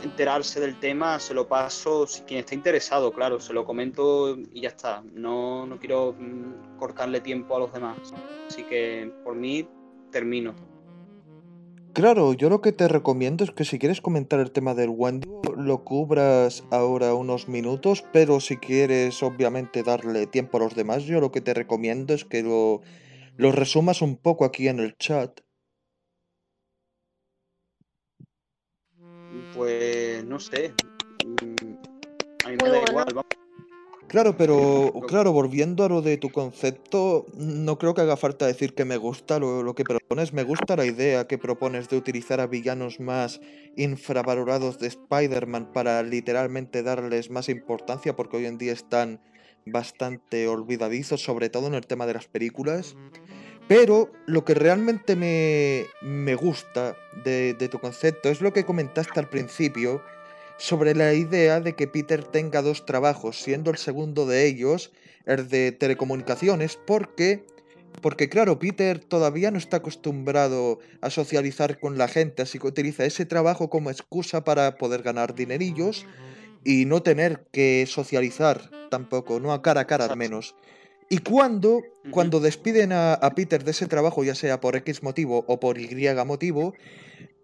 [0.04, 4.62] enterarse del tema, se lo paso, si quien esté interesado, claro, se lo comento y
[4.62, 5.04] ya está.
[5.14, 7.98] No, no quiero mm, cortarle tiempo a los demás.
[8.48, 9.68] Así que por mí
[10.12, 10.56] termino.
[11.98, 15.42] Claro, yo lo que te recomiendo es que si quieres comentar el tema del Wendigo,
[15.58, 21.20] lo cubras ahora unos minutos, pero si quieres obviamente darle tiempo a los demás, yo
[21.20, 22.82] lo que te recomiendo es que lo,
[23.38, 25.42] lo resumas un poco aquí en el chat.
[29.56, 30.74] Pues no sé.
[31.26, 32.86] mm, A mí me da bueno.
[32.92, 33.06] igual.
[33.16, 33.47] vamos.
[34.08, 38.74] Claro, pero claro, volviendo a lo de tu concepto, no creo que haga falta decir
[38.74, 40.32] que me gusta lo, lo que propones.
[40.32, 43.42] Me gusta la idea que propones de utilizar a villanos más
[43.76, 49.20] infravalorados de Spider-Man para literalmente darles más importancia, porque hoy en día están
[49.66, 52.96] bastante olvidadizos, sobre todo en el tema de las películas.
[53.68, 59.20] Pero lo que realmente me, me gusta de, de tu concepto es lo que comentaste
[59.20, 60.02] al principio
[60.58, 64.92] sobre la idea de que Peter tenga dos trabajos, siendo el segundo de ellos
[65.26, 67.46] el de telecomunicaciones, porque,
[68.02, 73.06] porque claro, Peter todavía no está acostumbrado a socializar con la gente, así que utiliza
[73.06, 76.06] ese trabajo como excusa para poder ganar dinerillos
[76.64, 80.56] y no tener que socializar tampoco, no a cara a cara al menos.
[81.10, 85.46] Y cuando, cuando despiden a, a Peter de ese trabajo, ya sea por X motivo
[85.48, 86.74] o por Y motivo,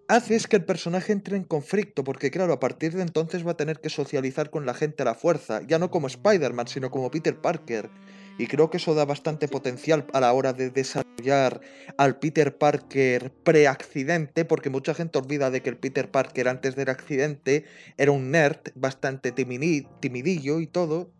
[0.08, 3.58] haces que el personaje entre en conflicto, porque claro, a partir de entonces va a
[3.58, 7.12] tener que socializar con la gente a la fuerza, ya no como Spider-Man, sino como
[7.12, 7.90] Peter Parker.
[8.38, 11.62] Y creo que eso da bastante potencial a la hora de desarrollar
[11.98, 16.90] al Peter Parker pre-accidente, porque mucha gente olvida de que el Peter Parker antes del
[16.90, 17.66] accidente
[17.98, 21.12] era un nerd bastante timidillo y todo.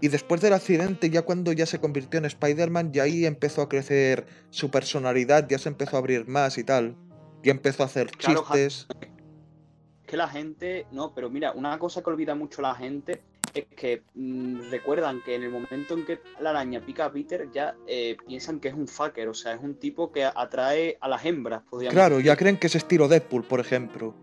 [0.00, 3.68] Y después del accidente, ya cuando ya se convirtió en Spider-Man, ya ahí empezó a
[3.68, 6.96] crecer su personalidad, ya se empezó a abrir más y tal.
[7.42, 8.86] Ya empezó a hacer Claro, chistes.
[9.00, 13.22] Es que la gente, no, pero mira, una cosa que olvida mucho la gente
[13.54, 17.48] es que mm, recuerdan que en el momento en que la araña pica a Peter
[17.52, 21.08] ya eh, piensan que es un fucker, o sea, es un tipo que atrae a
[21.08, 22.26] las hembras, podríamos Claro, decir.
[22.28, 24.14] ya creen que es estilo Deadpool, por ejemplo.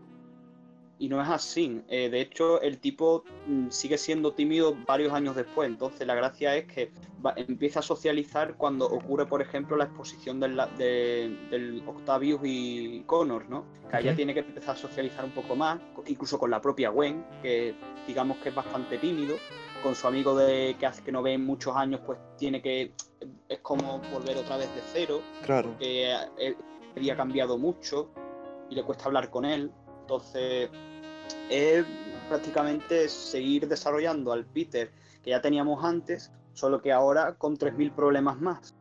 [1.02, 1.82] Y no es así.
[1.88, 5.70] Eh, de hecho, el tipo mm, sigue siendo tímido varios años después.
[5.70, 6.92] Entonces, la gracia es que
[7.26, 13.04] va- empieza a socializar cuando ocurre, por ejemplo, la exposición del, de- del Octavius y
[13.06, 13.64] Connor, ¿no?
[13.90, 14.18] Que allá Ujú.
[14.18, 17.74] tiene que empezar a socializar un poco más, incluso con la propia Gwen, que
[18.06, 19.38] digamos que es bastante tímido.
[19.82, 22.92] Con su amigo de que hace que no ve en muchos años, pues tiene que.
[23.48, 25.78] Es como volver otra vez de cero Claro.
[25.80, 26.58] que él
[26.98, 28.10] había cambiado mucho
[28.70, 29.72] y le cuesta hablar con él.
[30.10, 30.72] Entonces,
[31.52, 31.86] es
[32.30, 34.90] prácticamente seguir desarrollando al Peter
[35.24, 38.74] que ya teníamos antes, solo que ahora con 3.000 problemas más.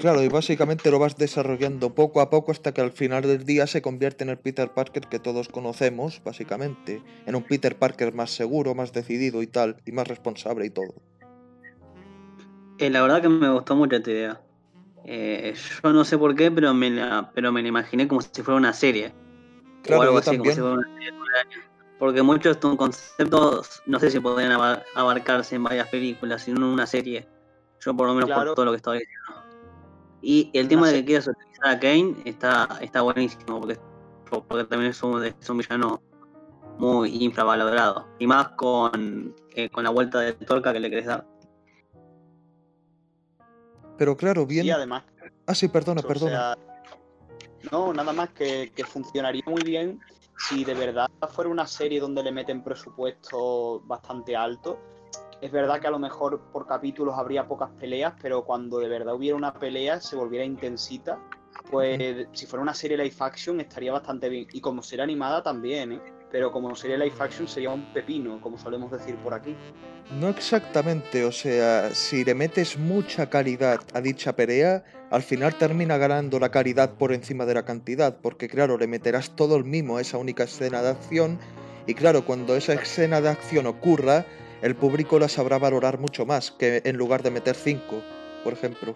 [0.00, 3.66] Claro, y básicamente lo vas desarrollando poco a poco hasta que al final del día
[3.66, 7.02] se convierte en el Peter Parker que todos conocemos, básicamente.
[7.26, 10.94] En un Peter Parker más seguro, más decidido y tal, y más responsable y todo.
[12.78, 14.40] Eh, la verdad que me gustó mucho esta idea.
[15.04, 18.42] Eh, yo no sé por qué, pero me la, pero me la imaginé como si
[18.42, 19.12] fuera una serie.
[19.82, 20.88] Claro, o algo yo así, como si fuera una.
[21.98, 26.58] Porque muchos de estos conceptos no sé si podrían abar- abarcarse en varias películas, sino
[26.58, 27.28] en una serie.
[27.80, 28.46] Yo por lo menos Claro.
[28.50, 29.16] por todo lo que estaba diciendo.
[30.22, 33.78] Y el tema de que quieras utilizar a Kane está, está buenísimo, porque,
[34.30, 36.02] porque también es un, es un villano
[36.78, 38.06] muy infravalorado.
[38.18, 41.26] Y más con, eh, con la vuelta de torca que le querés dar.
[43.98, 44.66] Pero claro, bien.
[44.66, 45.04] Y además,
[45.46, 46.30] Ah, sí, perdona, o perdona.
[46.54, 46.58] sea,
[47.70, 50.00] no, nada más que, que funcionaría muy bien
[50.36, 54.78] si de verdad fuera una serie donde le meten presupuesto bastante alto.
[55.40, 59.14] Es verdad que a lo mejor por capítulos habría pocas peleas, pero cuando de verdad
[59.14, 61.18] hubiera una pelea se volviera intensita,
[61.70, 64.48] pues si fuera una serie live action estaría bastante bien.
[64.52, 66.19] Y como serie animada también, ¿eh?
[66.30, 69.56] Pero como serie live action sería un pepino, como solemos decir por aquí.
[70.20, 75.98] No exactamente, o sea, si le metes mucha calidad a dicha pelea, al final termina
[75.98, 79.96] ganando la calidad por encima de la cantidad, porque claro, le meterás todo el mimo
[79.96, 81.38] a esa única escena de acción,
[81.86, 84.24] y claro, cuando esa escena de acción ocurra,
[84.62, 88.02] el público la sabrá valorar mucho más que en lugar de meter 5,
[88.44, 88.94] por ejemplo.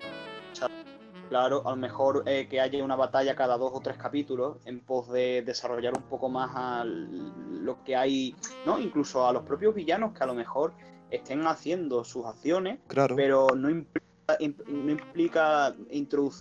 [1.34, 4.78] Claro, a lo mejor eh, que haya una batalla cada dos o tres capítulos en
[4.78, 8.78] pos de desarrollar un poco más a lo que hay, ¿no?
[8.78, 10.74] Incluso a los propios villanos que a lo mejor
[11.10, 13.16] estén haciendo sus acciones, Claro.
[13.16, 15.74] pero no implica, imp- no implica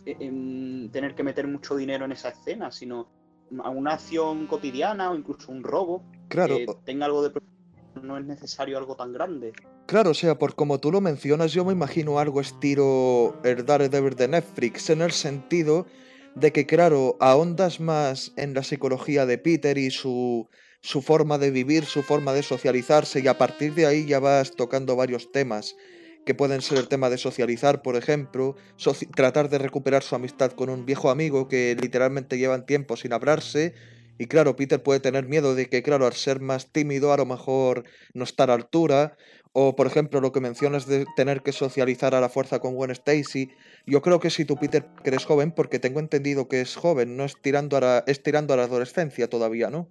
[0.06, 3.08] em, tener que meter mucho dinero en esa escena, sino
[3.64, 7.32] a una acción cotidiana o incluso un robo Claro, que tenga algo de...
[8.04, 9.54] No es necesario algo tan grande.
[9.86, 14.16] Claro, o sea, por como tú lo mencionas, yo me imagino algo estilo el Daredevil
[14.16, 15.88] de Netflix, en el sentido
[16.36, 20.50] de que, claro, ahondas más en la psicología de Peter y su,
[20.82, 24.52] su forma de vivir, su forma de socializarse, y a partir de ahí ya vas
[24.52, 25.76] tocando varios temas,
[26.26, 28.56] que pueden ser el tema de socializar, por ejemplo,
[29.16, 33.74] tratar de recuperar su amistad con un viejo amigo que literalmente llevan tiempo sin hablarse,
[34.18, 37.26] y claro, Peter puede tener miedo de que, claro, al ser más tímido, a lo
[37.26, 37.84] mejor
[38.14, 39.18] no estar a altura,
[39.54, 42.92] o, por ejemplo, lo que mencionas de tener que socializar a la fuerza con Gwen
[42.92, 43.52] Stacy.
[43.86, 47.16] Yo creo que si tu Peter que eres joven, porque tengo entendido que es joven,
[47.16, 49.88] no es tirando a la, es tirando a la adolescencia todavía, ¿no?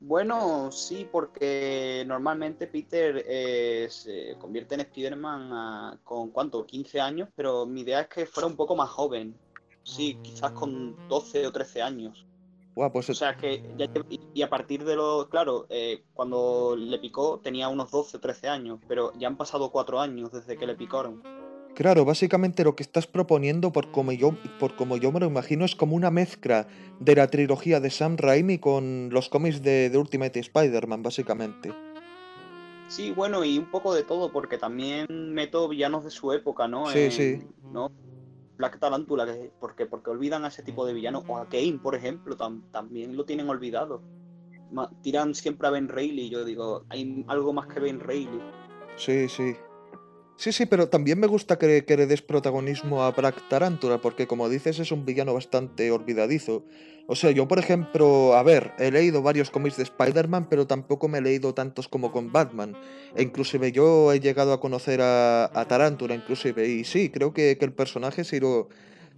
[0.00, 7.66] Bueno, sí, porque normalmente Peter eh, se convierte en Spider-Man con cuánto, 15 años, pero
[7.66, 9.34] mi idea es que fuera un poco más joven.
[9.84, 12.26] Sí, quizás con 12 o 13 años.
[12.74, 13.86] Guau, pues O sea que ya
[14.34, 18.48] y- a partir de lo, claro, eh, cuando le picó tenía unos 12 o 13
[18.48, 21.22] años, pero ya han pasado 4 años desde que le picaron.
[21.74, 25.64] claro, básicamente lo que estás proponiendo, por como yo, por como yo me lo imagino,
[25.64, 26.66] es como una mezcla
[27.00, 31.72] de la trilogía de Sam Raimi con los cómics de, de Ultimate Spider-Man, básicamente.
[32.88, 36.86] Sí, bueno, y un poco de todo, porque también meto villanos de su época, ¿no?
[36.88, 37.38] Sí, sí.
[37.70, 37.88] ¿no?
[38.62, 41.96] Black Tarantula, que, porque, porque olvidan a ese tipo de villanos, o a Kane, por
[41.96, 44.04] ejemplo, tam- también lo tienen olvidado.
[44.70, 48.40] Ma- tiran siempre a Ben Reilly, yo digo, hay algo más que Ben Reilly.
[48.94, 49.56] Sí, sí.
[50.36, 54.26] Sí, sí, pero también me gusta que, que le des protagonismo a Black Tarantula, porque
[54.26, 56.64] como dices es un villano bastante olvidadizo.
[57.06, 61.08] O sea, yo por ejemplo, a ver, he leído varios cómics de Spider-Man, pero tampoco
[61.08, 62.76] me he leído tantos como con Batman.
[63.14, 67.58] E inclusive yo he llegado a conocer a, a Tarantula, inclusive, y sí, creo que,
[67.58, 68.68] que el personaje, si lo,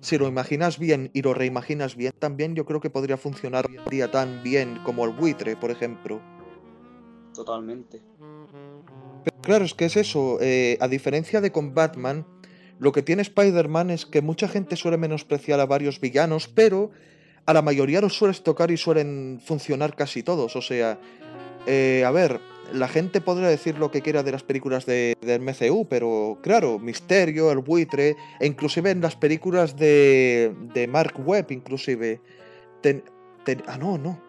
[0.00, 3.76] si lo imaginas bien y lo reimaginas bien, también yo creo que podría funcionar hoy
[3.76, 6.20] en día tan bien como el buitre, por ejemplo.
[7.34, 8.00] Totalmente.
[9.44, 10.38] Claro, es que es eso.
[10.40, 12.26] eh, a diferencia de con Batman,
[12.78, 16.90] lo que tiene Spider-Man es que mucha gente suele menospreciar a varios villanos, pero
[17.46, 20.56] a la mayoría los sueles tocar y suelen funcionar casi todos.
[20.56, 20.98] O sea,
[21.66, 22.40] eh, a ver,
[22.72, 26.78] la gente podrá decir lo que quiera de las películas de, del MCU, pero claro,
[26.78, 32.20] Misterio, el buitre, e inclusive en las películas de, de Mark Webb, inclusive.
[32.80, 33.04] ten-
[33.44, 34.20] ten- ah, no, no.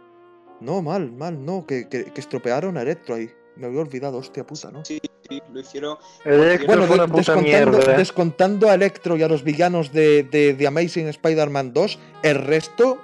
[0.62, 3.30] No, mal, mal, no, que, que, que estropearon a Electro ahí.
[3.58, 4.84] Me había olvidado, hostia puta, ¿no?
[4.84, 5.00] Sí,
[5.30, 5.98] sí, lo hicieron.
[6.26, 7.94] Electro Bueno, fue de- una puta descontando, mierda.
[7.94, 7.98] ¿eh?
[7.98, 12.98] descontando a Electro y a los villanos de, de, de Amazing Spider-Man 2, el resto,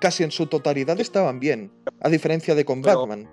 [0.00, 1.72] casi en su totalidad, estaban bien.
[2.00, 3.28] A diferencia de con Pero- Batman.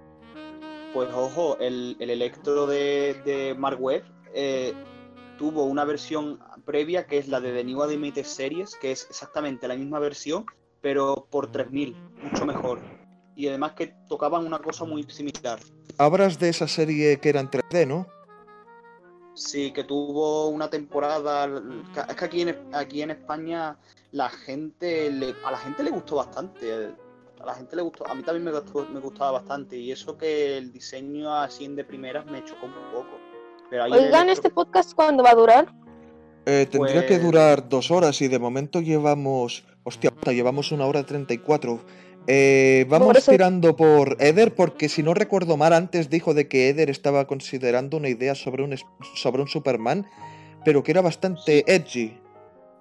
[0.94, 4.03] Pues ojo, el, el Electro de, de Mark Webb
[4.35, 4.73] eh,
[5.40, 9.68] tuvo una versión previa que es la de The New Animated Series, que es exactamente
[9.68, 10.45] la misma versión,
[10.81, 12.80] pero por 3000, mucho mejor.
[13.35, 15.60] Y además que tocaban una cosa muy similar.
[15.97, 18.07] Hablas de esa serie que era en 3D, ¿no?
[19.35, 21.49] Sí, que tuvo una temporada.
[22.07, 23.77] Es que aquí en, aquí en España
[24.11, 26.91] la gente le- a la gente le gustó bastante.
[27.41, 29.76] A la gente le gustó, a mí también me, gustó- me gustaba bastante.
[29.76, 33.18] Y eso que el diseño así en de primeras me chocó un poco.
[33.69, 35.73] Pero el Oigan, ¿este podcast cuándo va a durar?
[36.45, 39.65] Eh, tendría que Pues- durar dos horas y de momento llevamos.
[39.84, 41.80] Hostia, puta, llevamos una hora treinta y cuatro.
[42.27, 46.47] Eh, vamos Por eso- tirando por Eder, porque si no recuerdo mal, antes dijo de
[46.47, 48.75] que Eder estaba considerando una idea sobre un,
[49.15, 50.05] sobre un Superman,
[50.63, 52.17] pero que era bastante edgy.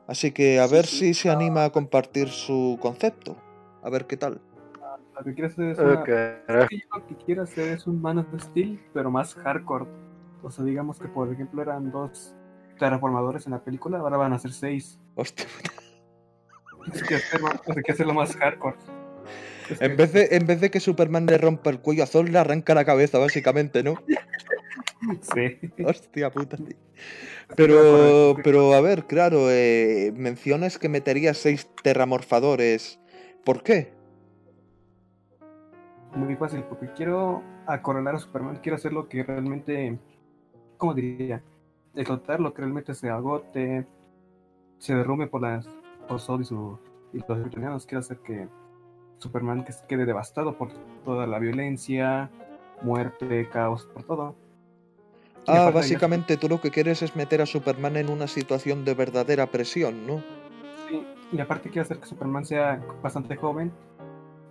[0.07, 0.97] Así que a Sí, ver sí.
[0.99, 3.37] si se anima a compartir su concepto.
[3.83, 4.41] A ver qué tal.
[5.17, 5.95] Lo que quiero hacer es una...
[5.95, 9.87] Lo que quiero hacer es un Man of Steel, pero más hardcore.
[10.43, 12.35] O sea, digamos que por ejemplo eran dos
[12.79, 14.99] terraformadores en la película, ahora van a ser seis.
[15.15, 15.47] Hostia.
[16.85, 18.77] Hay que hacerlo, hay que hacerlo más hardcore.
[19.81, 22.39] En vez, de, en vez de que Superman le rompa el cuello a Zod, le
[22.39, 23.95] arranca la cabeza, básicamente, ¿no?
[25.35, 25.59] Sí.
[25.85, 26.77] Hostia puta, tío.
[27.57, 33.01] Pero, pero a ver, claro, eh, mencionas que meterías seis terramorfadores.
[33.45, 33.93] ¿Por qué?
[36.15, 39.99] Muy fácil, porque quiero acorralar a Superman, quiero hacer lo que realmente,
[40.77, 41.43] ¿cómo diría?
[41.95, 43.87] Explotar lo que realmente se agote,
[44.79, 45.69] se derrumbe por las
[46.09, 46.79] por Zod y, su,
[47.13, 47.87] y los.
[47.87, 48.49] Quiero hacer que
[49.23, 50.71] Superman que se quede devastado por
[51.05, 52.31] toda la violencia,
[52.83, 54.35] muerte, caos, por todo.
[55.47, 59.47] Ah, básicamente tú lo que quieres es meter a Superman en una situación de verdadera
[59.47, 60.23] presión, ¿no?
[60.89, 63.73] Sí, y aparte quiero hacer que Superman sea bastante joven,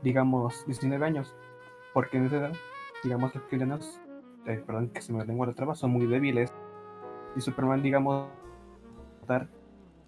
[0.02, 1.36] digamos 19 años,
[1.94, 2.54] porque en esa edad,
[3.04, 4.00] digamos, los kryptonianos,
[4.48, 6.52] eh, perdón que se me lengua la traba, son muy débiles.
[7.36, 8.28] Y Superman, digamos,
[9.22, 9.48] levantar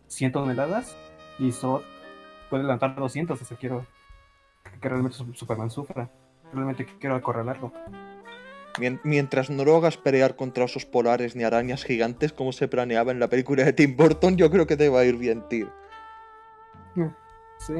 [0.08, 0.98] 100 toneladas
[1.40, 1.82] y Zod
[2.50, 3.86] puede levantar 200, o sea, quiero
[4.84, 6.10] que realmente Su- Superman sufra.
[6.54, 7.72] Realmente quiero acorralarlo.
[8.80, 13.12] Mien- Mientras no lo hagas pelear contra osos polares ni arañas gigantes como se planeaba
[13.12, 15.68] en la película de Tim Burton, yo creo que te va a ir bien, tío.
[17.58, 17.74] Sí,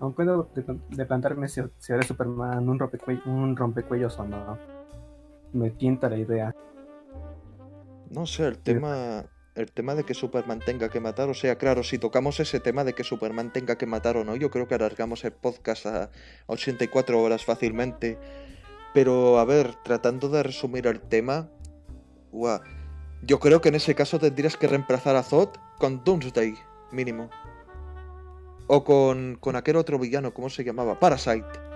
[0.00, 4.58] aunque de, de, de plantarme si, si haré Superman un, rompecue- un rompecuellos o no.
[5.54, 6.54] Me tienta la idea.
[8.10, 9.24] No sé, el tema,
[9.54, 12.84] el tema de que Superman tenga que matar, o sea, claro, si tocamos ese tema
[12.84, 16.10] de que Superman tenga que matar o no, yo creo que alargamos el podcast a
[16.46, 18.18] 84 horas fácilmente.
[18.94, 21.48] Pero, a ver, tratando de resumir el tema,
[22.32, 22.60] guau,
[23.22, 26.54] yo creo que en ese caso tendrías que reemplazar a Zod con Doomsday,
[26.90, 27.30] mínimo.
[28.66, 30.98] O con, con aquel otro villano, ¿cómo se llamaba?
[30.98, 31.69] Parasite.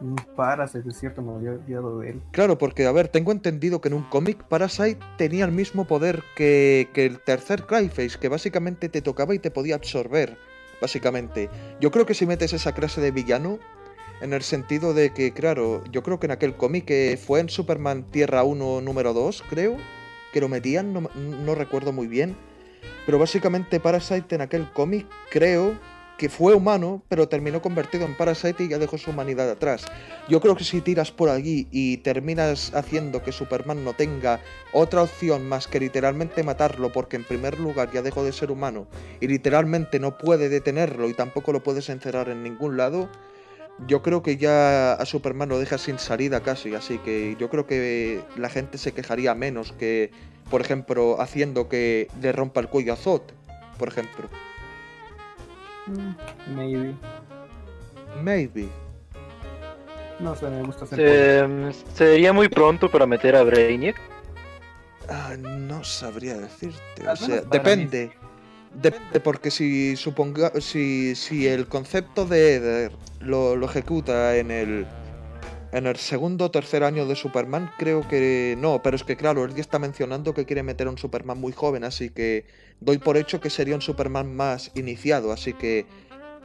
[0.00, 2.22] Mm, Parasite, es cierto, me había olvidado de él.
[2.30, 6.22] Claro, porque, a ver, tengo entendido que en un cómic Parasite tenía el mismo poder
[6.36, 10.36] que, que el tercer Cryface, que básicamente te tocaba y te podía absorber,
[10.80, 11.48] básicamente.
[11.80, 13.58] Yo creo que si metes esa clase de villano,
[14.20, 17.48] en el sentido de que, claro, yo creo que en aquel cómic que fue en
[17.48, 19.76] Superman Tierra 1 número 2, creo,
[20.32, 22.36] que lo metían, no, no recuerdo muy bien,
[23.06, 25.74] pero básicamente Parasite en aquel cómic, creo
[26.18, 29.86] que fue humano, pero terminó convertido en Parasite y ya dejó su humanidad atrás.
[30.28, 34.40] Yo creo que si tiras por allí y terminas haciendo que Superman no tenga
[34.72, 38.88] otra opción más que literalmente matarlo porque en primer lugar ya dejó de ser humano
[39.20, 43.08] y literalmente no puede detenerlo y tampoco lo puedes encerrar en ningún lado,
[43.86, 47.66] yo creo que ya a Superman lo dejas sin salida casi, así que yo creo
[47.66, 50.10] que la gente se quejaría menos que,
[50.50, 53.22] por ejemplo, haciendo que le rompa el cuello a Zod,
[53.78, 54.28] por ejemplo.
[55.88, 56.94] Mm, Maybe.
[58.22, 58.68] Maybe.
[60.20, 63.96] No sé, me gusta hacer Se- sería muy pronto para meter a Brainiac.
[65.08, 67.08] Ah, no sabría decirte.
[67.08, 68.10] O sea, depende.
[68.74, 70.52] Depende, porque si suponga.
[70.60, 74.86] Si, si el concepto de Eder lo, lo ejecuta en el.
[75.70, 79.44] En el segundo o tercer año de Superman, creo que no, pero es que claro,
[79.44, 82.46] él ya está mencionando que quiere meter a un Superman muy joven, así que
[82.80, 85.84] doy por hecho que sería un Superman más iniciado, así que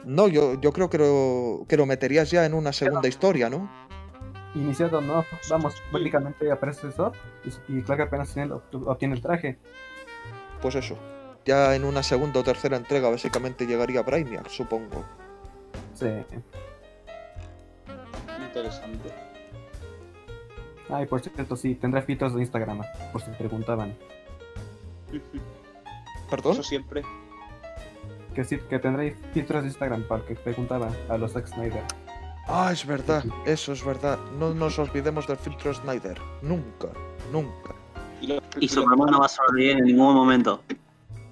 [0.04, 3.70] no, yo, yo creo que lo, que lo meterías ya en una segunda historia, ¿no?
[4.54, 7.14] Iniciado, no, vamos, prácticamente aparece Zod
[7.44, 8.36] y, y Clark apenas
[8.72, 9.58] obtiene el traje.
[10.60, 10.98] Pues eso.
[11.46, 15.04] Ya en una segunda o tercera entrega básicamente llegaría Brainiac, supongo.
[15.94, 16.08] Sí.
[18.54, 19.10] Interesante.
[20.88, 22.82] Ay, por cierto, sí, tendrá filtros de Instagram,
[23.12, 23.96] por si preguntaban.
[26.30, 26.52] ¿Perdón?
[26.52, 27.02] Eso siempre.
[28.34, 31.82] Que sí, que tendré filtros de Instagram para que preguntaba a los ex Snyder.
[32.46, 34.18] Ah, es verdad, eso es verdad.
[34.38, 36.18] No nos olvidemos del filtro Snyder.
[36.42, 36.88] Nunca,
[37.32, 37.74] nunca.
[38.20, 40.62] Y, los- Y Superman no va a sobrevivir en ningún momento.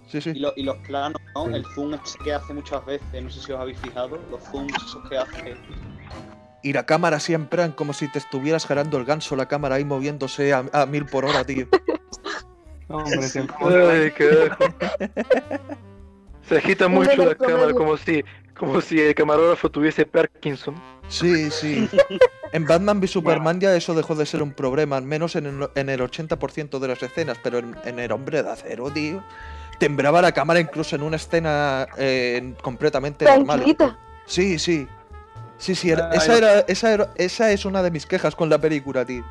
[0.08, 0.34] Sí, y, sí.
[0.34, 1.46] lo- y los planos, ¿no?
[1.46, 1.54] Sí.
[1.54, 4.72] El zoom ese que hace muchas veces, no sé si os habéis fijado, los zooms
[4.76, 5.56] esos que hace.
[6.62, 9.84] Y la cámara siempre en como si te estuvieras jalando el ganso, la cámara ahí
[9.84, 11.66] moviéndose a, a mil por hora, tío.
[12.88, 14.64] No, hombre, sí, Ay, carajo.
[16.48, 18.22] Se agita mucho la cámara como si,
[18.54, 20.74] como si el camarógrafo tuviese Parkinson.
[21.08, 21.88] Sí, sí.
[22.52, 25.70] En Batman v Superman ya eso dejó de ser un problema, al menos en el,
[25.74, 29.24] en el 80% de las escenas, pero en, en El Hombre de Acero, tío,
[29.78, 33.46] temblaba la cámara incluso en una escena eh, completamente normal.
[33.60, 33.98] Tranquilita.
[34.26, 34.86] Sí, sí.
[35.62, 36.38] Sí, sí, era- Ay, esa, no.
[36.38, 39.24] era, esa, era- esa es una de mis quejas con la película, tío.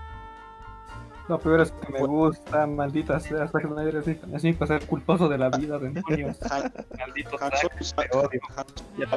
[1.28, 4.86] Lo peor es que me gusta, maldita sea, Zack Snyder es mi- es mi placer
[4.86, 6.38] culposo de la vida, demonios.
[6.98, 8.42] Maldito te odio.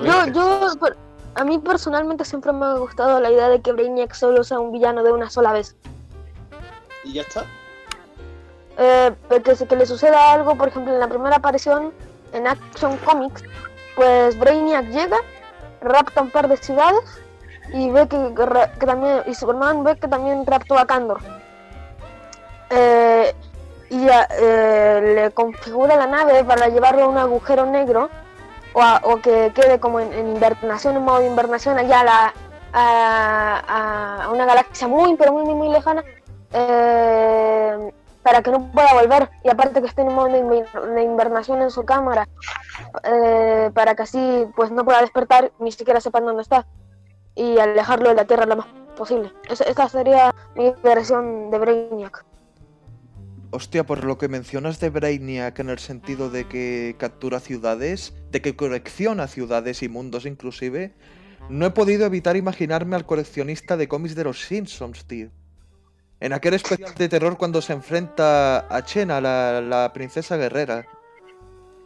[0.03, 0.95] Ver, Yo, que-
[1.37, 4.73] a mí personalmente siempre me ha gustado la idea de que Brainiac solo sea un
[4.73, 5.77] villano de una sola vez.
[7.05, 7.45] Y ya está.
[8.77, 9.13] Eh,
[9.45, 11.93] que, se- que le suceda algo, por ejemplo, en la primera aparición
[12.33, 13.45] en Action Comics,
[13.95, 15.19] pues Brainiac llega,
[15.85, 17.01] rapta un par de ciudades
[17.73, 18.35] y ve que,
[18.79, 21.21] que también y Superman ve que también raptó a Kandor.
[22.71, 23.35] Eh,
[23.91, 28.09] y eh, le configura la nave para llevarlo a un agujero negro
[28.73, 32.35] o, que quede como en, invernación, en modo de invernación allá a, la-
[32.73, 36.03] a- a una galaxia muy, pero muy, muy, muy lejana.
[36.53, 37.93] eh,
[38.25, 41.63] para que no pueda volver y aparte que esté en modo de, inver- de invernación
[41.63, 42.27] en su cámara
[43.05, 46.67] eh, para que así pues no pueda despertar ni siquiera sepan dónde está
[47.37, 49.33] y alejarlo de la Tierra lo más posible.
[49.49, 52.25] Esa sería mi versión de Brainiac.
[53.51, 58.41] Hostia, por lo que mencionas de Brainiac en el sentido de que captura ciudades, de
[58.41, 60.95] que colecciona ciudades y mundos inclusive,
[61.51, 65.29] no he podido evitar imaginarme al coleccionista de cómics de los Simpsons, tío.
[66.21, 70.87] En aquel especial de terror cuando se enfrenta a Chena, la, princesa guerrera.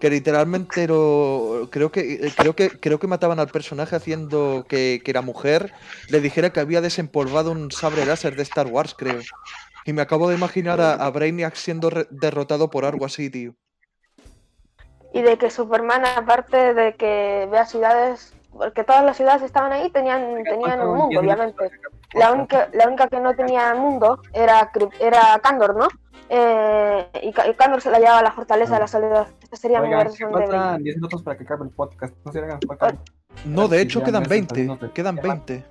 [0.01, 1.69] Que literalmente lo.
[1.73, 5.73] Creo que, creo que creo que mataban al personaje haciendo que, que la mujer
[6.09, 9.19] le dijera que había desempolvado un sable láser de Star Wars, creo.
[9.85, 13.57] Y me acabo de imaginar a, a Brainiac siendo derrotado por algo así, tío.
[15.13, 19.91] Y de que Superman, aparte de que vea ciudades, porque todas las ciudades estaban ahí,
[19.91, 21.71] tenían, tenían un mundo, obviamente.
[22.15, 24.71] La única, la única que no tenía mundo era,
[25.01, 25.89] era Kandor, ¿no?
[26.31, 29.27] Eh, y, y Kandor se la llevaba a la fortaleza de la soledad.
[29.43, 30.61] Esta sería mi versión de Brainiac.
[30.61, 32.15] faltan 10 minutos para que acabe el podcast.
[32.25, 32.95] No se hagan falta.
[33.45, 34.55] No, de hecho quedan me 20.
[34.55, 35.23] saltamos de- Quedan ya.
[35.23, 35.65] 20.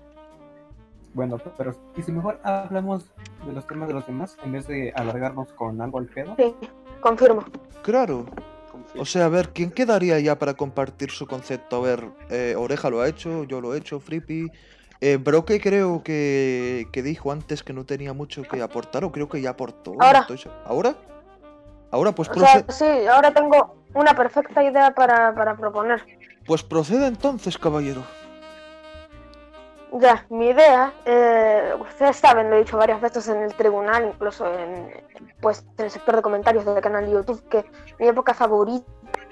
[1.13, 3.05] Bueno, pero ¿y si mejor hablamos
[3.45, 6.35] de los temas de los demás en vez de alargarnos con algo al pedo?
[6.37, 6.55] Sí,
[7.01, 7.43] confirmo.
[7.81, 8.25] Claro.
[8.95, 11.77] O sea, a ver, ¿quién quedaría ya para compartir su concepto?
[11.77, 14.49] A ver, eh, Oreja lo ha hecho, yo lo he hecho, Frippy.
[15.01, 19.29] Eh, Broke creo que, que dijo antes que no tenía mucho que aportar, o creo
[19.29, 19.93] que ya aportó.
[19.99, 20.25] Ahora.
[20.65, 20.95] ¿Ahora?
[21.91, 26.03] Ahora, pues, O sea, sí, ahora tengo una perfecta idea para, para proponer.
[26.45, 28.03] pues proceda entonces, caballero.
[29.93, 34.45] Ya, mi idea, eh, ustedes saben, lo he dicho varias veces en el tribunal, incluso
[34.53, 34.91] en,
[35.39, 37.65] pues, en el sector de comentarios del canal de YouTube, que
[37.97, 38.85] mi época favorita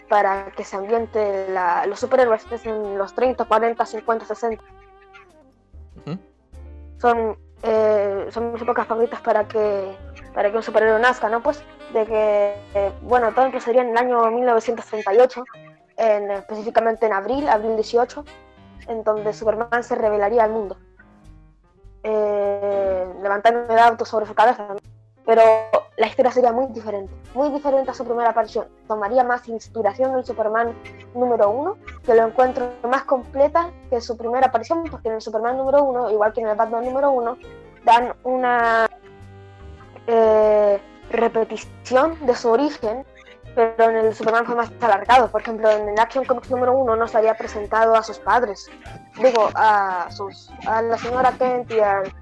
[0.07, 4.63] para que se ambiente la- los superhéroes es en los 30, 40, 50, 60.
[5.97, 6.17] Ujú.
[6.99, 9.93] Son, eh, son mis épocas favoritas para que,
[10.33, 11.41] para que un superhéroe nazca, ¿no?
[11.41, 11.61] Pues
[11.91, 15.43] de que, eh, bueno, todo empezaría en el año 1938,
[15.97, 18.23] en, específicamente en abril, abril 18,
[18.87, 20.77] en donde Superman se revelaría al mundo,
[22.03, 24.67] eh, levantando el auto sobre su cabeza.
[24.67, 24.75] ¿no?
[25.25, 25.41] Pero
[25.97, 28.67] la historia sería muy diferente, muy diferente a su primera aparición.
[28.87, 30.75] Tomaría más inspiración del Superman
[31.15, 35.57] número uno, que lo encuentro más completa que su primera aparición, porque en el Superman
[35.57, 37.37] número uno, igual que en el Batman número uno,
[37.85, 38.87] dan una
[40.05, 40.79] eh,
[41.09, 43.05] repetición de su origen
[43.55, 45.31] pero en el Superman fue más alargado.
[45.31, 48.69] Por ejemplo, en el Action Comics número uno no se había presentado a sus padres.
[49.15, 52.13] Digo, a sus a la señora Kent y al,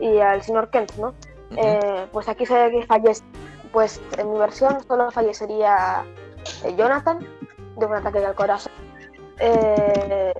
[0.00, 1.14] y al señor Kent, ¿no?
[1.56, 3.24] Eh, pues aquí se ve que fallece.
[3.72, 6.04] Pues en mi versión solo fallecería
[6.64, 7.20] eh, Jonathan
[7.76, 8.72] de un ataque al corazón.
[9.38, 10.34] Eh,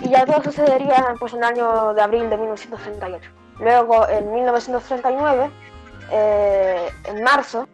[0.00, 3.30] y ya todo sucedería pues, en el año de abril de 1938.
[3.60, 5.50] Luego, en 1939,
[6.10, 7.68] eh, en marzo,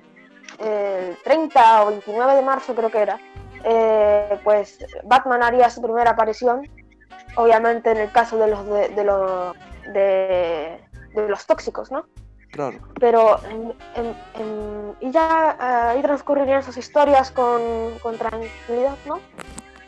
[0.58, 3.18] el 30 o 29 de marzo creo que era,
[3.64, 6.68] eh, pues Batman haría su primera aparición,
[7.36, 9.56] obviamente en el caso de los de, de los
[9.92, 10.80] de,
[11.14, 12.06] de los tóxicos, ¿no?
[12.50, 12.78] Claro.
[12.98, 15.64] Pero en- en- en- y ya eh,
[15.96, 17.60] ahí transcurrirían sus historias con,
[18.02, 19.20] con tranquilidad, ¿no?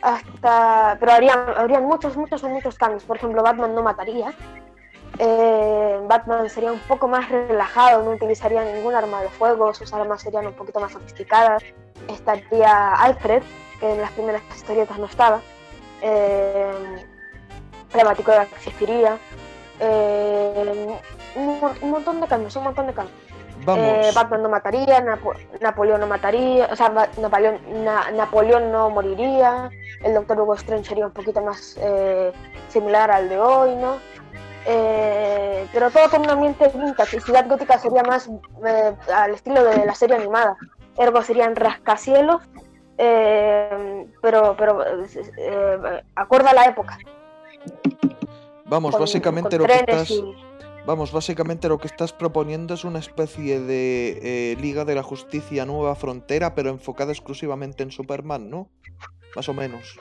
[0.02, 3.04] Hasta, pero harían, habrían muchos, muchos, muchos cambios.
[3.04, 4.32] Por ejemplo, Batman no mataría.
[5.22, 10.22] Eh, Batman sería un poco más relajado, no utilizaría ningún arma de fuego, sus armas
[10.22, 11.62] serían un poquito más sofisticadas.
[12.08, 13.42] Estaría Alfred,
[13.78, 15.40] que en las primeras historietas no estaba.
[16.00, 16.72] Eh,
[18.56, 19.18] existiría.
[19.78, 20.98] Eh,
[21.36, 23.16] un, mon- un montón de cambios, un montón de cambios.
[23.76, 26.88] Eh, Batman no mataría, Napo- Napoleón no mataría, o sea,
[27.18, 29.68] Napoleón, Na- Napoleón no moriría,
[30.02, 32.32] el Doctor Hugo Strange sería un poquito más eh,
[32.68, 33.98] similar al de hoy, ¿no?
[34.66, 38.28] Eh, pero todo con un ambiente vintage Ciudad Gótica sería más
[38.66, 40.56] eh, al estilo de la serie animada.
[40.98, 42.42] Ergo serían rascacielos,
[42.98, 45.06] eh, pero, pero eh,
[45.38, 46.98] eh, acorde a la época.
[48.66, 50.10] Vamos, con- básicamente con lo que estás.
[50.10, 50.34] y-
[50.86, 55.66] Vamos, básicamente lo que estás proponiendo es una especie de eh, Liga de la Justicia
[55.66, 58.68] Nueva Frontera, pero enfocada exclusivamente en Superman, ¿no?
[59.36, 59.98] Más o menos.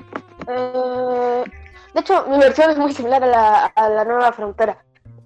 [1.94, 4.78] De hecho, mi versión es muy similar a la, a la nueva frontera.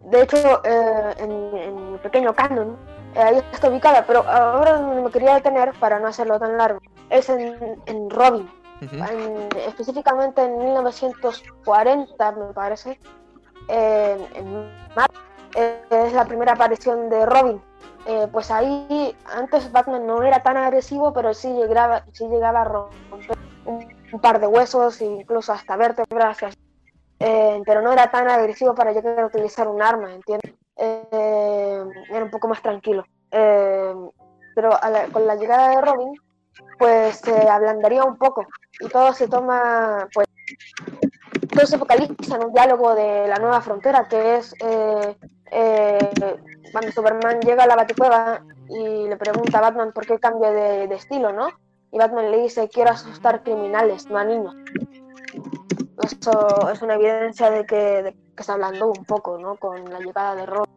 [0.02, 2.78] De hecho, eh, en, pequeño canon,
[3.16, 6.80] eh, ahí está ubicada, pero ahora donde me quería detener, para no hacerlo tan largo,
[7.10, 8.50] es en, en Robin.
[8.82, 13.00] En- específicamente en 1940, me parece.
[13.70, 14.20] En,
[15.56, 17.62] eh, es la primera aparición de Robin.
[18.06, 22.66] Eh, pues ahí, antes Batman no era tan agresivo, pero sí llegaba, sí llegaba a
[22.66, 26.38] romper un, un par de huesos incluso hasta vértebras.
[27.20, 30.54] Eh, pero no era tan agresivo para llegar a utilizar un arma, ¿entiendes?
[30.76, 33.04] Eh, era un poco más tranquilo.
[33.32, 33.94] Eh,
[34.56, 36.14] pero la- con la llegada de Robin,
[36.78, 38.46] pues se ablandaría un poco
[38.80, 40.28] y todo se toma, pues,
[41.50, 45.16] todo se focaliza en un diálogo de la nueva frontera, que es eh,
[46.72, 50.96] cuando Superman llega a la Baticueva y le pregunta a Batman por qué cambia de
[50.96, 51.48] estilo, ¿no?
[51.94, 54.56] Y Batman le dice, quiero asustar criminales, no a niños.
[56.04, 59.56] Eso es una evidencia de que, de que se ablandó un poco, ¿no?
[59.58, 60.74] Con la llegada de Robin.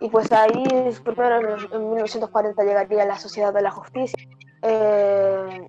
[0.00, 0.64] Y pues ahí,
[1.04, 4.18] primero en, en 1940 llegaría la Sociedad de la Justicia.
[4.62, 5.66] Eh,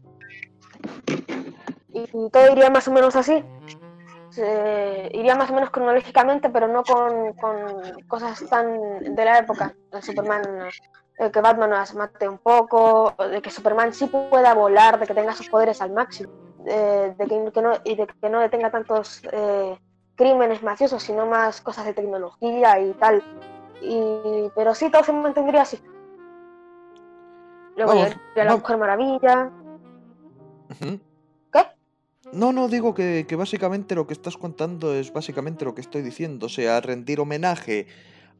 [1.89, 3.43] y todo iría más o menos así.
[5.11, 9.75] Iría más o menos cronológicamente, pero no con, con cosas tan de la época.
[10.01, 10.69] Superman,
[11.17, 15.33] que Batman nos mate un poco, de que Superman sí pueda volar, de que tenga
[15.33, 16.31] sus poderes al máximo,
[16.65, 19.77] eh, de que, que no, y de que no detenga tantos eh,
[20.15, 23.23] crímenes mafiosos, sino más cosas de tecnología y tal.
[23.81, 25.79] Y, pero sí, todo se mantendría así.
[27.75, 29.51] Luego Vamos, llegaría la Mujer Maravilla.
[31.51, 31.65] ¿Qué?
[32.33, 36.01] No, no, digo que, que básicamente lo que estás contando es básicamente lo que estoy
[36.01, 37.87] diciendo, o sea, rendir homenaje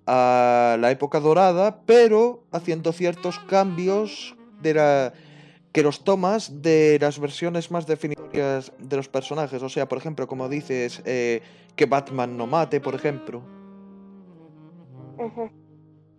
[0.08, 5.14] a la época dorada, pero haciendo ciertos cambios de la
[5.72, 10.28] que los tomas de las versiones más definitorias de los personajes, o sea, por ejemplo,
[10.28, 11.42] como dices, eh,
[11.76, 13.42] que Batman no mate, por ejemplo.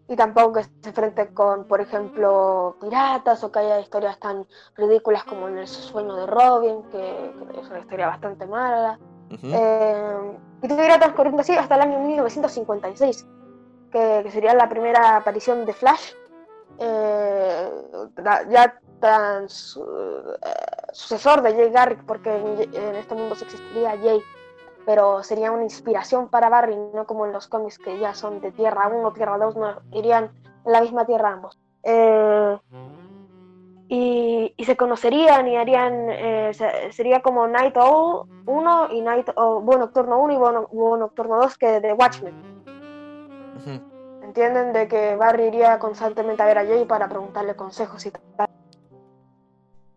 [0.09, 4.46] Y tampoco que se enfrente con, por ejemplo, piratas o que haya historias tan
[4.76, 8.98] ridículas como en El sueño de Robin, que, que es una historia bastante mala.
[9.30, 9.50] Ujú.
[9.52, 13.26] Eh, y irá transcurriendo así hasta el año 1956,
[13.93, 16.12] que, sería la primera aparición de Flash,
[16.78, 17.69] eh,
[18.51, 20.39] ya trans, eh,
[20.93, 24.20] sucesor de Jay Garrick, porque en, en este mundo existiría Jay,
[24.86, 28.51] pero sería una inspiración para Barry, no como en los cómics que ya son de
[28.52, 30.32] Tierra 1, Tierra 2, no, irían
[30.64, 31.59] en la misma Tierra ambos.
[31.85, 32.59] Eh,
[33.89, 36.09] y, y se conocerían y harían,
[36.55, 41.36] se- sería como Night Owl 1 y Night o Búho Nocturno 1 y Búho Nocturno
[41.36, 42.61] 2 que de Watchmen.
[44.32, 44.72] ¿Entienden?
[44.72, 48.48] De que Barry iría constantemente a ver a Jay para preguntarle consejos y tal.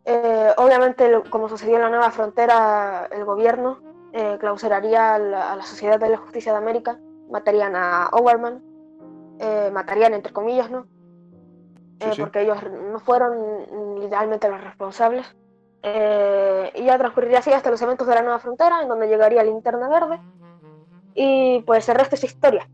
[0.04, 3.80] Eh, obviamente, como sucedió en la Nueva Frontera, el gobierno
[4.12, 7.00] eh, clausuraría a la, a la Sociedad de la Justicia de América,
[7.32, 8.62] matarían a Overman,
[9.40, 10.84] eh, matarían entre comillas, ¿no?
[10.84, 10.90] Sí,
[12.02, 12.22] Eh, sí.
[12.22, 12.58] Porque ellos
[12.92, 15.34] no fueron literalmente los responsables.
[15.82, 19.88] Y ya transcurriría así hasta los eventos de la Nueva Frontera, en donde llegaría Linterna
[19.88, 20.20] Verde.
[21.14, 22.68] Y pues el resto es historia.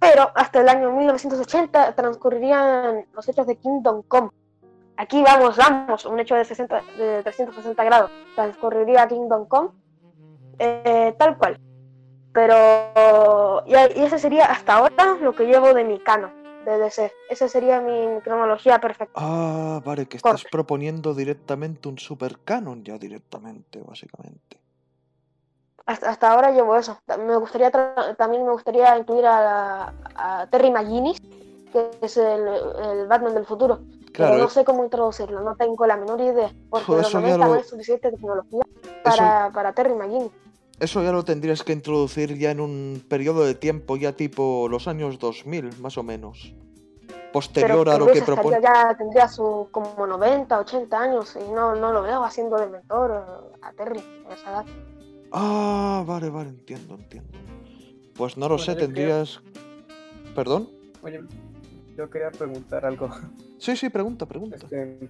[0.00, 4.30] Pero hasta el año 1980 transcurrirían los hechos de Kingdom Come.
[4.96, 8.10] Aquí vamos, vamos, un hecho de, 60, de 360 grados.
[8.34, 9.70] Transcurriría Kingdom Come,
[10.58, 11.60] eh, tal cual.
[12.32, 16.32] Pero, y, y ese sería hasta ahora lo que llevo de mi canon,
[16.64, 17.12] de DC.
[17.28, 19.12] Esa sería mi cronología perfecta.
[19.16, 24.60] Ah, vale, que estás proponiendo directamente un super canon ya directamente, básicamente.
[25.86, 26.98] Hasta, hasta ahora llevo eso.
[27.18, 27.70] Me gustaría
[28.16, 29.92] también me gustaría incluir a,
[30.50, 31.20] Terry McGinnis,
[31.72, 33.80] que es el, el Batman del futuro.
[34.12, 36.52] Claro, pero no eh, sé cómo introducirlo, no tengo la menor idea.
[36.68, 38.62] Porque Joder, en los eso ya 90 no hay suficiente tecnología
[39.04, 40.32] para, para Terry McGinnis.
[40.80, 44.88] eso ya lo tendrías que introducir ya en un periodo de tiempo ya tipo los
[44.88, 46.54] años 2000, más o menos.
[47.06, 48.60] Pero Posterior a lo que propone...
[48.60, 53.52] ya tendría su como 90, 80 años y no, no lo veo haciendo de mentor
[53.62, 54.64] a Terry a esa edad.
[55.32, 57.38] Ah, vale, vale, entiendo, entiendo.
[58.14, 59.40] Pues no lo Bueno, sé, tendrías...
[60.34, 60.68] ¿Perdón?
[61.02, 61.20] Oye,
[61.96, 63.10] yo quería preguntar algo.
[63.58, 64.56] Sí, sí, pregunta, pregunta.
[64.56, 65.08] Este,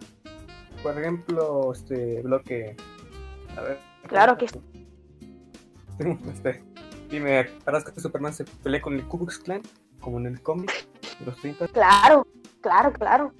[0.83, 2.77] por ejemplo, este bloque.
[3.57, 3.79] A ver.
[4.09, 4.47] Claro que
[6.33, 6.63] Este,
[7.11, 9.63] dime, ¿harás que Superman se pelee con el Ku Klux Klan?
[10.01, 10.73] Como en el cómic
[11.19, 11.69] de los 30.
[11.69, 12.27] Claro,
[12.63, 13.35] claro, claro.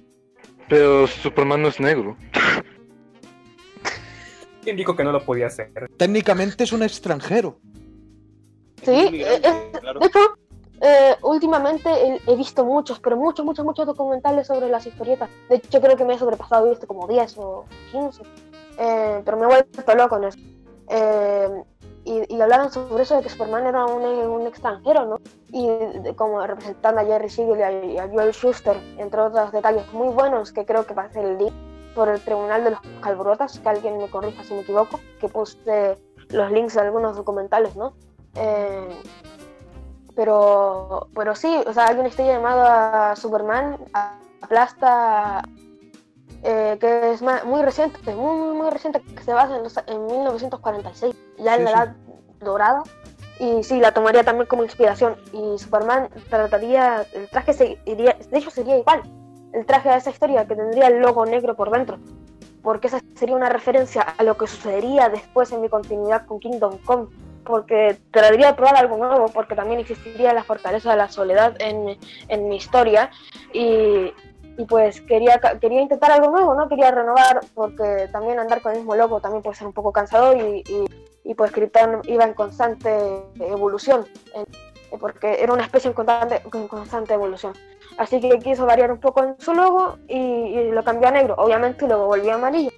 [0.69, 2.15] Pero Superman no es negro.
[4.63, 5.71] ¿Quién dijo que no lo podía hacer?
[5.97, 7.57] Técnicamente es un extranjero.
[8.83, 8.91] Sí,
[9.23, 9.99] eh, claro.
[9.99, 10.19] De hecho,
[10.81, 15.29] eh, últimamente he, he visto muchos, pero muchos, muchos, muchos documentales sobre las historietas.
[15.49, 18.23] De hecho, creo que me he sobrepasado, he visto como 10 o 15.
[18.79, 20.39] Eh, pero me he vuelto loco en eso.
[20.89, 21.63] Eh,
[22.03, 25.17] y, y hablaban sobre eso de que Superman era un, un extranjero, ¿no?
[25.51, 29.51] Y de- como representando a Jerry Siegel y a, y a Joel Schuster, entre otros
[29.51, 31.53] detalles muy buenos que creo que va a ser el link
[31.95, 35.97] por el Tribunal de los Calbrotas, que alguien me corrija si me equivoco, que puse
[36.29, 37.93] los links de algunos documentales, ¿no?
[38.35, 38.95] Eh,
[40.15, 43.77] pero, pero sí, o sea, hay una historia llamada Superman
[44.41, 45.41] aplasta,
[46.43, 50.05] eh, que es muy reciente, muy, muy, muy reciente, que se basa en, los- en
[50.05, 51.75] 1946, ya en Sí, la sí.
[51.75, 51.95] edad
[52.39, 52.83] dorada.
[53.39, 55.15] Y sí, la tomaría también como inspiración.
[55.33, 59.01] Y Superman trataría, el traje sería, de hecho sería igual,
[59.53, 61.97] el traje de esa historia que tendría el logo negro por dentro.
[62.63, 66.77] Porque esa sería una referencia a lo que sucedería después en mi continuidad con Kingdom
[66.85, 67.07] Come.
[67.43, 71.97] Porque trataría de probar algo nuevo, porque también existiría la fortaleza de la soledad en,
[72.27, 73.09] en mi historia.
[73.51, 74.13] Y,
[74.57, 76.67] y pues quería, quería intentar algo nuevo, ¿no?
[76.67, 80.37] Quería renovar, porque también andar con el mismo logo también puede ser un poco cansador
[80.37, 80.85] y, y,
[81.23, 82.95] y, pues Krypton iba en constante
[83.39, 84.05] evolución,
[84.99, 87.53] porque era una especie en constante, en constante evolución.
[88.01, 91.87] Así que quiso variar un poco en su logo y, lo cambió a negro, obviamente,
[91.87, 92.71] luego volvió a amarillo.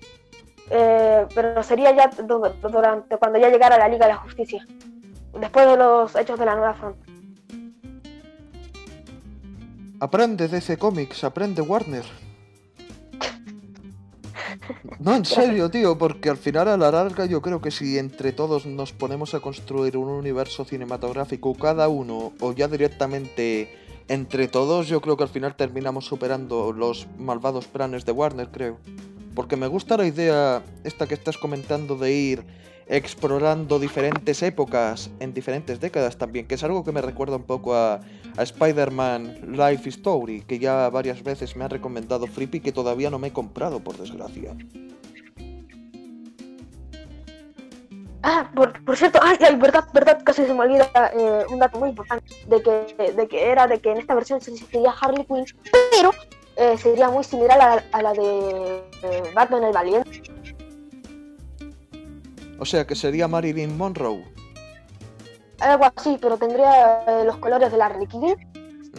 [0.70, 4.66] Eh, pero sería ya du- durante cuando ya llegara la Liga de la Justicia,
[5.40, 6.98] después de los hechos de la Nueva Front.
[10.02, 12.04] Aprende DC Comics, aprende Warner.
[15.00, 18.34] No, en serio, tío, porque al final a la larga yo creo que si entre
[18.34, 24.88] todos nos ponemos a construir un universo cinematográfico cada uno o ya directamente entre todos,
[24.88, 28.78] yo creo que al final terminamos superando los malvados planes de Warner, creo.
[29.36, 32.46] Porque me gusta la idea esta que estás comentando de ir
[32.88, 37.76] explorando diferentes épocas en diferentes décadas también, que es algo que me recuerda un poco
[37.76, 38.02] a,
[38.38, 43.20] a Spider-Man Life Story, que ya varias veces me ha recomendado Flippy que todavía no
[43.20, 44.56] me he comprado, por desgracia.
[48.26, 51.78] Ah, por, por cierto, ay, ay, verdad, verdad, casi se me olvida eh, un dato
[51.78, 55.26] muy importante, de que, de que era de que en esta versión se sería Harley
[55.26, 55.46] Quinn,
[55.92, 56.12] pero
[56.56, 60.24] eh, sería muy similar a, la- a la de eh, Batman el Valiente.
[62.60, 64.24] O sea que sería Marilyn Monroe.
[65.60, 68.36] Algo así, pero tendría los colores de la Harley Quinn.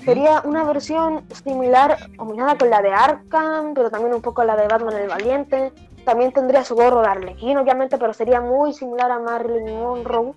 [0.04, 4.66] Sería una versión similar, combinada con la de Arkham, pero también un poco la de
[4.68, 5.72] Batman el Valiente.
[6.04, 10.34] También tendría su gorro de Arlequín, obviamente, pero sería muy similar a Marilyn Monroe.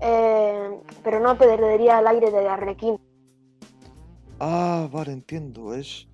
[0.00, 3.00] Eh, pero no perdería el aire de Arlequín.
[4.40, 5.74] Ah, vale, entiendo.
[5.74, 6.08] Es.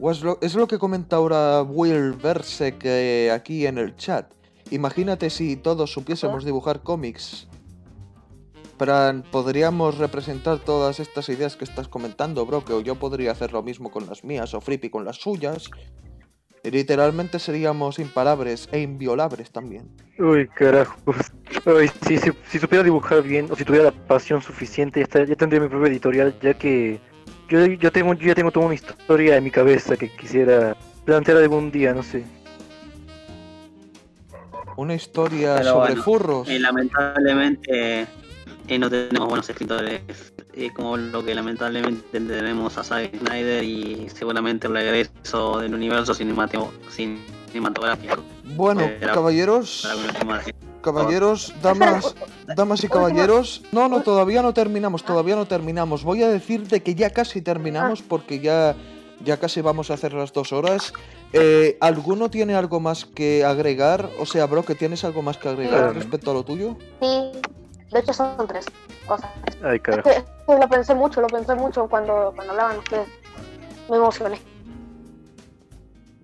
[0.00, 4.32] es, lo, es lo que comenta ahora Will Verse que aquí en el chat.
[4.70, 7.46] Imagínate si todos supiésemos dibujar cómics.
[8.78, 12.64] Para, podríamos representar todas estas ideas que estás comentando, bro.
[12.64, 15.70] Que yo podría hacer lo mismo con las mías o Flippy con las suyas.
[16.66, 19.88] Y literalmente seríamos imparables e inviolables también.
[20.18, 20.96] Uy, carajo.
[21.64, 25.36] Uy, si, si, si supiera dibujar bien, o si tuviera la pasión suficiente, ya, ya
[25.36, 26.98] tendría mi propia editorial, ya que
[27.48, 31.36] yo, yo, tengo, yo ya tengo toda una historia en mi cabeza que quisiera plantear
[31.36, 32.24] algún día, no sé.
[34.76, 36.48] Una historia Pero sobre bueno, furros.
[36.48, 38.08] Eh, lamentablemente
[38.68, 40.00] eh, no tenemos buenos escritores
[40.54, 46.14] eh, como lo que lamentablemente tenemos a Zack Snyder y seguramente el regreso del universo
[46.14, 48.22] cinematográfico.
[48.44, 48.82] Bueno,
[49.12, 49.88] caballeros.
[50.80, 52.14] Caballeros, damas,
[52.54, 53.62] damas y caballeros.
[53.72, 56.04] No, no, todavía no terminamos, todavía no terminamos.
[56.04, 58.76] Voy a decirte que ya casi terminamos porque ya,
[59.24, 60.92] ya casi vamos a hacer las dos horas.
[61.32, 64.08] Eh, ¿Alguno tiene algo más que agregar?
[64.20, 65.98] O sea, bro, que tienes algo más que agregar Sí.
[65.98, 66.76] respecto a lo tuyo?
[67.00, 67.32] Sí,
[67.96, 68.66] de hecho son tres
[69.06, 69.30] cosas.
[69.64, 73.08] Ay, Es que, es que lo pensé mucho, lo pensé mucho cuando, cuando hablaban ustedes.
[73.88, 74.38] Me emocioné.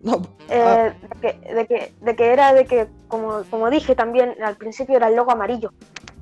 [0.03, 0.20] No,
[0.51, 4.36] ah, Eh, de, que, de, que, de que era de que, como, como dije también,
[4.43, 5.70] al principio era el logo amarillo.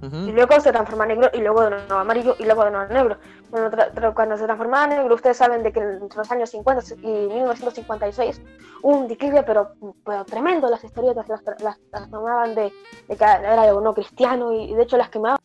[0.03, 0.33] Y ujú.
[0.33, 3.19] luego se transforma a negro y luego de nuevo amarillo y luego de nuevo negro.
[3.51, 7.07] Tra- cuando se transformaba a negro, ustedes saben de que entre los años 50 y
[7.09, 8.41] 1956
[8.83, 9.71] hubo un declive, pero,
[10.05, 10.69] pero tremendo.
[10.71, 12.73] Las historietas las, tra- las, las tomaban de,
[13.09, 15.39] de que era algo no cristiano y, y de hecho las quemaban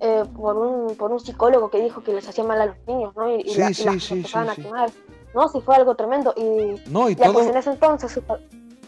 [0.00, 3.14] eh, por, un, por un psicólogo que dijo que les hacía mal a los niños,
[3.16, 3.30] ¿no?
[3.36, 4.62] Y, y Sí, la- y sí, las sí, empezaban sí, a sí.
[4.62, 4.90] quemar.
[5.34, 6.34] No, sí fue algo tremendo.
[6.36, 8.20] Y No, y ya pues en todo, ese entonces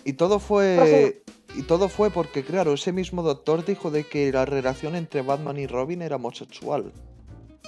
[0.04, 1.22] y todo fue.
[1.54, 5.58] Y todo fue porque, claro, ese mismo doctor dijo de que la relación entre Batman
[5.58, 6.92] y Robin era homosexual.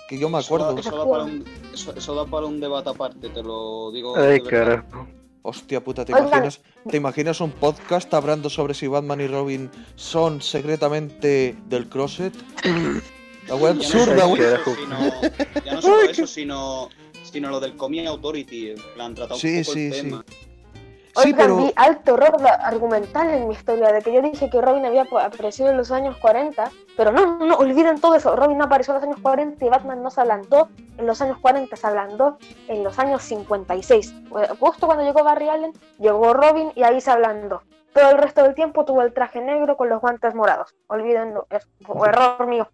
[0.08, 0.80] Que yo me Eso da- acuerdo.
[0.80, 4.16] Eso da, para un, eso, eso da para un debate aparte, te lo digo.
[4.16, 5.06] Ay, carajo.
[5.42, 10.40] Hostia puta, ¿te imaginas, ¿te imaginas un podcast hablando sobre si Batman y Robin son
[10.40, 12.32] secretamente del closet?
[13.48, 14.42] La no absurda, solo güey.
[14.42, 14.70] Carajo.
[14.70, 16.88] eso, sino, ya no solo eso, sino,
[17.22, 18.70] sino lo del Comic Authority.
[18.70, 20.00] En plan, tratar Sí, un poco sí, el sí.
[20.02, 20.24] tema.
[20.28, 21.56] Sí, Oigan, pero.
[21.58, 25.70] vi alto error argumental en mi historia, de que yo dije que Robin había aparecido
[25.70, 28.36] en los años 40 Pero no, no, olviden todo eso.
[28.36, 31.38] Robin no apareció en los años 40 y Batman no se ablandó en los años
[31.38, 32.38] 40, se ablandó
[32.68, 34.14] en los años 56.
[34.60, 37.62] Justo cuando llegó Barry Allen, llegó Robin y ahí se ablandó.
[37.92, 40.74] Todo el resto del tiempo tuvo el traje negro con los guantes morados.
[40.88, 41.66] Olvídenlo, es
[42.06, 42.68] error mío.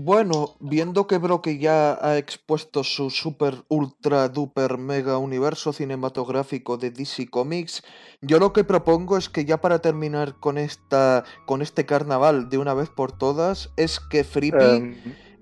[0.00, 6.92] Bueno, viendo que Broque ya ha expuesto su super ultra duper mega universo cinematográfico de
[6.92, 7.82] DC Comics,
[8.20, 12.58] yo lo que propongo es que ya para terminar con esta con este carnaval de
[12.58, 13.37] una vez por todas
[13.76, 14.94] es que Frippy Em,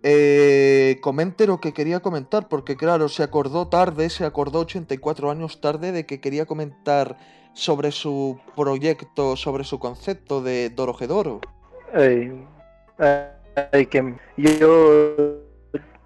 [0.02, 5.60] eh, comente lo que quería comentar, porque claro, se acordó tarde, se acordó 84 años
[5.60, 7.16] tarde de que quería comentar
[7.54, 11.40] sobre su proyecto, sobre su concepto de Dorojedoro.
[11.92, 12.46] Ay,
[13.72, 15.16] ay, que yo,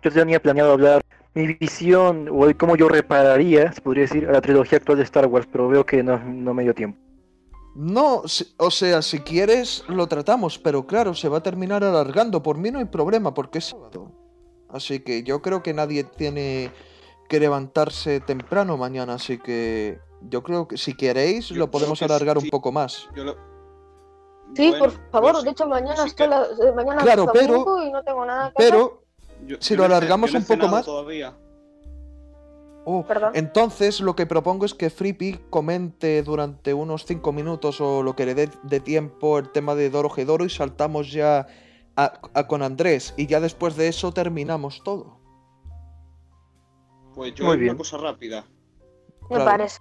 [0.03, 1.03] yo tenía planeado hablar
[1.35, 5.05] mi visión o el cómo yo repararía, se podría decir, a la trilogía actual de
[5.05, 6.99] Star Wars, pero veo que no, no me dio tiempo.
[7.83, 8.23] No,
[8.59, 12.43] o sea, si quieres lo tratamos, pero claro, se va a terminar alargando.
[12.43, 14.13] Por mí no hay problema, porque es sábado.
[14.69, 16.71] Así que yo creo que nadie tiene
[17.31, 22.37] que levantarse temprano mañana, así que yo creo que si queréis Yo lo podemos alargar
[22.37, 23.09] un poco más.
[23.17, 23.37] Yo lo-
[24.55, 27.31] Sí, Bueno, por favor, yo de hecho mañana sí estoy que- la- eh, mañana Claro,
[27.33, 28.55] pero- y no tengo nada que.
[28.59, 29.05] Pero,
[29.47, 31.35] yo- si yo lo yo no he un poco más- Todavía.
[32.85, 33.33] Oh, Perdón.
[33.35, 38.27] entonces lo que propongo es que Frippy comente durante unos 5 minutos o lo que
[38.27, 41.47] le dé de tiempo el tema de Dorojedoro y saltamos ya
[41.97, 43.15] a, a con Andrés.
[43.17, 45.19] Y ya después de eso terminamos todo.
[47.15, 47.77] Pues yo Muy una bien.
[47.77, 48.45] cosa rápida.
[49.23, 49.45] Me claro.
[49.45, 49.79] parece.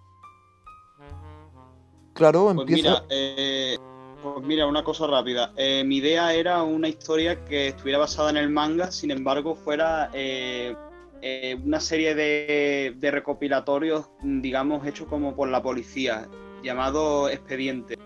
[2.14, 2.90] Claro, Pues empieza.
[2.90, 3.78] mira, eh,
[4.22, 5.54] pues mira, una cosa rápida.
[5.56, 10.10] Eh, mi idea era una historia que estuviera basada en el manga, sin embargo, fuera
[10.14, 10.76] eh,
[11.22, 16.28] eh, una serie de, recopilatorios, digamos, hechos como por la policía,
[16.64, 17.98] llamado Expediente.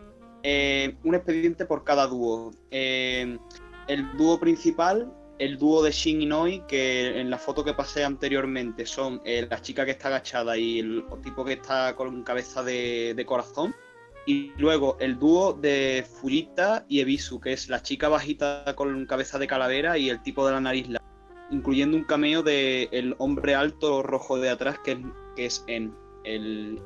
[0.44, 2.52] Eh, un expediente por cada dúo.
[2.72, 3.38] Eh,
[3.88, 8.04] el dúo principal, el dúo de Shin y Noi, que en la foto que pasé
[8.04, 13.24] anteriormente son la chica que está agachada y el tipo que está con cabeza de-
[13.26, 13.76] corazón.
[14.26, 19.38] Y luego el dúo de Fujita y Ebisu, que es la chica bajita con cabeza
[19.38, 20.88] de calavera y el tipo de la nariz
[21.50, 25.02] incluyendo un cameo de el hombre alto rojo de atrás, que
[25.38, 25.92] es, el,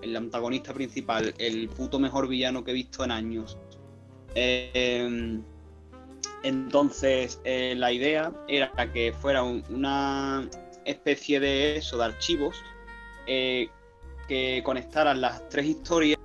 [0.02, 3.58] el antagonista principal, el puto mejor villano que he visto en años.
[4.36, 5.40] Eh,
[6.44, 10.48] entonces, eh, la idea era que fuera un- una
[10.86, 12.56] especie de eso, de archivos,
[13.26, 13.70] eh,
[14.28, 16.20] que conectaran las tres historias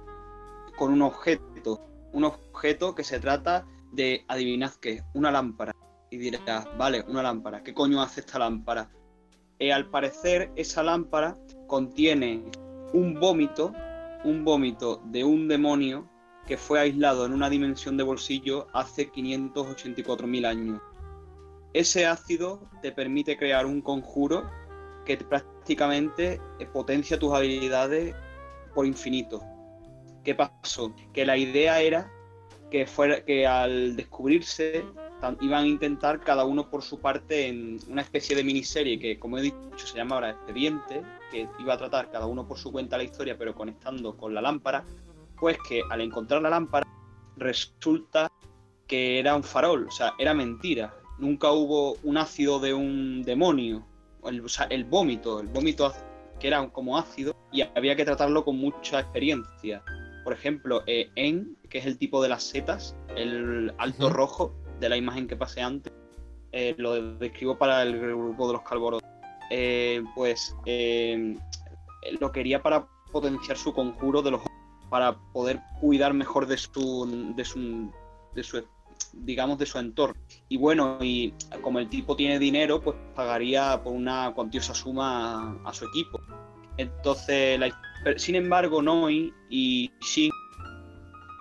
[0.77, 1.81] con un objeto.
[2.13, 5.73] Un objeto que se trata de, adivinad qué, una lámpara.
[6.12, 7.62] Y dirás, vale, una lámpara.
[7.62, 8.90] ¿Qué coño hace esta lámpara?
[9.59, 12.44] Eh, al parecer, esa lámpara contiene
[12.93, 13.72] un vómito,
[14.22, 16.06] un vómito de un demonio
[16.47, 20.82] que fue aislado en una dimensión de bolsillo hace 584.000 años.
[21.72, 24.51] Ese ácido te permite crear un conjuro
[25.06, 28.14] que prácticamente eh, potencia tus habilidades
[28.74, 29.43] por infinito.
[30.22, 30.94] ¿Qué pasó?
[31.14, 32.12] Que la idea era
[32.70, 34.84] que fuera que al descubrirse
[35.40, 39.39] iban a intentar cada uno por su parte en una especie de miniserie que, como
[39.39, 42.97] he dicho, se llama ahora Expediente, que iba a tratar cada uno por su cuenta
[42.97, 44.85] la historia, pero conectando con la lámpara,
[45.39, 46.86] pues que al encontrar la lámpara
[47.36, 48.31] resulta
[48.86, 50.94] que era un farol, o sea, era mentira.
[51.19, 53.86] Nunca hubo un ácido de un demonio,
[54.24, 55.93] el, o sea, el vómito, el vómito
[56.39, 59.82] que era como ácido y había que tratarlo con mucha experiencia.
[60.24, 64.89] Por ejemplo, eh, En, que es el tipo de las setas, el alto rojo de
[64.89, 65.93] la imagen que pasé antes,
[66.51, 69.09] eh, lo describo para el grupo de los calvorotos.
[69.51, 71.37] Eh, pues eh,
[72.21, 74.41] lo quería para potenciar su conjuro de los
[74.91, 77.91] para poder cuidar mejor de su, de su,
[78.35, 78.63] de su
[79.15, 83.93] digamos de su entorno y bueno y como el tipo tiene dinero pues pagaría por
[83.95, 86.21] una cuantiosa suma a, su equipo
[86.77, 87.73] entonces
[88.17, 90.31] sin embargo Noi y Shin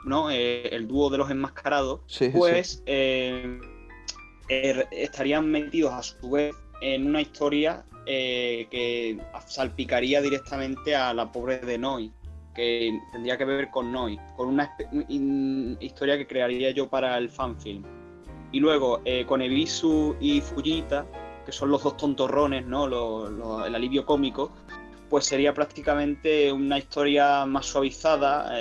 [0.06, 2.38] no Eh, el dúo de los enmascarados Sí, sí.
[2.38, 3.60] pues eh,
[4.50, 11.32] eh, estarían metidos a su vez en una historia eh, que salpicaría directamente a la
[11.32, 12.12] pobre de Noi,
[12.56, 14.76] que tendría que ver con Noi, con una
[15.80, 17.84] historia que crearía yo para el fanfilm.
[18.52, 21.06] Y luego con Ebisu y Fujita,
[21.46, 23.66] que son los dos tontorrones, ¿no?
[23.66, 24.52] El alivio cómico,
[25.10, 28.52] pues sería prácticamente una historia más suavizada,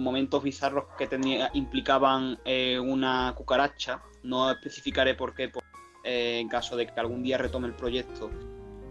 [0.00, 4.02] momentos bizarros que tenía, implicaban eh, una cucaracha.
[4.22, 5.50] No especificaré por qué,
[6.04, 8.30] eh, en caso de que algún día retome el proyecto.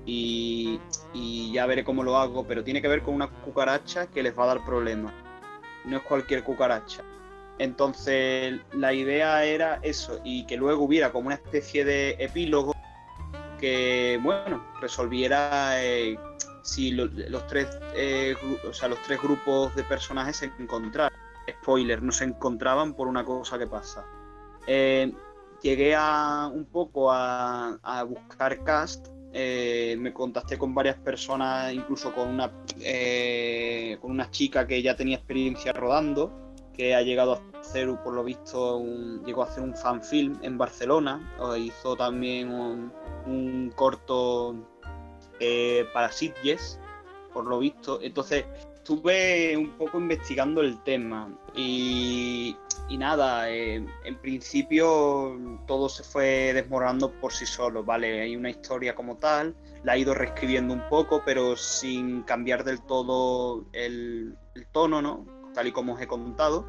[0.06, 0.80] Y,
[1.14, 4.38] y ya veré cómo lo hago, pero tiene que ver con una cucaracha que les
[4.38, 5.14] va a dar problemas.
[5.86, 7.04] No es cualquier cucaracha.
[7.60, 12.74] Entonces, la idea era eso, y que luego hubiera como una especie de epílogo
[13.60, 16.18] que, bueno, resolviera eh,
[16.64, 21.12] si lo- los, tres, eh, o sea, los tres grupos de personajes se encontraban.
[21.62, 24.06] Spoiler, no se encontraban por una cosa que pasa.
[24.66, 25.14] Eh,
[25.62, 29.08] llegué a un poco a, a buscar cast.
[29.36, 34.96] eh, me contacté con varias personas, incluso con una, eh, con una chica que ya
[34.96, 36.32] tenía experiencia rodando,
[36.72, 40.58] que ha llegado a hacer, por lo visto, un- llegó a hacer un fanfilm en
[40.58, 41.20] Barcelona,
[41.58, 42.50] hizo también
[43.26, 44.56] un corto
[45.46, 46.80] eh, para Sitges,
[47.34, 48.00] por lo visto.
[48.02, 48.46] Entonces,
[48.76, 52.56] estuve un poco investigando el tema y,
[52.92, 55.38] nada, eh, en principio
[55.68, 58.22] todo se fue desmoronando por sí solo, ¿vale?
[58.22, 62.82] Hay una historia como tal, la he ido reescribiendo un poco, pero sin cambiar del
[62.82, 65.26] todo el, el tono, ¿no?
[65.54, 66.66] Tal y como os he contado.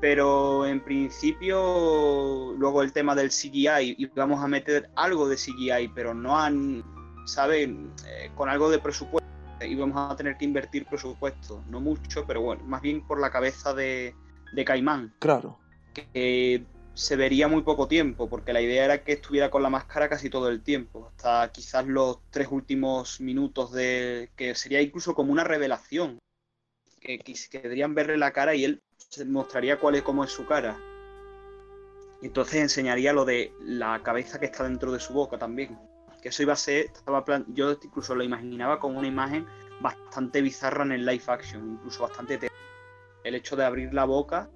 [0.00, 5.88] Pero en principio, luego el tema del CGI, y vamos a meter algo de CGI,
[5.94, 6.84] pero no han,
[7.24, 7.68] ¿sabes?
[8.06, 9.28] Eh, con algo de presupuesto,
[9.60, 13.30] y vamos a tener que invertir presupuesto, no mucho, pero bueno, más bien por la
[13.30, 14.14] cabeza de,
[14.52, 15.58] de Caimán Claro.
[15.92, 16.64] que
[16.94, 20.30] se vería muy poco tiempo, porque la idea era que estuviera con la máscara casi
[20.30, 25.44] todo el tiempo, hasta quizás los tres últimos minutos de que sería incluso como una
[25.44, 26.18] revelación,
[27.00, 30.46] que, que deberían verle la cara y él se mostraría cuál es cómo es su
[30.46, 30.78] cara.
[32.22, 35.78] Y entonces enseñaría lo de la cabeza que está dentro de su boca también.
[36.24, 39.46] Que eso iba a ser, estaba yo incluso lo imaginaba como una imagen
[39.78, 42.48] bastante bizarra en el live action, incluso bastante te-
[43.24, 44.48] el hecho de abrir la boca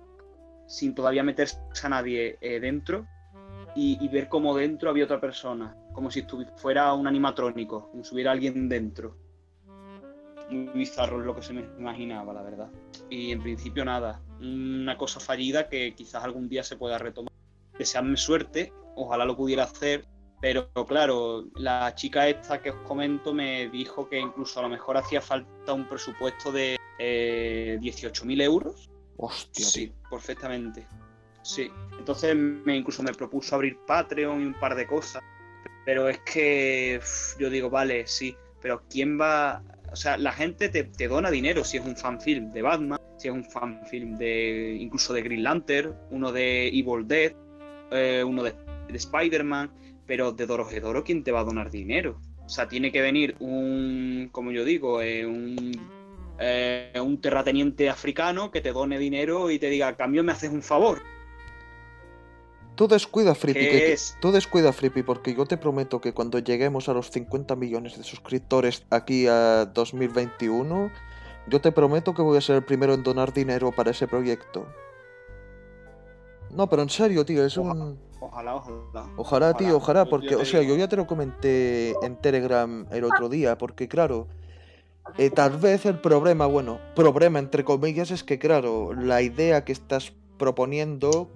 [0.67, 3.07] sin todavía meterse a nadie eh, dentro
[3.75, 6.25] y, ver cómo dentro había otra persona, como si
[6.57, 9.19] fuera un animatrónico, como si hubiera alguien dentro.
[10.49, 12.71] Muy bizarro es lo que se me imaginaba, la verdad.
[13.11, 17.31] Y en principio nada, una cosa fallida que quizás algún día se pueda retomar.
[17.79, 20.07] Deseadme suerte, ojalá lo pudiera hacer,
[20.41, 24.97] pero claro, la chica esta que os comento me dijo que incluso a lo mejor
[24.97, 28.89] hacía falta un presupuesto de eh, 18.000 euros
[29.19, 30.87] Hostia, Sí, perfectamente.
[31.43, 31.71] Sí.
[31.99, 35.23] Entonces me incluso me propuso abrir Patreon y un par de cosas.
[35.85, 37.01] Pero es que
[37.39, 39.63] yo digo, vale, sí, pero ¿quién va?
[39.91, 43.29] O sea, la gente te, te dona dinero si es un fanfilm de Batman, si
[43.29, 47.33] es un fanfilm de incluso de Green Lantern, uno de Evil Dead,
[47.91, 48.53] eh, uno de,
[48.89, 49.73] de Spider-Man,
[50.09, 52.19] pero de Dorohedoro, ¿quién te va a donar dinero?
[52.45, 55.73] O sea, tiene que venir un, como yo digo, eh, un
[56.41, 60.51] eh, un terrateniente africano que te done dinero y te diga, a cambio me haces
[60.51, 61.03] un favor.
[62.77, 64.17] Tú descuida, Flippy, ¿Qué que- es?
[64.21, 68.05] tú descuida, Flippy, porque yo te prometo que cuando lleguemos a los 50 millones de
[68.05, 70.91] suscriptores aquí a 2021,
[71.49, 74.67] yo te prometo que voy a ser el primero en donar dinero para ese proyecto.
[76.51, 77.99] No, pero en serio, tío, es un...
[78.21, 79.11] Ojalá, ojalá.
[79.17, 83.05] Ojalá, tío, ojalá, porque, o sea, digo, yo ya te lo comenté en Telegram el
[83.05, 84.27] otro día, porque claro,
[85.17, 89.73] eh, tal vez el problema, bueno, problema entre comillas, es que claro, la idea que
[89.73, 91.31] estás proponiendo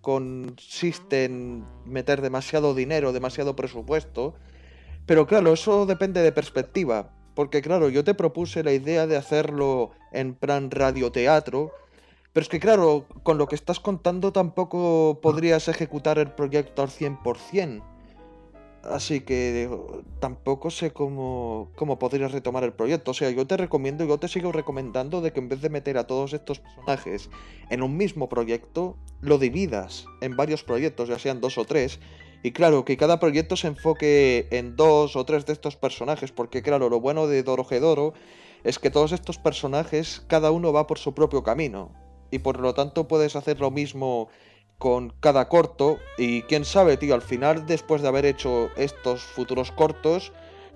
[0.00, 4.34] consiste en meter demasiado dinero, demasiado presupuesto,
[5.06, 9.92] pero claro, eso depende de perspectiva, porque claro, yo te propuse la idea de hacerlo
[10.12, 11.72] en plan radioteatro,
[12.34, 16.88] pero es que claro, con lo que estás contando tampoco podrías ejecutar el proyecto al
[16.88, 17.82] 100%.
[18.82, 19.70] Así que
[20.18, 23.12] tampoco sé cómo, cómo podrías retomar el proyecto.
[23.12, 25.96] O sea, yo te recomiendo, yo te sigo recomendando de que en vez de meter
[25.96, 27.30] a todos estos personajes
[27.70, 32.00] en un mismo proyecto, lo dividas en varios proyectos, ya sean dos o tres.
[32.42, 36.62] Y claro, que cada proyecto se enfoque en dos o tres de estos personajes, porque
[36.62, 38.12] claro, lo bueno de Dorohedoro
[38.64, 42.03] es que todos estos personajes, cada uno va por su propio camino.
[42.30, 44.28] Y por lo tanto puedes hacer lo mismo
[44.78, 45.98] con cada corto.
[46.18, 50.32] Y quién sabe, tío, al final, después de haber hecho estos futuros cortos,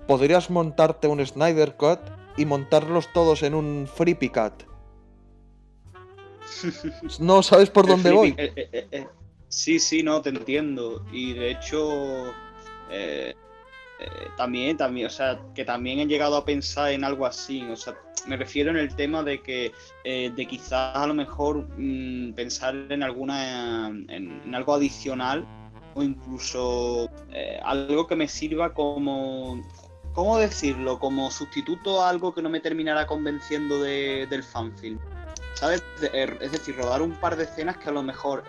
[0.07, 1.99] podrías montarte un Snyder Cut
[2.37, 4.63] y montarlos todos en un Flippy Cut.
[7.19, 8.35] No sabes por dónde voy.
[8.37, 9.07] eh, eh, eh,
[9.47, 11.05] sí, sí, no, te entiendo.
[11.11, 12.33] Y de hecho,
[13.99, 17.63] eh, también, también, o sea, que también he llegado a pensar en algo así.
[17.69, 17.95] O sea,
[18.27, 19.73] me refiero en el tema de que,
[20.03, 25.45] eh, de quizás a lo mejor mm, pensar en alguna, en, algo adicional
[25.95, 29.61] o incluso eh, algo que me sirva como,
[30.13, 30.97] ¿cómo decirlo?
[30.97, 34.99] Como sustituto a algo que no me terminara convenciendo de- del fanfilm.
[35.53, 35.83] ¿Sabes?
[36.13, 38.45] Er, es decir, rodar un par de escenas que a lo mejor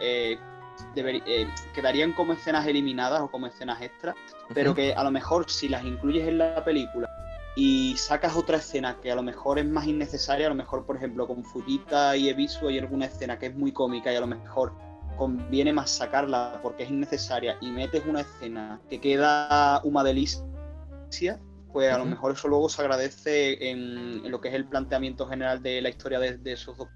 [0.96, 4.14] eh, quedarían como escenas eliminadas o como escenas extras,
[4.54, 7.08] pero que a lo mejor si las incluyes en la película
[7.56, 10.96] y sacas otra escena que a lo mejor es más innecesaria, a lo mejor, por
[10.96, 14.26] ejemplo, con Fujita y Ebisu hay alguna escena que es muy cómica y a lo
[14.26, 14.72] mejor
[15.16, 21.38] conviene más sacarla porque es innecesaria y metes una escena que queda una delicia,
[21.72, 25.26] pues a lo mejor eso luego se agradece en, en lo que es el planteamiento
[25.26, 26.88] general de la historia de, de esos dos.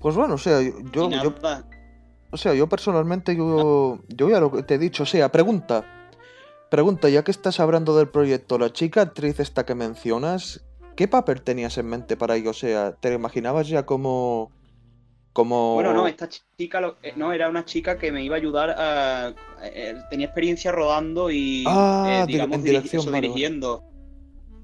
[0.00, 0.60] Pues bueno, o sea,
[0.92, 1.08] yo,
[2.30, 5.84] o sea, yo personalmente, yo, yo ya lo que te he dicho, o sea, pregunta,
[6.70, 10.64] pregunta, ya que estás hablando del proyecto, la chica actriz esta que mencionas,
[10.96, 12.50] ¿qué papel tenías en mente para ello?
[12.50, 14.50] O sea, ¿te imaginabas ya como,
[15.32, 15.74] como...
[15.74, 18.70] Bueno, no, esta chica lo- eh, no, era una chica que me iba a ayudar
[18.76, 19.34] a.
[19.62, 21.64] eh, tenía experiencia rodando y.
[21.66, 23.28] Ah, eh, di- digamos, en dirigi- dirección, eso, vale, vale.
[23.28, 23.84] dirigiendo.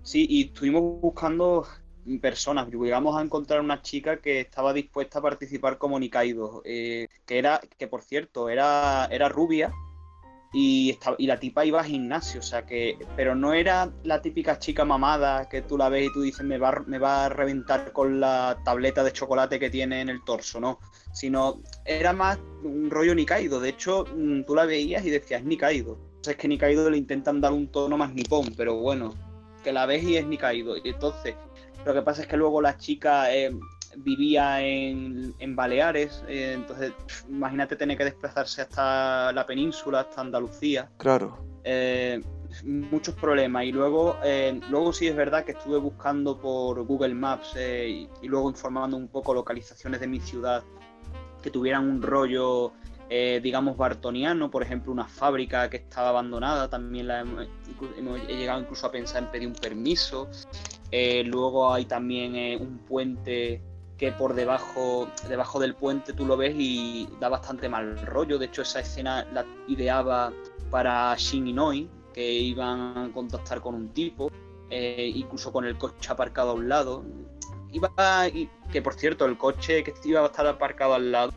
[0.03, 1.65] Sí, y estuvimos buscando
[2.21, 2.69] personas.
[2.69, 6.63] Llegamos a encontrar una chica que estaba dispuesta a participar como Nikaido.
[6.65, 9.73] eh, que era, que por cierto, era, era rubia.
[10.55, 12.99] Y, estaba, y la tipa iba a gimnasio, o sea que.
[13.17, 16.59] Pero no era la típica chica mamada que tú la ves y tú dices me
[16.59, 20.61] va, me va a reventar con la tableta de chocolate que tiene en el torso,
[20.61, 20.79] ¿no?
[21.13, 23.61] Sino era más un rollo Nikaido.
[23.61, 25.99] De hecho, mm, tú la veías y decías Nikaido.
[26.23, 29.15] Entonces es que Nikaido le intentan dar un tono más nipón, pero bueno,
[29.65, 30.77] que la ves y es Nikaido.
[30.77, 31.35] Y entonces,
[31.85, 33.55] lo que pasa es que luego la chica eh,
[33.97, 36.93] vivía en, en Baleares, eh, entonces
[37.29, 40.89] imagínate tener que desplazarse hasta la península, hasta Andalucía.
[40.99, 42.21] Claro, Eh,
[42.65, 43.65] muchos problemas.
[43.65, 44.19] Y luego
[44.71, 49.09] luego sí es verdad que estuve buscando por Google Maps y, y luego informando un
[49.09, 50.63] poco localizaciones de mi ciudad
[51.43, 52.73] que tuvieran un rollo
[53.43, 54.51] digamos bartoniano.
[54.51, 56.69] Por ejemplo una fábrica que estaba abandonada.
[56.69, 57.47] También la hemos-
[58.29, 60.29] he llegado incluso a pensar en pedir un permiso
[60.93, 63.61] Eh, luego hay también eh, un puente
[63.97, 68.47] que por debajo debajo del puente tú lo ves y da bastante mal rollo de
[68.47, 70.33] hecho esa escena la ideaba
[70.73, 74.31] para Shin Inoi, que iban a contactar con un tipo,
[74.71, 77.05] eh, incluso con el coche aparcado a un lado.
[77.71, 81.33] Iba y, que por cierto, el coche que iba a estar aparcado al lado,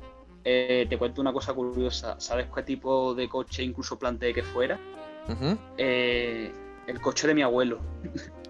[0.45, 2.15] eh, te cuento una cosa curiosa.
[2.17, 4.79] ¿Sabes qué tipo de coche incluso planteé que fuera?
[5.27, 5.57] ujú.
[5.77, 6.53] Eh,
[6.87, 7.79] el coche de mi abuelo.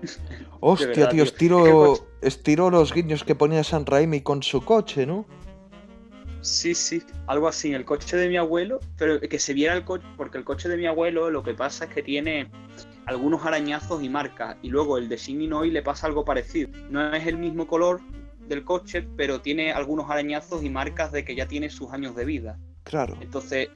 [0.59, 4.21] Hostia, verdad, tío, estiro, Es que el coche- estiro los guiños que ponía San Raimi
[4.21, 5.25] con su coche, ¿no?
[6.41, 10.05] Sí, sí, algo así, el coche de mi abuelo, pero que se viera el coche,
[10.15, 12.51] porque el coche de mi abuelo lo que pasa es que tiene
[13.07, 16.69] algunos arañazos y marcas, y luego el de Shin le pasa algo parecido.
[16.89, 17.99] No es el mismo color
[18.47, 22.25] del coche, pero tiene algunos arañazos y marcas de que ya tiene sus años de
[22.25, 22.59] vida.
[22.83, 23.17] Claro.
[23.21, 23.69] Entonces,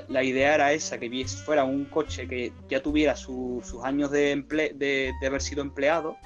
[0.00, 4.10] la, la idea era esa, que fuera un coche que ya tuviera su- sus años
[4.10, 6.16] de, emple- de, de haber sido empleado,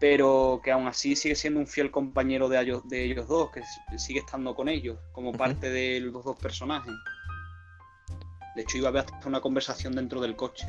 [0.00, 3.62] pero que aún así sigue siendo un fiel compañero de ellos, de ellos dos, que
[3.98, 6.92] sigue estando con ellos, como parte de los dos personajes.
[8.54, 10.66] De hecho, iba a haber hasta una conversación dentro del coche.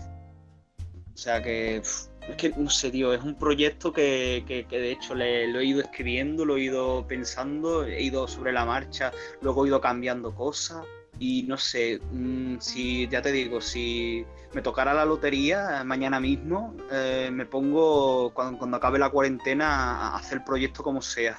[1.14, 4.92] O sea que, es que, no sé, tío, es un proyecto que, que- que de
[4.92, 9.12] hecho le, lo he ido escribiendo, lo he ido pensando, he ido sobre la marcha,
[9.42, 10.86] luego he ido cambiando cosas.
[11.20, 16.20] Y no sé, mm, si ya te digo, si me tocara la lotería eh, mañana
[16.20, 21.38] mismo, eh, me pongo cuando, cuando acabe la cuarentena a hacer el proyecto como sea.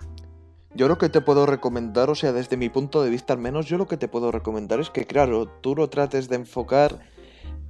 [0.75, 3.67] Yo lo que te puedo recomendar, o sea, desde mi punto de vista al menos,
[3.67, 7.01] yo lo que te puedo recomendar es que, claro, tú lo trates de enfocar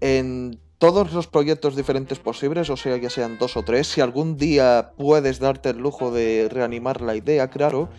[0.00, 4.36] en todos los proyectos diferentes posibles, o sea, ya sean dos o tres, si algún
[4.36, 7.90] día puedes darte el lujo de reanimar la idea, claro.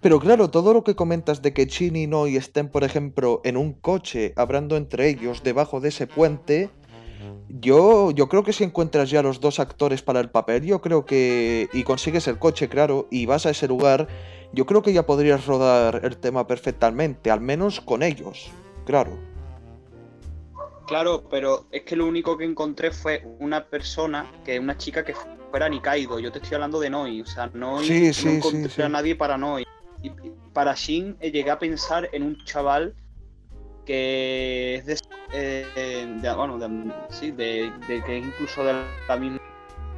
[0.00, 3.56] Pero claro, todo lo que comentas de que Chin y Noi estén, por ejemplo, en
[3.56, 6.70] un coche, hablando entre ellos debajo de ese puente,
[7.48, 11.04] yo, yo creo que si encuentras ya los dos actores para el papel, yo creo
[11.04, 11.68] que...
[11.72, 14.06] y consigues el coche, claro, y vas a ese lugar,
[14.52, 18.50] yo creo que ya podrías rodar el tema perfectamente, al menos con ellos,
[18.86, 19.18] claro.
[20.86, 25.14] Claro, pero es que lo único que encontré fue una persona, que una chica que
[25.50, 26.18] fuera Nikaido.
[26.18, 28.82] Yo te estoy hablando de Noi, o sea, Noi Sí, no encontré sí, sí.
[28.82, 29.64] a nadie para Noi.
[30.02, 30.10] Y
[30.52, 32.94] para Shin eh, llegué a pensar en un chaval
[33.84, 34.98] que es de,
[35.32, 37.72] eh, de- bueno, de- sí, de,
[38.04, 38.72] que incluso de
[39.08, 39.38] la misma.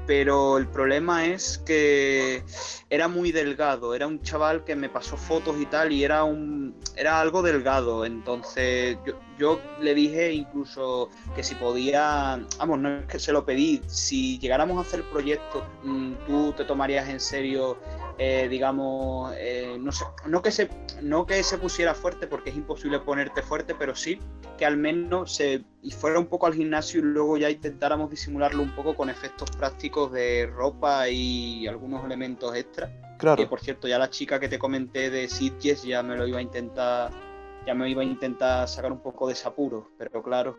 [0.06, 2.42] Pero el problema es que
[2.88, 6.74] era muy delgado, era un chaval que me pasó fotos y tal y era un
[6.96, 13.06] era algo delgado, entonces yo, yo le dije incluso que si podía, vamos, no es
[13.06, 17.20] que se lo pedí, si llegáramos a hacer el proyecto, mm, tú te tomarías en
[17.20, 17.78] serio,
[18.22, 20.68] eh, digamos, eh, no sé, no que se
[21.00, 24.20] no que se pusiera fuerte porque es imposible ponerte fuerte, pero sí
[24.58, 28.62] que al menos se y fuera un poco al gimnasio y luego ya intentáramos disimularlo
[28.62, 32.88] un poco con efectos prácticos de ropa y algunos elementos extra.
[32.88, 33.48] Que Claro.
[33.48, 36.42] por cierto, ya la chica que te comenté de Sitges ya me lo iba a
[36.42, 37.10] intentar,
[37.66, 40.58] ya me iba a intentar sacar un poco de ese apuro, pero claro.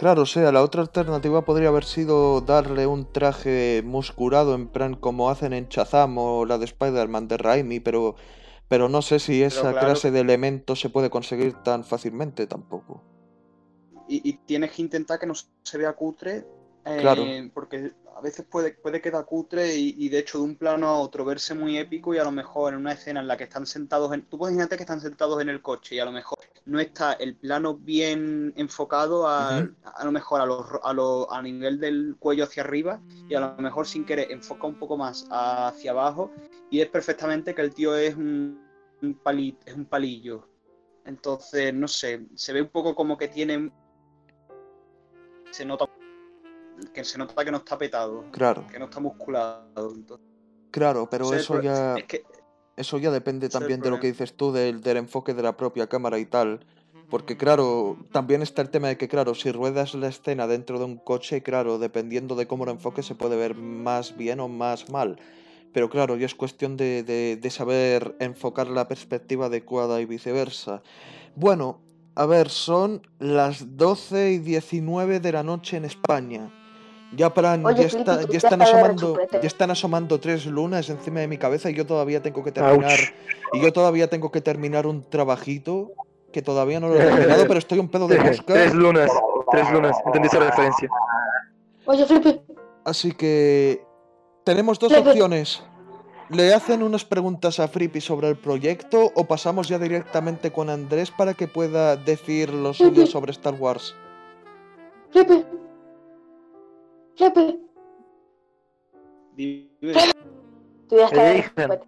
[0.00, 4.94] Claro, o sea, la otra alternativa podría haber sido darle un traje musculado en plan
[4.96, 8.14] como hacen en Shazam o la de Spider-Man de Raimi, pero,
[8.66, 13.02] pero no sé si esa claro- clase de elementos se puede conseguir tan fácilmente tampoco.
[14.08, 16.46] y, y tienes que intentar que no se vea cutre,
[16.90, 17.24] eh, Claro.
[17.54, 20.98] porque a veces puede, puede quedar cutre y, y de hecho de un plano a
[20.98, 23.66] otro verse muy épico y a lo mejor en una escena en la que están
[23.66, 26.38] sentados, en, tú puedes imaginarte que están sentados en el coche y a lo mejor
[26.66, 31.40] no está el plano bien enfocado a, a lo mejor a, los a, lo- a
[31.42, 35.26] nivel del cuello hacia arriba y a lo mejor sin querer enfoca un poco más
[35.30, 36.30] hacia abajo
[36.70, 38.60] y es perfectamente que el tío es un,
[39.02, 40.46] un pali- es un palillo.
[41.04, 43.72] Entonces, no sé, se ve un poco como que tiene.
[45.50, 45.86] Se nota
[46.92, 49.92] que se nota que no está petado, Claro, que no está musculado.
[49.94, 50.26] Entonces,
[50.70, 52.24] claro, pero eso ya, es que
[52.76, 55.86] eso ya depende también de lo que dices tú, del, del enfoque de la propia
[55.88, 56.64] cámara y tal.
[57.08, 60.84] Porque claro, también está el tema de que, claro, si ruedas la escena dentro de
[60.84, 64.88] un coche, claro, dependiendo de cómo lo enfoques, se puede ver más bien o más
[64.90, 65.18] mal.
[65.72, 70.82] Pero claro, ya es cuestión de, de- de saber enfocar la perspectiva adecuada y viceversa.
[71.34, 71.80] Bueno,
[72.14, 76.52] a ver, son las 12 y 19 de la noche en España.
[77.16, 81.38] Ya, plan, Oye, ya, está- están asomando, ya están asomando tres lunas encima de mi
[81.38, 82.92] cabeza y yo todavía tengo que terminar.
[82.92, 83.12] Ouch.
[83.52, 85.90] Y yo todavía tengo que terminar un trabajito
[86.32, 88.44] que todavía no lo he terminado, pero estoy un pedo de mosca.
[88.54, 89.10] Tres lunas,
[89.50, 90.88] tres lunas, entendí esa referencia.
[91.86, 92.40] Oye, Flippy,
[92.84, 93.82] Así que
[94.44, 95.62] tenemos dos opciones.
[96.28, 101.10] ¿Le hacen unas preguntas a Frippy sobre el proyecto o pasamos ya directamente con Andrés
[101.10, 103.96] para que pueda decir lo suyo sobre Star Wars?
[105.10, 105.44] Flippy.
[107.20, 107.60] Flippy.
[109.36, 109.68] dime
[110.88, 111.82] Tú ya estás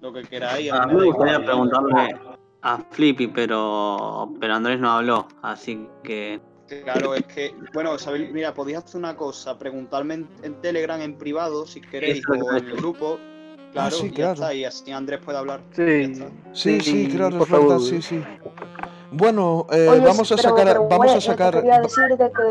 [0.00, 0.72] lo que queráis.
[0.72, 2.18] A mí me gustaría preguntarle
[2.62, 6.40] a Flippy, pero, pero Andrés no habló, así que
[6.84, 11.16] Claro, es que, bueno, sabéis, mira, podéis hacer una cosa, preguntarme en, en Telegram en
[11.16, 13.20] privado si queréis Eso o que en el grupo.
[13.72, 14.32] Claro, sí, y ya claro.
[14.32, 15.60] está, y así Andrés puede hablar.
[15.72, 16.28] Sí, Ya.
[16.54, 17.80] Sí, sí, claro, por es verdad, favor.
[17.82, 18.20] sí, sí.
[19.16, 21.54] Bueno, eh, Oye, vamos a pero- sacar, pero, vamos a sacar.
[21.54, 22.42] Quería decirte que.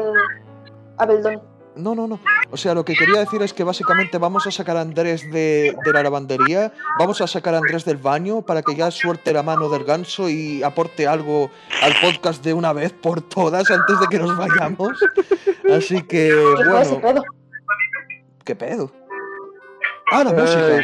[0.97, 1.41] Ah, perdón.
[1.75, 2.19] No, no, no.
[2.51, 5.75] O sea, lo que quería decir es que básicamente vamos a sacar a Andrés de,
[5.83, 9.43] de la lavandería, vamos a sacar a Andrés del baño para que ya suelte la
[9.43, 11.51] mano del ganso y aporte algo
[11.81, 14.97] al podcast de una vez por todas antes de que nos vayamos.
[15.71, 17.23] Así que, ¿Qué fue ese bueno, pedo?
[18.45, 18.91] ¿qué pedo?
[20.11, 20.79] Ah, la música.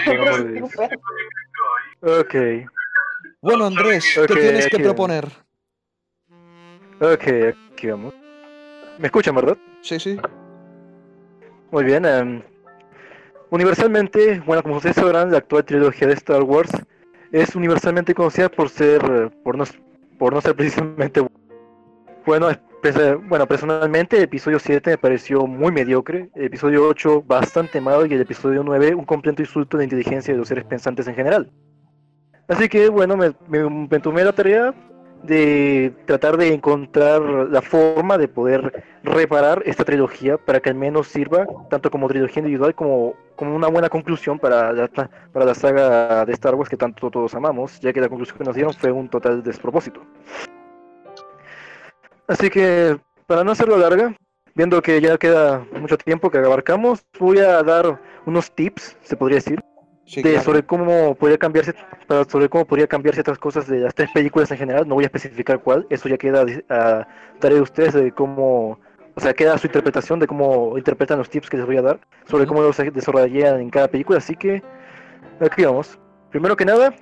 [3.42, 5.32] Bueno, Andrés, ¿qué tienes que proponer?
[7.02, 8.14] Ok, aquí vamos.
[9.00, 9.58] ¿Me escuchan, verdad?
[9.82, 10.20] Sí, sí.
[11.72, 12.06] Muy bien.
[12.06, 12.42] em,
[13.50, 16.72] universalmente, bueno, como ustedes sabrán, la actual trilogía de Star Wars
[17.32, 19.64] es universalmente conocida por ser, eh, por no,
[20.20, 21.30] por no ser precisamente bu-
[22.26, 22.50] bueno.
[23.30, 28.14] bueno, personalmente el episodio 7 me pareció muy mediocre, el episodio 8 bastante malo y
[28.14, 31.52] el episodio 9 un completo insulto de la inteligencia de los seres pensantes en general.
[32.48, 34.74] Así que bueno, me, me, me tomé la tarea
[35.24, 41.08] de tratar de encontrar la forma de poder reparar esta trilogía para que al menos
[41.08, 46.26] sirva tanto como trilogía individual como, como una buena conclusión para la, para la saga
[46.26, 48.92] de Star Wars que tanto todos amamos, ya que la conclusión que nos dieron fue
[48.92, 50.02] un total despropósito.
[52.28, 54.16] Así que, para no hacerlo larga,
[54.56, 59.36] viendo que ya queda mucho tiempo que abarcamos, voy a dar unos tips, se podría
[59.36, 59.62] decir,
[60.12, 60.44] Sí, de claro.
[60.44, 61.74] sobre cómo podría cambiarse
[62.06, 65.06] para- sobre cómo podría cambiar ciertas cosas de las tres películas en general no voy
[65.06, 67.08] a especificar cuál eso ya queda a
[67.40, 68.78] tarea de ustedes de cómo
[69.16, 72.00] o sea queda su interpretación de cómo interpretan los tips que les voy a dar
[72.26, 74.62] sobre cómo los desarrollarían en cada película así que
[75.40, 75.98] aquí vamos
[76.30, 76.94] primero que nada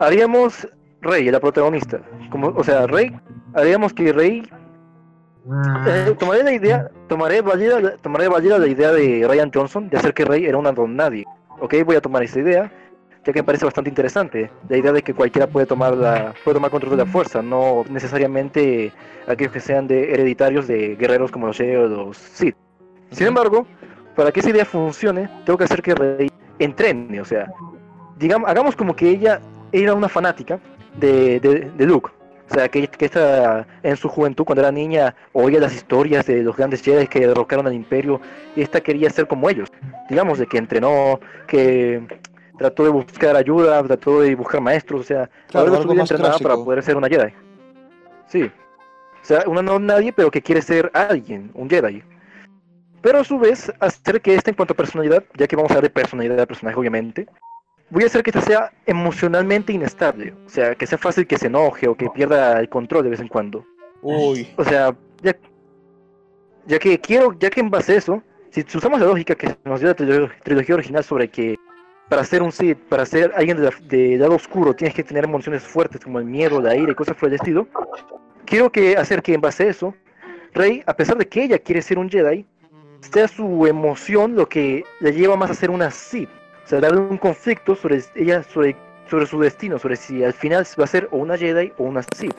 [0.00, 0.66] haríamos
[1.02, 2.00] Rey la protagonista
[2.30, 3.14] como o sea Rey
[3.54, 4.42] haríamos que Rey
[5.86, 10.14] eh, tomaré la idea, tomaré válida, tomaré válida la idea de Ryan Johnson de hacer
[10.14, 11.24] que Rey era una don nadie.
[11.62, 12.72] Ok, voy a tomar esa idea,
[13.24, 14.50] ya que me parece bastante interesante.
[14.68, 17.84] La idea de que cualquiera puede tomar la, puede tomar control de la fuerza, no
[17.88, 18.92] necesariamente
[19.28, 22.56] aquellos que sean de hereditarios de guerreros como los Jedi o los Sith.
[23.12, 23.64] Sin embargo,
[24.16, 26.28] para que esa idea funcione, tengo que hacer que Rey
[26.58, 27.46] entrene, o sea,
[28.18, 29.40] digamos, hagamos como que ella
[29.70, 30.58] era una fanática
[30.98, 32.10] de, de, de Luke.
[32.52, 36.42] O sea, que, que esta, en su juventud, cuando era niña, oía las historias de
[36.42, 38.20] los grandes Jedi que derrocaron al Imperio
[38.54, 39.70] y esta quería ser como ellos.
[40.10, 42.02] Digamos, de que entrenó, que
[42.58, 46.38] trató de buscar ayuda, trató de buscar maestros, o sea, Claro, algo algo más entrenada
[46.40, 47.32] para poder ser una Jedi.
[48.26, 48.42] Sí.
[48.42, 52.02] O sea, una no nadie, pero que quiere ser alguien, un Jedi.
[53.00, 55.74] Pero a su vez, hacer que esta en cuanto a personalidad, ya que vamos a
[55.76, 57.26] hablar de personalidad del personaje, obviamente,
[57.92, 60.34] voy a hacer que esta sea emocionalmente inestable.
[60.46, 63.20] O sea, que sea fácil que se enoje o que pierda el control de vez
[63.20, 63.64] en cuando.
[64.00, 65.36] Uy, O sea, ya,
[66.66, 69.80] ya que quiero, ya que en base a eso, si usamos la lógica que nos
[69.80, 71.56] dio la trilo- trilogía original sobre que
[72.08, 75.24] para ser un Sith, para ser alguien de, la- de lado oscuro, tienes que tener
[75.24, 77.68] emociones fuertes como el miedo, la ira y cosas por el estilo,
[78.44, 79.94] quiero que hacer que en base a eso,
[80.54, 82.44] Rey, a pesar de que ella quiere ser un Jedi,
[83.00, 86.28] sea su emoción lo que la lleva más a ser una Sith.
[86.64, 88.76] Sea, darle un conflicto sobre ella, sobre,
[89.08, 92.02] sobre su destino, sobre si al final va a ser o una Jedi o una
[92.02, 92.34] Sith.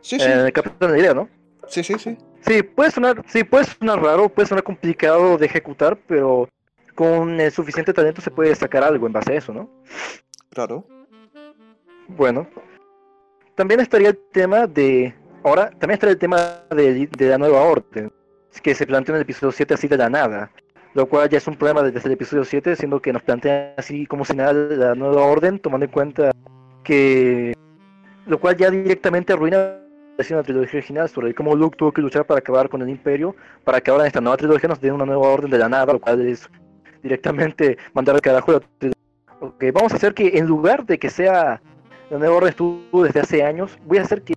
[0.00, 1.28] sí, sí, Eh, captan la idea, ¿no?
[1.66, 2.16] sí, sí, sí.
[2.40, 6.48] Sí, puede sonar, sí, puede sonar raro, puede sonar complicado de ejecutar, pero
[6.94, 9.68] con el suficiente talento se puede sacar algo en base a eso, ¿no?
[10.50, 10.86] Claro.
[12.06, 12.48] Bueno,
[13.54, 15.14] también estaría el tema de,
[15.44, 18.10] ahora, también estaría el tema de, de la nueva orden,
[18.60, 20.50] que se planteó en el episodio 7 así de la nada,
[20.94, 24.06] lo cual ya es un problema desde el episodio 7, siendo que nos plantea así
[24.06, 26.30] como si nada la nueva orden, tomando en cuenta
[26.84, 27.54] que,
[28.26, 29.78] lo cual ya directamente arruina
[30.18, 33.80] la trilogía original sobre cómo Luke tuvo que luchar para acabar con el imperio, para
[33.80, 36.00] que ahora en esta nueva trilogía nos den una nueva orden de la nada, lo
[36.00, 36.48] cual es
[37.02, 39.02] directamente mandar al carajo la trilogía.
[39.40, 41.62] Ok, vamos a hacer que en lugar de que sea
[42.10, 44.34] la nueva orden estuvo desde hace años, voy a hacer que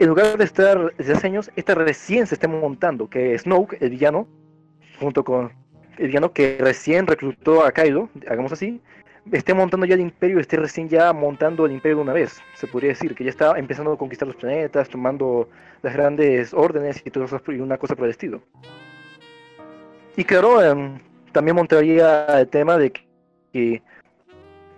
[0.00, 3.90] en lugar de estar desde hace años, esta recién se esté montando, que Snoke, el
[3.90, 4.26] villano,
[4.98, 5.52] junto con
[5.98, 8.80] el villano que recién reclutó a Kylo, hagamos así,
[9.30, 12.66] esté montando ya el imperio, esté recién ya montando el imperio de una vez, se
[12.66, 15.50] podría decir, que ya está empezando a conquistar los planetas, tomando
[15.82, 18.40] las grandes órdenes y, todo eso, y una cosa por el estilo.
[20.16, 20.98] Y claro, em,
[21.32, 22.90] también montaría el tema de
[23.52, 23.82] que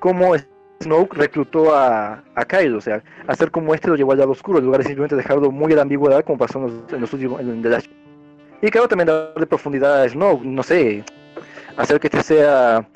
[0.01, 0.35] cómo
[0.83, 4.59] Snoke reclutó a, a Kylo, o sea, hacer como este lo llevó al lado oscuro,
[4.59, 7.13] en lugar de simplemente dejarlo muy a la ambigüedad como pasó en los, en los
[7.13, 7.87] últimos en The Last
[8.61, 11.05] Y claro, también darle profundidad a Snoke, no sé,
[11.77, 12.87] hacer que este sea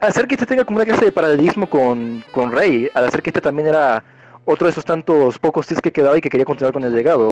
[0.00, 3.30] hacer que este tenga como una clase de paralelismo con, con Rey, al hacer que
[3.30, 4.02] este también era
[4.44, 7.30] otro de esos tantos pocos Sith que quedaba y que quería continuar con el legado.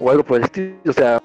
[0.00, 1.20] O algo por el estilo, o sea,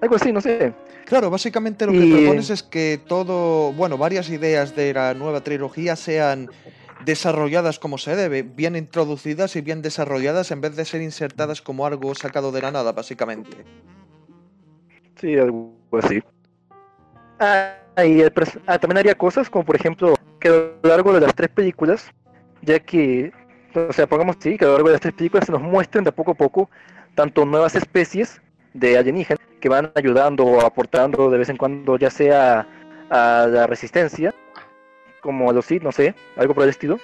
[0.00, 0.72] algo así, no sé.
[1.04, 5.40] Claro, básicamente lo que Y- propones es que todo, bueno, varias ideas de la nueva
[5.42, 6.48] trilogía sean
[7.04, 11.86] desarrolladas como se debe, bien introducidas y bien desarrolladas en vez de ser insertadas como
[11.86, 13.56] algo sacado de la nada, básicamente.
[15.20, 16.22] Sí, algo así.
[17.38, 17.74] Ah,
[18.04, 21.50] y ah, también haría cosas como por ejemplo que a lo largo de las tres
[21.50, 22.10] películas,
[22.62, 23.32] ya que,
[23.74, 26.04] o sea, pongamos sí, que a lo largo de las tres películas se nos muestren
[26.04, 26.70] de poco a poco
[27.14, 28.40] tanto nuevas especies
[28.74, 32.66] de alienígenas que van ayudando o aportando de vez en cuando, ya sea
[33.10, 34.34] a la resistencia,
[35.20, 36.98] como a los Sith, no sé, algo por el estilo,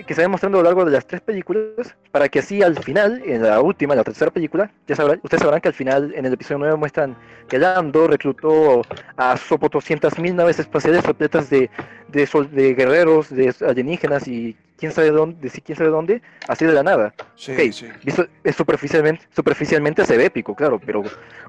[0.00, 2.76] que se va mostrando a lo largo de las tres películas, para que así al
[2.82, 6.12] final, en la última, en la tercera película, ya sabrán, ustedes sabrán que al final,
[6.14, 7.16] en el episodio 9, muestran
[7.48, 8.82] que Lando reclutó
[9.16, 11.70] a sopo 200.000 naves espaciales repletas de,
[12.08, 16.64] de, sol- de guerreros, de alienígenas y quién sabe dónde, de quién sabe dónde, así
[16.64, 17.14] de la nada.
[17.36, 17.86] Sí, Ok, sí.
[18.02, 21.02] Visto, es superficialmente, superficialmente se ve épico, claro, pero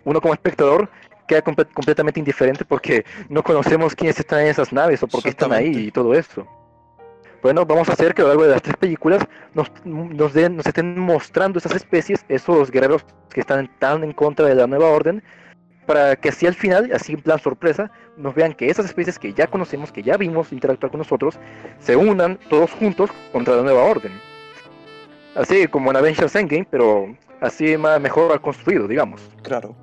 [0.04, 0.90] uno como espectador
[1.28, 5.30] queda comple- completamente indiferente porque no conocemos quiénes están en esas naves o por qué
[5.30, 6.46] están ahí y todo eso.
[7.44, 10.56] Bueno, vamos a hacer que a lo largo de las tres películas nos, nos, den,
[10.56, 14.88] nos estén mostrando esas especies, esos guerreros que están tan en contra de la nueva
[14.88, 15.22] orden,
[15.86, 19.34] para que así al final, así en plan sorpresa, nos vean que esas especies que
[19.34, 21.38] ya conocemos, que ya vimos interactuar con nosotros,
[21.80, 24.14] se unan todos juntos contra la nueva orden.
[25.36, 29.22] Así como en Avengers Endgame, pero así más mejor construido, digamos.
[29.42, 29.76] Claro.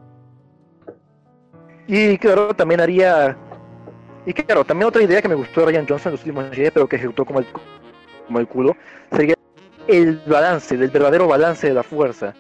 [1.87, 3.37] Y claro, también haría.
[4.27, 6.71] Y claro, también otra idea que me gustó de Ryan Johnson en los últimos días,
[6.73, 7.47] pero que ejecutó como el,
[8.27, 8.77] como el culo,
[9.13, 9.35] sería
[9.89, 12.35] el balance, el verdadero balance de la fuerza.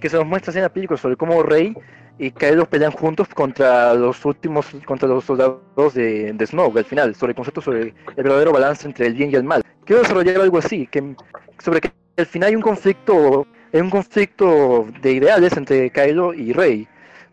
[0.00, 1.74] Que se nos muestra en la película sobre cómo Rey
[2.18, 7.14] y Kylo pelean juntos contra los últimos, contra los soldados de, de Snoke al final,
[7.14, 9.62] sobre el concepto sobre el verdadero balance entre el bien y el mal.
[9.84, 11.14] Quiero desarrollar algo así, que
[11.62, 16.52] sobre que al final hay un conflicto, hay un conflicto de ideales entre Kylo y
[16.52, 16.88] Rey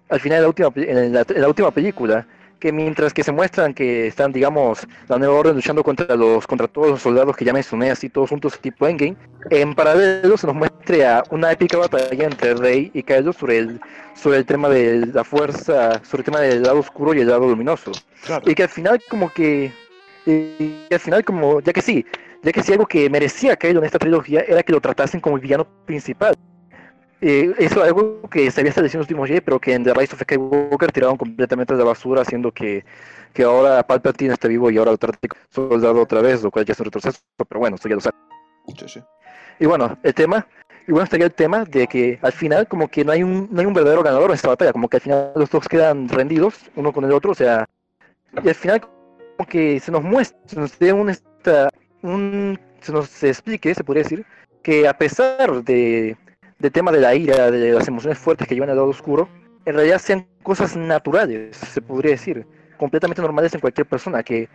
[0.09, 2.27] al final de la última, en la, en la última película,
[2.59, 6.67] que mientras que se muestran que están, digamos, la nueva orden luchando contra los contra
[6.67, 9.15] todos los soldados que ya mencioné, así todos juntos, tipo Endgame,
[9.49, 13.81] en paralelo se nos muestre a una épica batalla entre Rey y Kylo sobre el,
[14.15, 17.47] sobre el tema de la fuerza, sobre el tema del lado oscuro y el lado
[17.47, 17.91] luminoso.
[18.25, 18.49] Claro.
[18.49, 19.71] Y que al final como que...
[20.25, 21.61] Y al final como...
[21.61, 22.05] Ya que sí,
[22.41, 25.35] ya que sí algo que merecía Kylo en esta trilogía era que lo tratasen como
[25.35, 26.35] el villano principal.
[27.21, 29.83] Eh, eso es algo que se había establecido en los últimos Jedi, pero que en
[29.83, 32.83] The Rise of Skywalker tiraron completamente de la basura, haciendo que,
[33.33, 35.17] que ahora Palpatine está vivo y ahora lo trata
[35.49, 38.15] soldado otra vez, lo cual ya es un retroceso, pero bueno, eso ya lo sabe.
[38.77, 39.03] Sí, sí.
[39.59, 40.45] Y bueno, el tema,
[40.87, 43.61] y bueno, estaría el tema de que al final como que no hay un, no
[43.61, 46.55] hay un verdadero ganador en esta batalla, como que al final los dos quedan rendidos
[46.75, 47.65] uno con el otro, o sea,
[48.43, 51.69] y al final como que se nos muestra, se nos da una, esta,
[52.01, 54.25] un, se nos explique, se podría decir,
[54.61, 56.17] que a pesar de,
[56.65, 59.29] del tema de la ira, de las emociones fuertes que llevan al lado oscuro,
[59.65, 62.45] en realidad sean cosas naturales, se podría decir,
[62.77, 64.49] completamente normales en cualquier persona, que,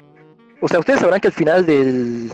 [0.60, 2.32] o sea, ustedes sabrán que al final del,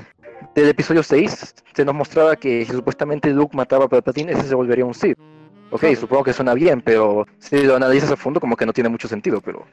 [0.55, 4.55] del episodio 6 se nos mostraba que si supuestamente Luke mataba a Palpatine, ese se
[4.55, 5.19] volvería un Sith.
[5.71, 8.89] Ok, supongo que suena bien, pero si lo analizas a fondo como que no tiene
[8.89, 9.67] mucho sentido, pero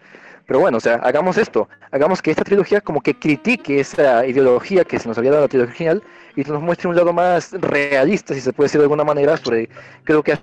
[0.46, 4.84] pero bueno, o sea, hagamos esto, hagamos que esta trilogía como que critique esa ideología
[4.84, 6.04] que se nos había dado la trilogía original
[6.36, 9.70] y nos muestre un lado más realista, si se puede decir de alguna manera, sobre
[10.04, 10.38] creo que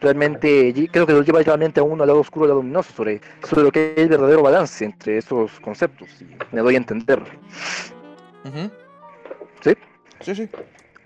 [0.00, 3.20] realmente creo que lo lleva realmente a uno al lado oscuro, al lado luminoso, sobre,
[3.42, 6.08] sobre lo que es el verdadero balance entre esos conceptos.
[6.20, 7.20] Y me doy a entender.
[8.44, 8.70] Ujú.
[9.62, 9.74] ¿Sí?
[10.20, 10.48] Sí, sí.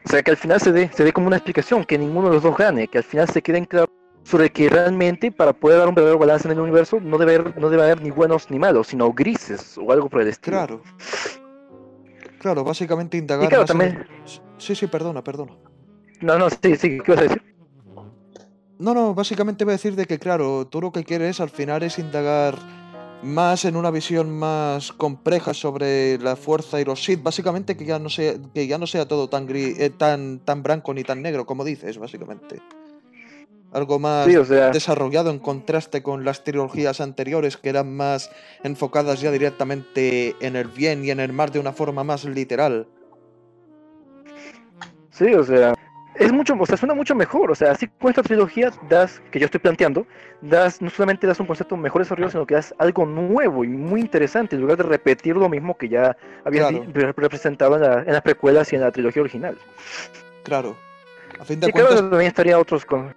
[0.05, 2.35] O sea, que al final se dé, se dé como una explicación, que ninguno de
[2.35, 3.91] los dos gane, que al final se queden claros
[4.25, 7.59] sobre que realmente para poder dar un verdadero balance en el universo no debe haber,
[7.59, 10.57] no debe haber ni buenos ni malos, sino grises o algo por el estilo.
[10.57, 10.83] Claro.
[12.39, 14.09] Claro, básicamente indagar Y claro, más en el- también-
[14.59, 15.53] Sí, sí, perdona, perdona.
[16.21, 17.43] No, no, sí, sí, ¿qué vas a decir?
[18.79, 21.83] No, no, básicamente voy a decir de que, claro, tú lo que quieres al final
[21.83, 22.57] es indagar
[23.23, 27.99] más en una visión más compleja sobre la fuerza y los Sith, básicamente que ya
[27.99, 31.21] no sea, que ya no sea todo tan gris, eh, tan, tan blanco ni tan
[31.23, 32.61] negro como dices, básicamente.
[33.71, 38.31] Algo más Sí, o sea, desarrollado en contraste con las trilogías anteriores que eran más
[38.63, 42.87] enfocadas ya directamente en el bien y en el mal de una forma más literal.
[45.11, 45.75] sí, o sea,
[46.15, 49.39] es mucho, o sea, suena mucho mejor, o sea, así con esta trilogía das, que
[49.39, 50.07] yo estoy planteando,
[50.41, 54.01] das, no solamente das un concepto mejor desarrollado, sino que das algo nuevo y muy
[54.01, 57.13] interesante, en lugar de repetir lo mismo que ya habían Claro.
[57.17, 59.59] representado en, la- en las precuelas y en la trilogía original.
[60.45, 60.77] Claro.
[61.39, 63.15] A fin de Y claro, también estaría otros con...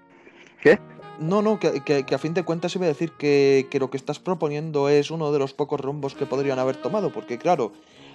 [1.19, 4.17] No, no, que, a fin de cuentas iba a decir que, que lo que estás
[4.17, 7.73] proponiendo es uno de los pocos rumbos que podrían haber tomado, porque claro,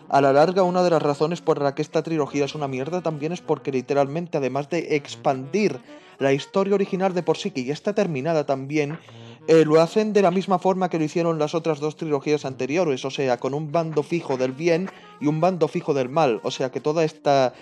[0.08, 3.02] a la larga una de las razones por la que esta trilogía es una mierda
[3.02, 5.81] también es porque literalmente, además de expandir
[6.18, 8.99] la historia original de por sí, que ya está terminada también,
[9.49, 13.05] eh, lo hacen de la misma forma que lo hicieron las otras dos trilogías anteriores,
[13.05, 16.50] o sea, con un bando fijo del bien y un bando fijo del mal, o
[16.50, 17.52] sea, que toda esta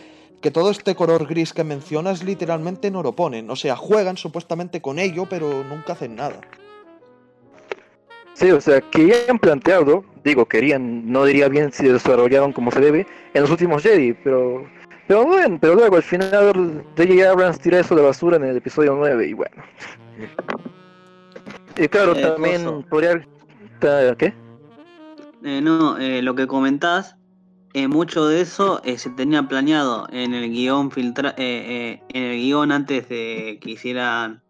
[0.45, 3.49] que todo este color gris que mencionas literalmente no lo ponen.
[3.49, 6.39] O sea, juegan supuestamente con ello, pero nunca hacen nada.
[8.35, 13.07] Sí, o sea, querían plantearlo, digo, querían, no diría bien si desarrollaron como se debe,
[13.33, 14.69] en los últimos Jedi, pero...
[15.09, 17.31] Pero bueno, pero luego al final J.J.
[17.31, 19.63] Abrams tira eso de basura en el episodio 9 y bueno.
[21.79, 23.27] Y claro, Eh, también podría...
[24.19, 24.35] ¿Qué?
[25.43, 27.17] Eh, no, eh, lo que comentás,
[27.75, 32.37] eh, mucho de eso eh, se tenía planeado en el guion filtra eh, en el
[32.37, 34.45] guion antes de que hicieran,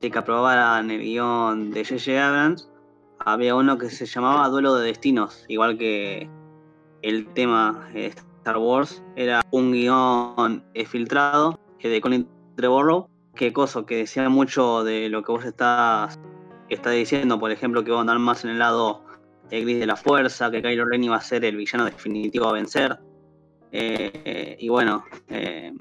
[0.00, 2.26] de que aprobaran el guion de J.J.
[2.26, 2.70] Abrams.
[3.18, 6.26] Había uno que se llamaba Duelo de Destinos, igual que
[7.02, 9.02] el tema Star Wars.
[9.14, 12.26] Era un guion filtrado de Colin
[12.56, 16.18] Trevorrow, que cosa que decía mucho de lo que vos estás,
[16.70, 19.04] estás diciendo, por ejemplo, que va a andar más en el lado
[19.50, 22.52] el gris de la fuerza, que Kylo Ren iba a ser el villano definitivo a
[22.52, 22.98] vencer.
[23.72, 25.04] Eh, eh, y bueno.
[25.28, 25.72] eh,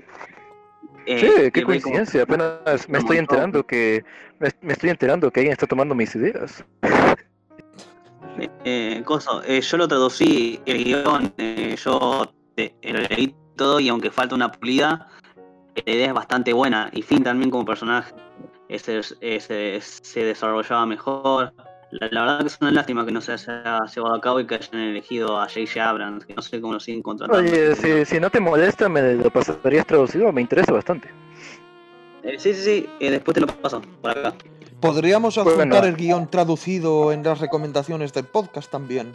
[1.06, 4.04] eh, Sí, qué como- coincidencia, apenas me estoy enterando que...
[4.40, 6.64] Me, me estoy enterando que alguien está tomando mis ideas.
[9.06, 11.34] Coso, yo lo traducí el guion,
[11.84, 15.08] yo lo leí todo y aunque falta una pulida,
[15.86, 16.90] la idea es bastante buena.
[16.94, 18.14] Y Finn también como personaje
[18.78, 21.54] se, eh, se- se desarrollaba mejor.
[21.92, 24.46] La, la verdad que es una lástima que no se haya llevado a cabo y
[24.46, 25.90] que hayan elegido a J.J.
[25.90, 27.42] Abrams, que no sé cómo lo siguen contratando.
[27.50, 31.10] Oye, si, si no te molesta, me lo pasarías traducido, me interesa bastante.
[32.22, 34.34] Eh, sí, sí, sí, eh, después te lo paso por acá.
[34.80, 35.50] Podríamos Bueno.
[35.52, 39.14] adjuntar el guion traducido en las recomendaciones del podcast también.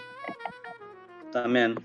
[1.32, 1.76] También.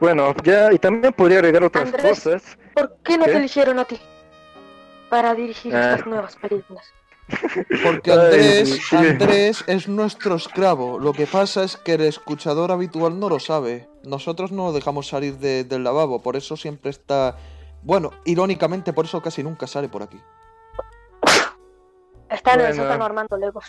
[0.00, 2.02] Bueno, ya, y también podría agregar otras Andrés.
[2.04, 2.58] cosas.
[2.74, 3.30] ¿Por qué no ¿Qué?
[3.32, 3.98] te eligieron a ti?
[5.08, 5.92] Para dirigir Ah.
[5.94, 6.92] estas nuevas películas.
[7.82, 8.92] Porque Andrés.
[8.92, 10.98] Andrés es nuestro esclavo.
[10.98, 13.88] Lo que pasa es que el escuchador habitual no lo sabe.
[14.02, 17.36] Nosotros no lo dejamos salir de- del lavabo, por eso siempre está...
[17.82, 20.18] Bueno, irónicamente, por eso casi nunca sale por aquí.
[22.30, 23.66] Está en el sótano armando legos.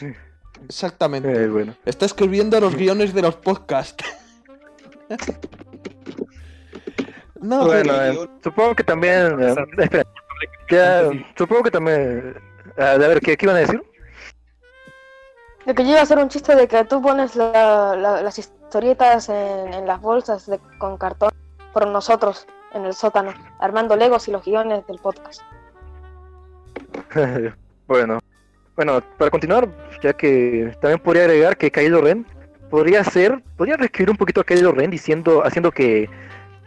[0.67, 1.32] Exactamente.
[1.43, 1.75] Eh, bueno.
[1.85, 4.03] Está escribiendo los guiones de los podcasts.
[7.42, 9.40] no, Bueno, pero- eh, supongo que también...
[9.42, 10.06] eh, espera,
[10.69, 12.35] ya, supongo que también...
[12.77, 13.81] a ver, ¿qué, ¿qué iban a decir?
[15.65, 18.37] Lo que yo iba a hacer un chiste de que tú pones la- la- las
[18.37, 21.31] historietas en, en las bolsas de- con cartón
[21.73, 25.41] por nosotros en el sótano, armando legos y los guiones del podcast.
[27.87, 28.19] bueno,
[28.75, 29.67] bueno, para continuar,
[30.01, 32.25] ya que también podría agregar que Kylo Ren
[32.69, 36.09] podría ser, podría reescribir un poquito a Kylo Ren diciendo, haciendo que,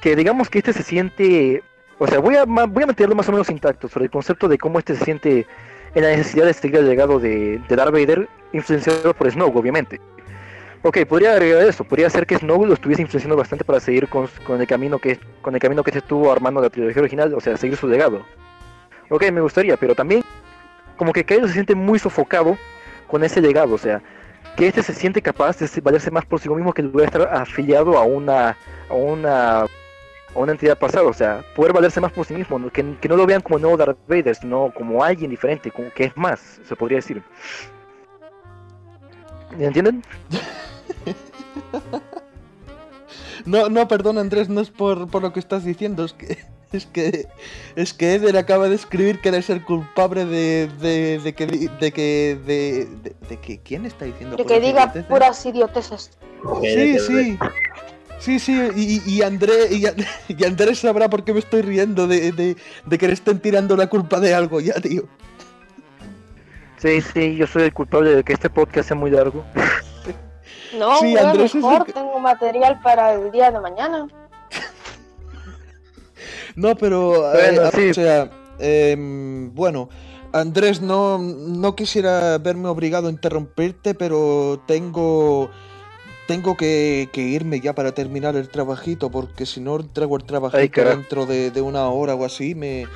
[0.01, 1.63] que digamos que este se siente,
[1.99, 4.59] o sea, voy a, voy a meterlo más o menos intacto sobre el concepto de
[4.59, 5.47] cómo este se siente
[5.95, 10.01] en la necesidad de seguir el legado de, de Darth Vader, influenciado por Snoke, obviamente.
[10.83, 14.29] Ok, podría agregar eso, podría ser que Snoke lo estuviese influenciando bastante para seguir con,
[14.47, 17.41] con el camino que con el camino que se estuvo armando la trilogía original, o
[17.41, 18.25] sea, seguir su legado.
[19.11, 20.23] Ok, me gustaría, pero también
[20.97, 22.57] como que Kylo se siente muy sofocado
[23.09, 24.03] con ese legado, o sea,
[24.57, 27.97] que este se siente capaz de valerse más por sí mismo que de estar afiliado
[27.97, 28.57] a una
[28.89, 29.67] a una
[30.35, 32.71] a una entidad pasada, o sea, poder valerse más por sí mismo, ¿no?
[32.71, 36.05] que, que no lo vean como nuevo Darth Vader, sino como alguien diferente, como que
[36.05, 37.23] es más, se podría decir.
[39.57, 40.03] ¿Me entienden?
[43.47, 46.39] No, no, perdón Andrés, no es por, por lo que estás diciendo, es que
[46.73, 47.29] es que
[47.77, 51.69] es que Eder acaba de escribir que eres el culpable de, de, de que di-
[51.81, 55.05] de que de, de, de que quién está diciendo De que diga idioteces?
[55.07, 56.11] puras idioteces.
[56.63, 57.39] Sí, sí.
[58.19, 59.95] Sí, sí, y, y André, y, An-
[60.29, 63.77] y Andrés sabrá por qué me estoy riendo de, de, de que le estén tirando
[63.77, 65.05] la culpa de algo ya, tío.
[66.79, 69.45] Sí, sí, yo soy el culpable de que este podcast sea muy largo.
[70.79, 74.07] No, Sí, güey, Andrés es el mejor tengo material para el día de mañana.
[76.57, 77.91] No, pero, Bueno, eh, sí.
[77.91, 79.89] o sea, em, bueno,
[80.33, 85.51] Andrés, no, no quisiera verme obligado a interrumpirte, pero tengo,
[86.29, 90.85] tengo que, que irme ya para terminar el trabajito, porque si no entrego el trabajito
[90.85, 92.87] dentro de, de una hora o así, me,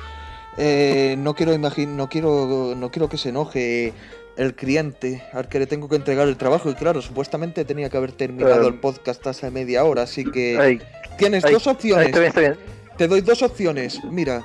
[0.57, 3.91] eh, no quiero imagin no quiero, no quiero que se enoje
[4.37, 7.97] el cliente al que le tengo que entregar el trabajo y claro, supuestamente tenía que
[7.97, 10.79] haber terminado el podcast hace media hora, así que Ay,
[11.17, 12.05] tienes ay, dos ay, opciones.
[12.05, 12.57] está bien, está bien.
[12.97, 13.99] Te doy dos opciones.
[14.11, 14.43] Mira,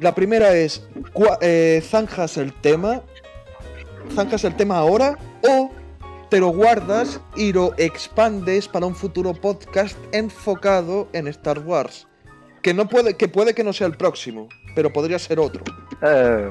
[0.00, 0.82] la primera es
[1.40, 3.02] eh, zanjas el tema,
[4.16, 5.16] zanjas el tema ahora
[5.48, 5.70] o
[6.34, 12.08] te lo guardas y lo expandes para un futuro podcast enfocado en Star Wars.
[12.60, 15.62] Que no puede, que puede que no sea el próximo, pero podría ser otro.
[16.02, 16.50] Eh,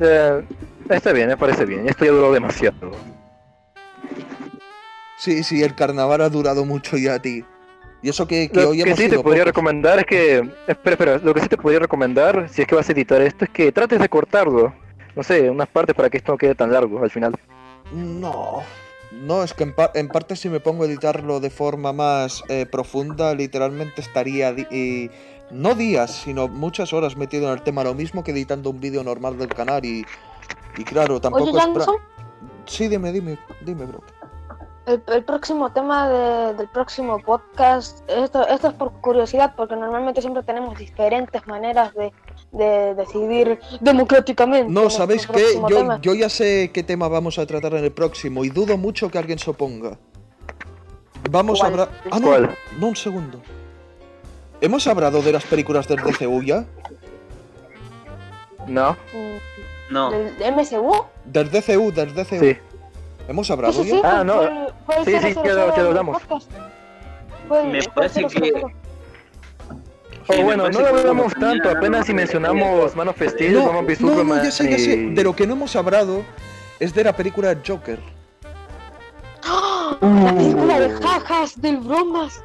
[0.00, 0.42] eh,
[0.88, 1.86] está bien, me parece bien.
[1.86, 2.92] Esto ya duró demasiado.
[5.18, 7.44] Sí, sí, el carnaval ha durado mucho ya, tío.
[8.00, 9.44] Y eso que, que Lo hoy que hemos sí te podría pocos.
[9.44, 10.38] recomendar es que.
[10.66, 11.18] Espera, espera.
[11.18, 13.72] Lo que sí te podría recomendar, si es que vas a editar esto, es que
[13.72, 14.72] trates de cortarlo.
[15.14, 17.38] No sé, unas partes para que esto no quede tan largo al final.
[17.92, 18.62] No.
[19.22, 22.42] No, es que en, par- en parte si me pongo a editarlo de forma más
[22.48, 25.10] eh, profunda, literalmente estaría, eh,
[25.50, 29.04] no días, sino muchas horas metido en el tema, lo mismo que editando un vídeo
[29.04, 30.04] normal del canal y,
[30.76, 31.86] y claro, tampoco Oye, es...
[32.66, 34.00] Sí, dime, dime, dime, bro.
[34.86, 40.20] el, el próximo tema de- del próximo podcast, esto, esto es por curiosidad, porque normalmente
[40.20, 42.12] siempre tenemos diferentes maneras de,
[42.52, 44.70] de decidir democráticamente.
[44.70, 45.54] No, ¿sabéis qué?
[45.68, 45.98] Yo, tema.
[46.02, 49.18] yo ya sé qué tema vamos a tratar en el próximo y dudo mucho que
[49.18, 49.98] alguien se oponga.
[51.30, 51.88] Vamos a hablar...
[52.10, 52.56] Ah, no, ¿Cuál?
[52.78, 53.40] no, un segundo.
[54.60, 56.64] ¿Hemos hablado de las películas del DCU ya?
[58.68, 58.96] No,
[59.90, 60.92] No, ¿Del MSU?
[61.24, 62.38] Del DCU, del DCU.
[62.40, 62.56] sí.
[63.28, 64.00] ¿Hemos hablado sí, sí.
[64.02, 64.20] ya?
[64.20, 64.42] Ah, no.
[65.04, 66.22] Sí, sí, 000 ya lo- hablamos.
[67.48, 68.72] Fue- Me parece que- 000.
[70.28, 73.64] O Sí, me bueno, no lo hablamos tanto, apenas si mencionamos Man of Steel, No,
[73.66, 74.94] v no, no, Superman ya sé, ya sé.
[74.94, 76.22] y- De lo que no hemos hablado
[76.78, 77.98] es de la película Joker.
[79.44, 79.96] ¡Ah!
[80.00, 82.42] La película de jajas, del bromas.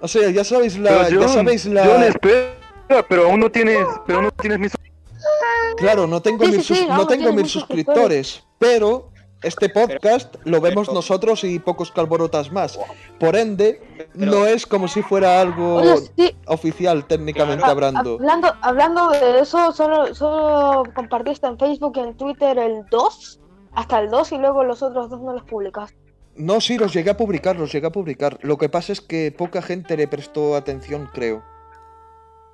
[0.00, 1.06] O sea, ya sabéis la...
[1.08, 1.86] Pero ya sabéis la...
[1.86, 2.52] John, espera,
[3.08, 4.72] pero aún no tienes, pero aún no tienes mis...
[5.78, 9.10] Claro, no tengo Sí, no, tengo muchos suscriptores, pero
[9.44, 12.78] este podcast lo vemos pero- nosotros y pocos calborotas más.
[13.20, 13.80] Por ende,
[14.18, 17.72] Pero- no es como si fuera algo Oye, sí, oficial técnicamente Claro.
[17.72, 18.14] hablando.
[18.14, 23.40] hablando, hablando de eso, solo, solo compartiste en Facebook y en Twitter el 2,
[23.74, 25.94] hasta el 2 y luego los otros dos no los publicas.
[26.36, 28.38] No, sí, los llegué a publicar, los llegué a publicar.
[28.42, 31.42] Lo que pasa es que poca gente le prestó atención, creo.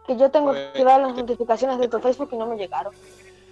[0.07, 2.93] Que yo tengo Pues, que dar las notificaciones de tu Facebook y no me llegaron.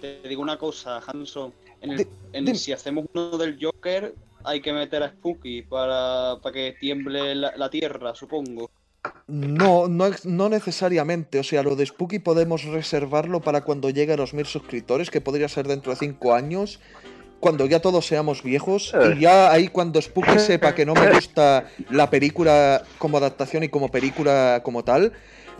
[0.01, 1.53] Te digo una cosa, Hanson.
[1.81, 2.57] En el, en dime.
[2.57, 4.13] si hacemos uno del Joker,
[4.43, 8.69] hay que meter a Spooky para, para que tiemble la, la tierra, supongo.
[9.27, 11.39] No, no, no necesariamente.
[11.39, 15.21] O sea, lo de Spooky podemos reservarlo para cuando llegue a los mil suscriptores, que
[15.21, 16.79] podría ser dentro de cinco años,
[17.39, 18.93] cuando ya todos seamos viejos.
[18.93, 19.15] Eh.
[19.15, 23.69] Y ya ahí cuando Spooky sepa que no me gusta la película como adaptación y
[23.69, 25.13] como película como tal,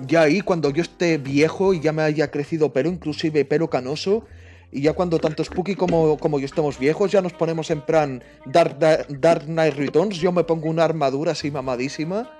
[0.07, 4.25] ya ahí cuando yo esté viejo y ya me haya crecido pelo, inclusive pelo canoso,
[4.71, 8.23] y ya cuando tanto Spooky como, como yo estemos viejos, ya nos ponemos en plan
[8.45, 12.31] Dark, Da- Dark Knight Returns, yo me pongo una armadura así mamadísima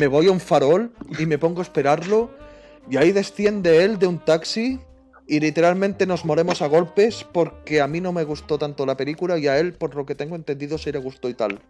[0.00, 2.30] me voy a un farol y me pongo a esperarlo.
[2.90, 4.78] Y ahí desciende él de un taxi
[5.26, 9.38] y literalmente nos moremos a golpes porque a mí no me gustó tanto la película
[9.38, 11.60] y a él, por lo que tengo entendido, sí le gustó y tal.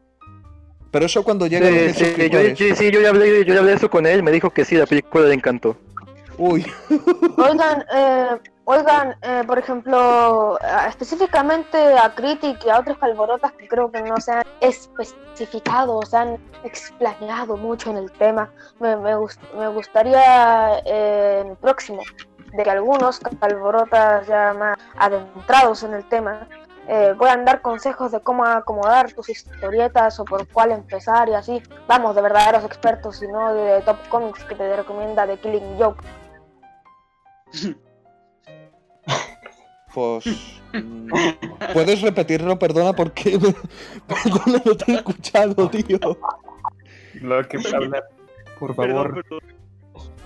[0.90, 3.74] Pero eso cuando llega Sí, sí, yo, sí, sí, yo ya hablé, yo ya hablé
[3.74, 5.76] eso con él, me dijo que sí, la película le encantó.
[6.38, 6.66] Uy,
[7.38, 8.28] Oigan, eh,
[8.64, 14.18] oigan, eh, por ejemplo, específicamente a Critic y a otros calborotas que creo que no
[14.20, 18.50] se han especificado, o se han explayado mucho en el tema,
[18.80, 22.02] me, me, gust- me gustaría eh, en el próximo
[22.52, 26.46] de que algunos calborotas ya más adentrados en el tema
[26.88, 31.60] eh, puedan dar consejos de cómo acomodar tus historietas o por cuál empezar y así.
[31.88, 36.04] Vamos, de verdaderos expertos y no de Top Comics que te recomienda The Killing Joke.
[39.94, 40.24] pues.
[41.72, 42.56] ¿Puedes repetirlo?
[42.58, 43.32] Perdona, porque.
[44.06, 45.98] Perdona, no te he escuchado, tío.
[47.14, 48.04] Lo que hablar,
[48.60, 49.40] por favor, Perdón, perdón.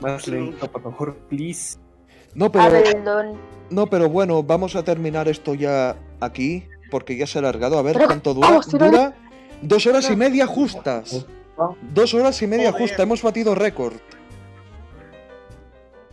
[0.00, 1.78] más lento, por favor, please.
[2.34, 2.68] No, pero.
[3.70, 7.78] No, pero bueno, vamos a terminar esto ya aquí, porque ya se ha alargado.
[7.78, 8.48] A ver Pero, cuánto dura.
[8.48, 9.14] vamos, Dura
[9.62, 11.26] dos horas y media justas.
[11.92, 12.82] Dos horas y media Joder.
[12.82, 13.00] justas.
[13.00, 13.94] Hemos batido récord.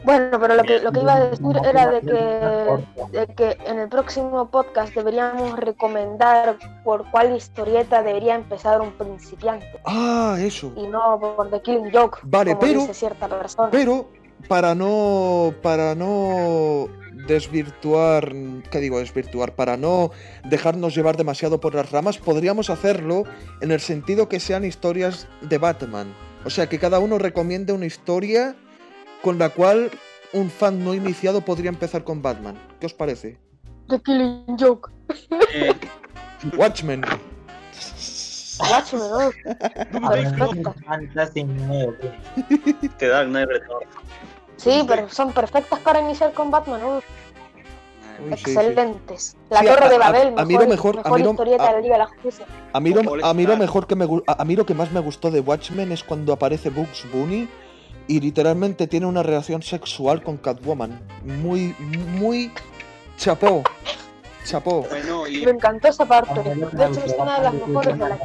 [0.03, 3.79] Bueno, pero lo que, lo que iba a decir era de que, de que en
[3.79, 10.71] el próximo podcast deberíamos recomendar por cuál historieta debería empezar un principiante Ah, eso.
[10.77, 13.69] y no por The Killing Joke, Vale, como pero- dice cierta persona.
[13.71, 14.07] Pero
[14.47, 16.89] para no para no
[17.27, 18.33] desvirtuar,
[18.71, 19.55] ¿qué digo desvirtuar?
[19.55, 20.11] Para no
[20.45, 23.23] dejarnos llevar demasiado por las ramas, podríamos hacerlo
[23.61, 26.13] en el sentido que sean historias de Batman.
[26.45, 28.55] O sea, que cada uno recomiende una historia
[29.21, 29.91] con la cual
[30.33, 32.57] un fan no iniciado podría empezar con Batman.
[32.79, 33.37] ¿Qué os parece?
[33.89, 34.89] The Killing Joke.
[35.53, 35.73] Eh,
[36.57, 37.01] Watchmen.
[41.45, 42.11] Movie.
[42.97, 43.87] The Dark Knight Returns.
[44.57, 46.95] Sí, pero son perfectas para iniciar con Batman, ¿no?
[46.97, 47.01] Uy,
[48.35, 48.51] sí, sí.
[48.51, 49.37] Excelentes.
[49.49, 51.23] La Sí, Torre a- de a- Babel, a mí mejor, lo mejor- a mejor mí
[51.23, 52.45] lo- historieta a- de la Liga de la Justicia.
[52.73, 54.91] A mí, lo, a mí lo mejor que me a a mí lo que más
[54.91, 57.47] me gustó de Watchmen es cuando aparece Bugs Bunny
[58.07, 60.99] y literalmente tiene una relación sexual con Catwoman.
[61.23, 61.75] Muy,
[62.19, 62.51] muy
[63.17, 63.61] chapó.
[64.47, 64.85] Chapó.
[64.89, 66.39] Bueno, y Me encantó esa parte.
[66.39, 68.17] A mí lo que De hecho, es una de las mejores es de la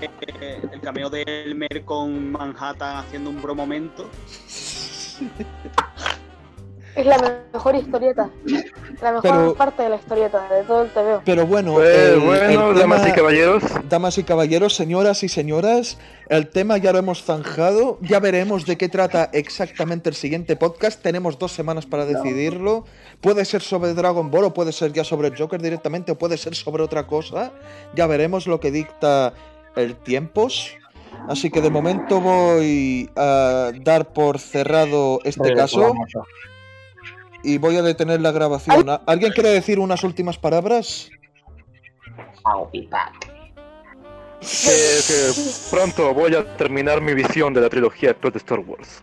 [0.00, 4.10] de, el cameo de Elmer con Manhattan haciendo un bromomento.
[6.98, 8.28] Es la mejor historieta.
[9.00, 11.22] La mejor Pero- parte de la historieta, de todo el TVO.
[11.24, 15.98] Pero bueno, Pues el- bueno, el damas y caballeros, damas y caballeros, señoras y señoras,
[16.28, 17.98] el tema ya lo hemos zanjado.
[18.00, 21.00] Ya veremos de qué trata exactamente el siguiente podcast.
[21.00, 22.84] Tenemos dos semanas para decidirlo.
[23.20, 26.36] Puede ser sobre Dragon Ball o puede ser ya sobre el Joker directamente o puede
[26.36, 27.52] ser sobre otra cosa.
[27.94, 29.32] Ya veremos lo que dicta
[29.76, 30.76] el tiempos.
[31.28, 35.94] Así que de momento voy a dar por cerrado este caso
[37.54, 38.86] y voy a detener la grabación.
[39.06, 41.10] ¿Alguien quiere decir unas últimas palabras?
[42.44, 43.30] I'll be back.
[44.40, 45.32] que, que
[45.70, 49.02] pronto voy a terminar mi visión de la trilogía actual de Star Wars.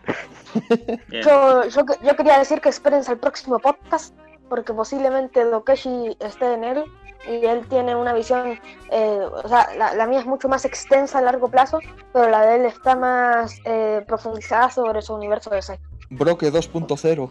[1.10, 4.14] Yo, yo, que- yo quería decir que espérense al próximo podcast,
[4.48, 6.84] porque posiblemente Dokeshi esté en él
[7.28, 8.58] y él tiene una visión,
[8.90, 11.80] eh, o sea, la, la mía es mucho más extensa a largo plazo,
[12.12, 15.78] pero la de él está más eh, profundizada sobre su universo de Sai.
[16.10, 17.30] Broke 2.0.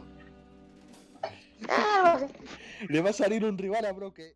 [1.70, 2.28] Ah.
[2.88, 4.36] Le va a salir un rival a Broke.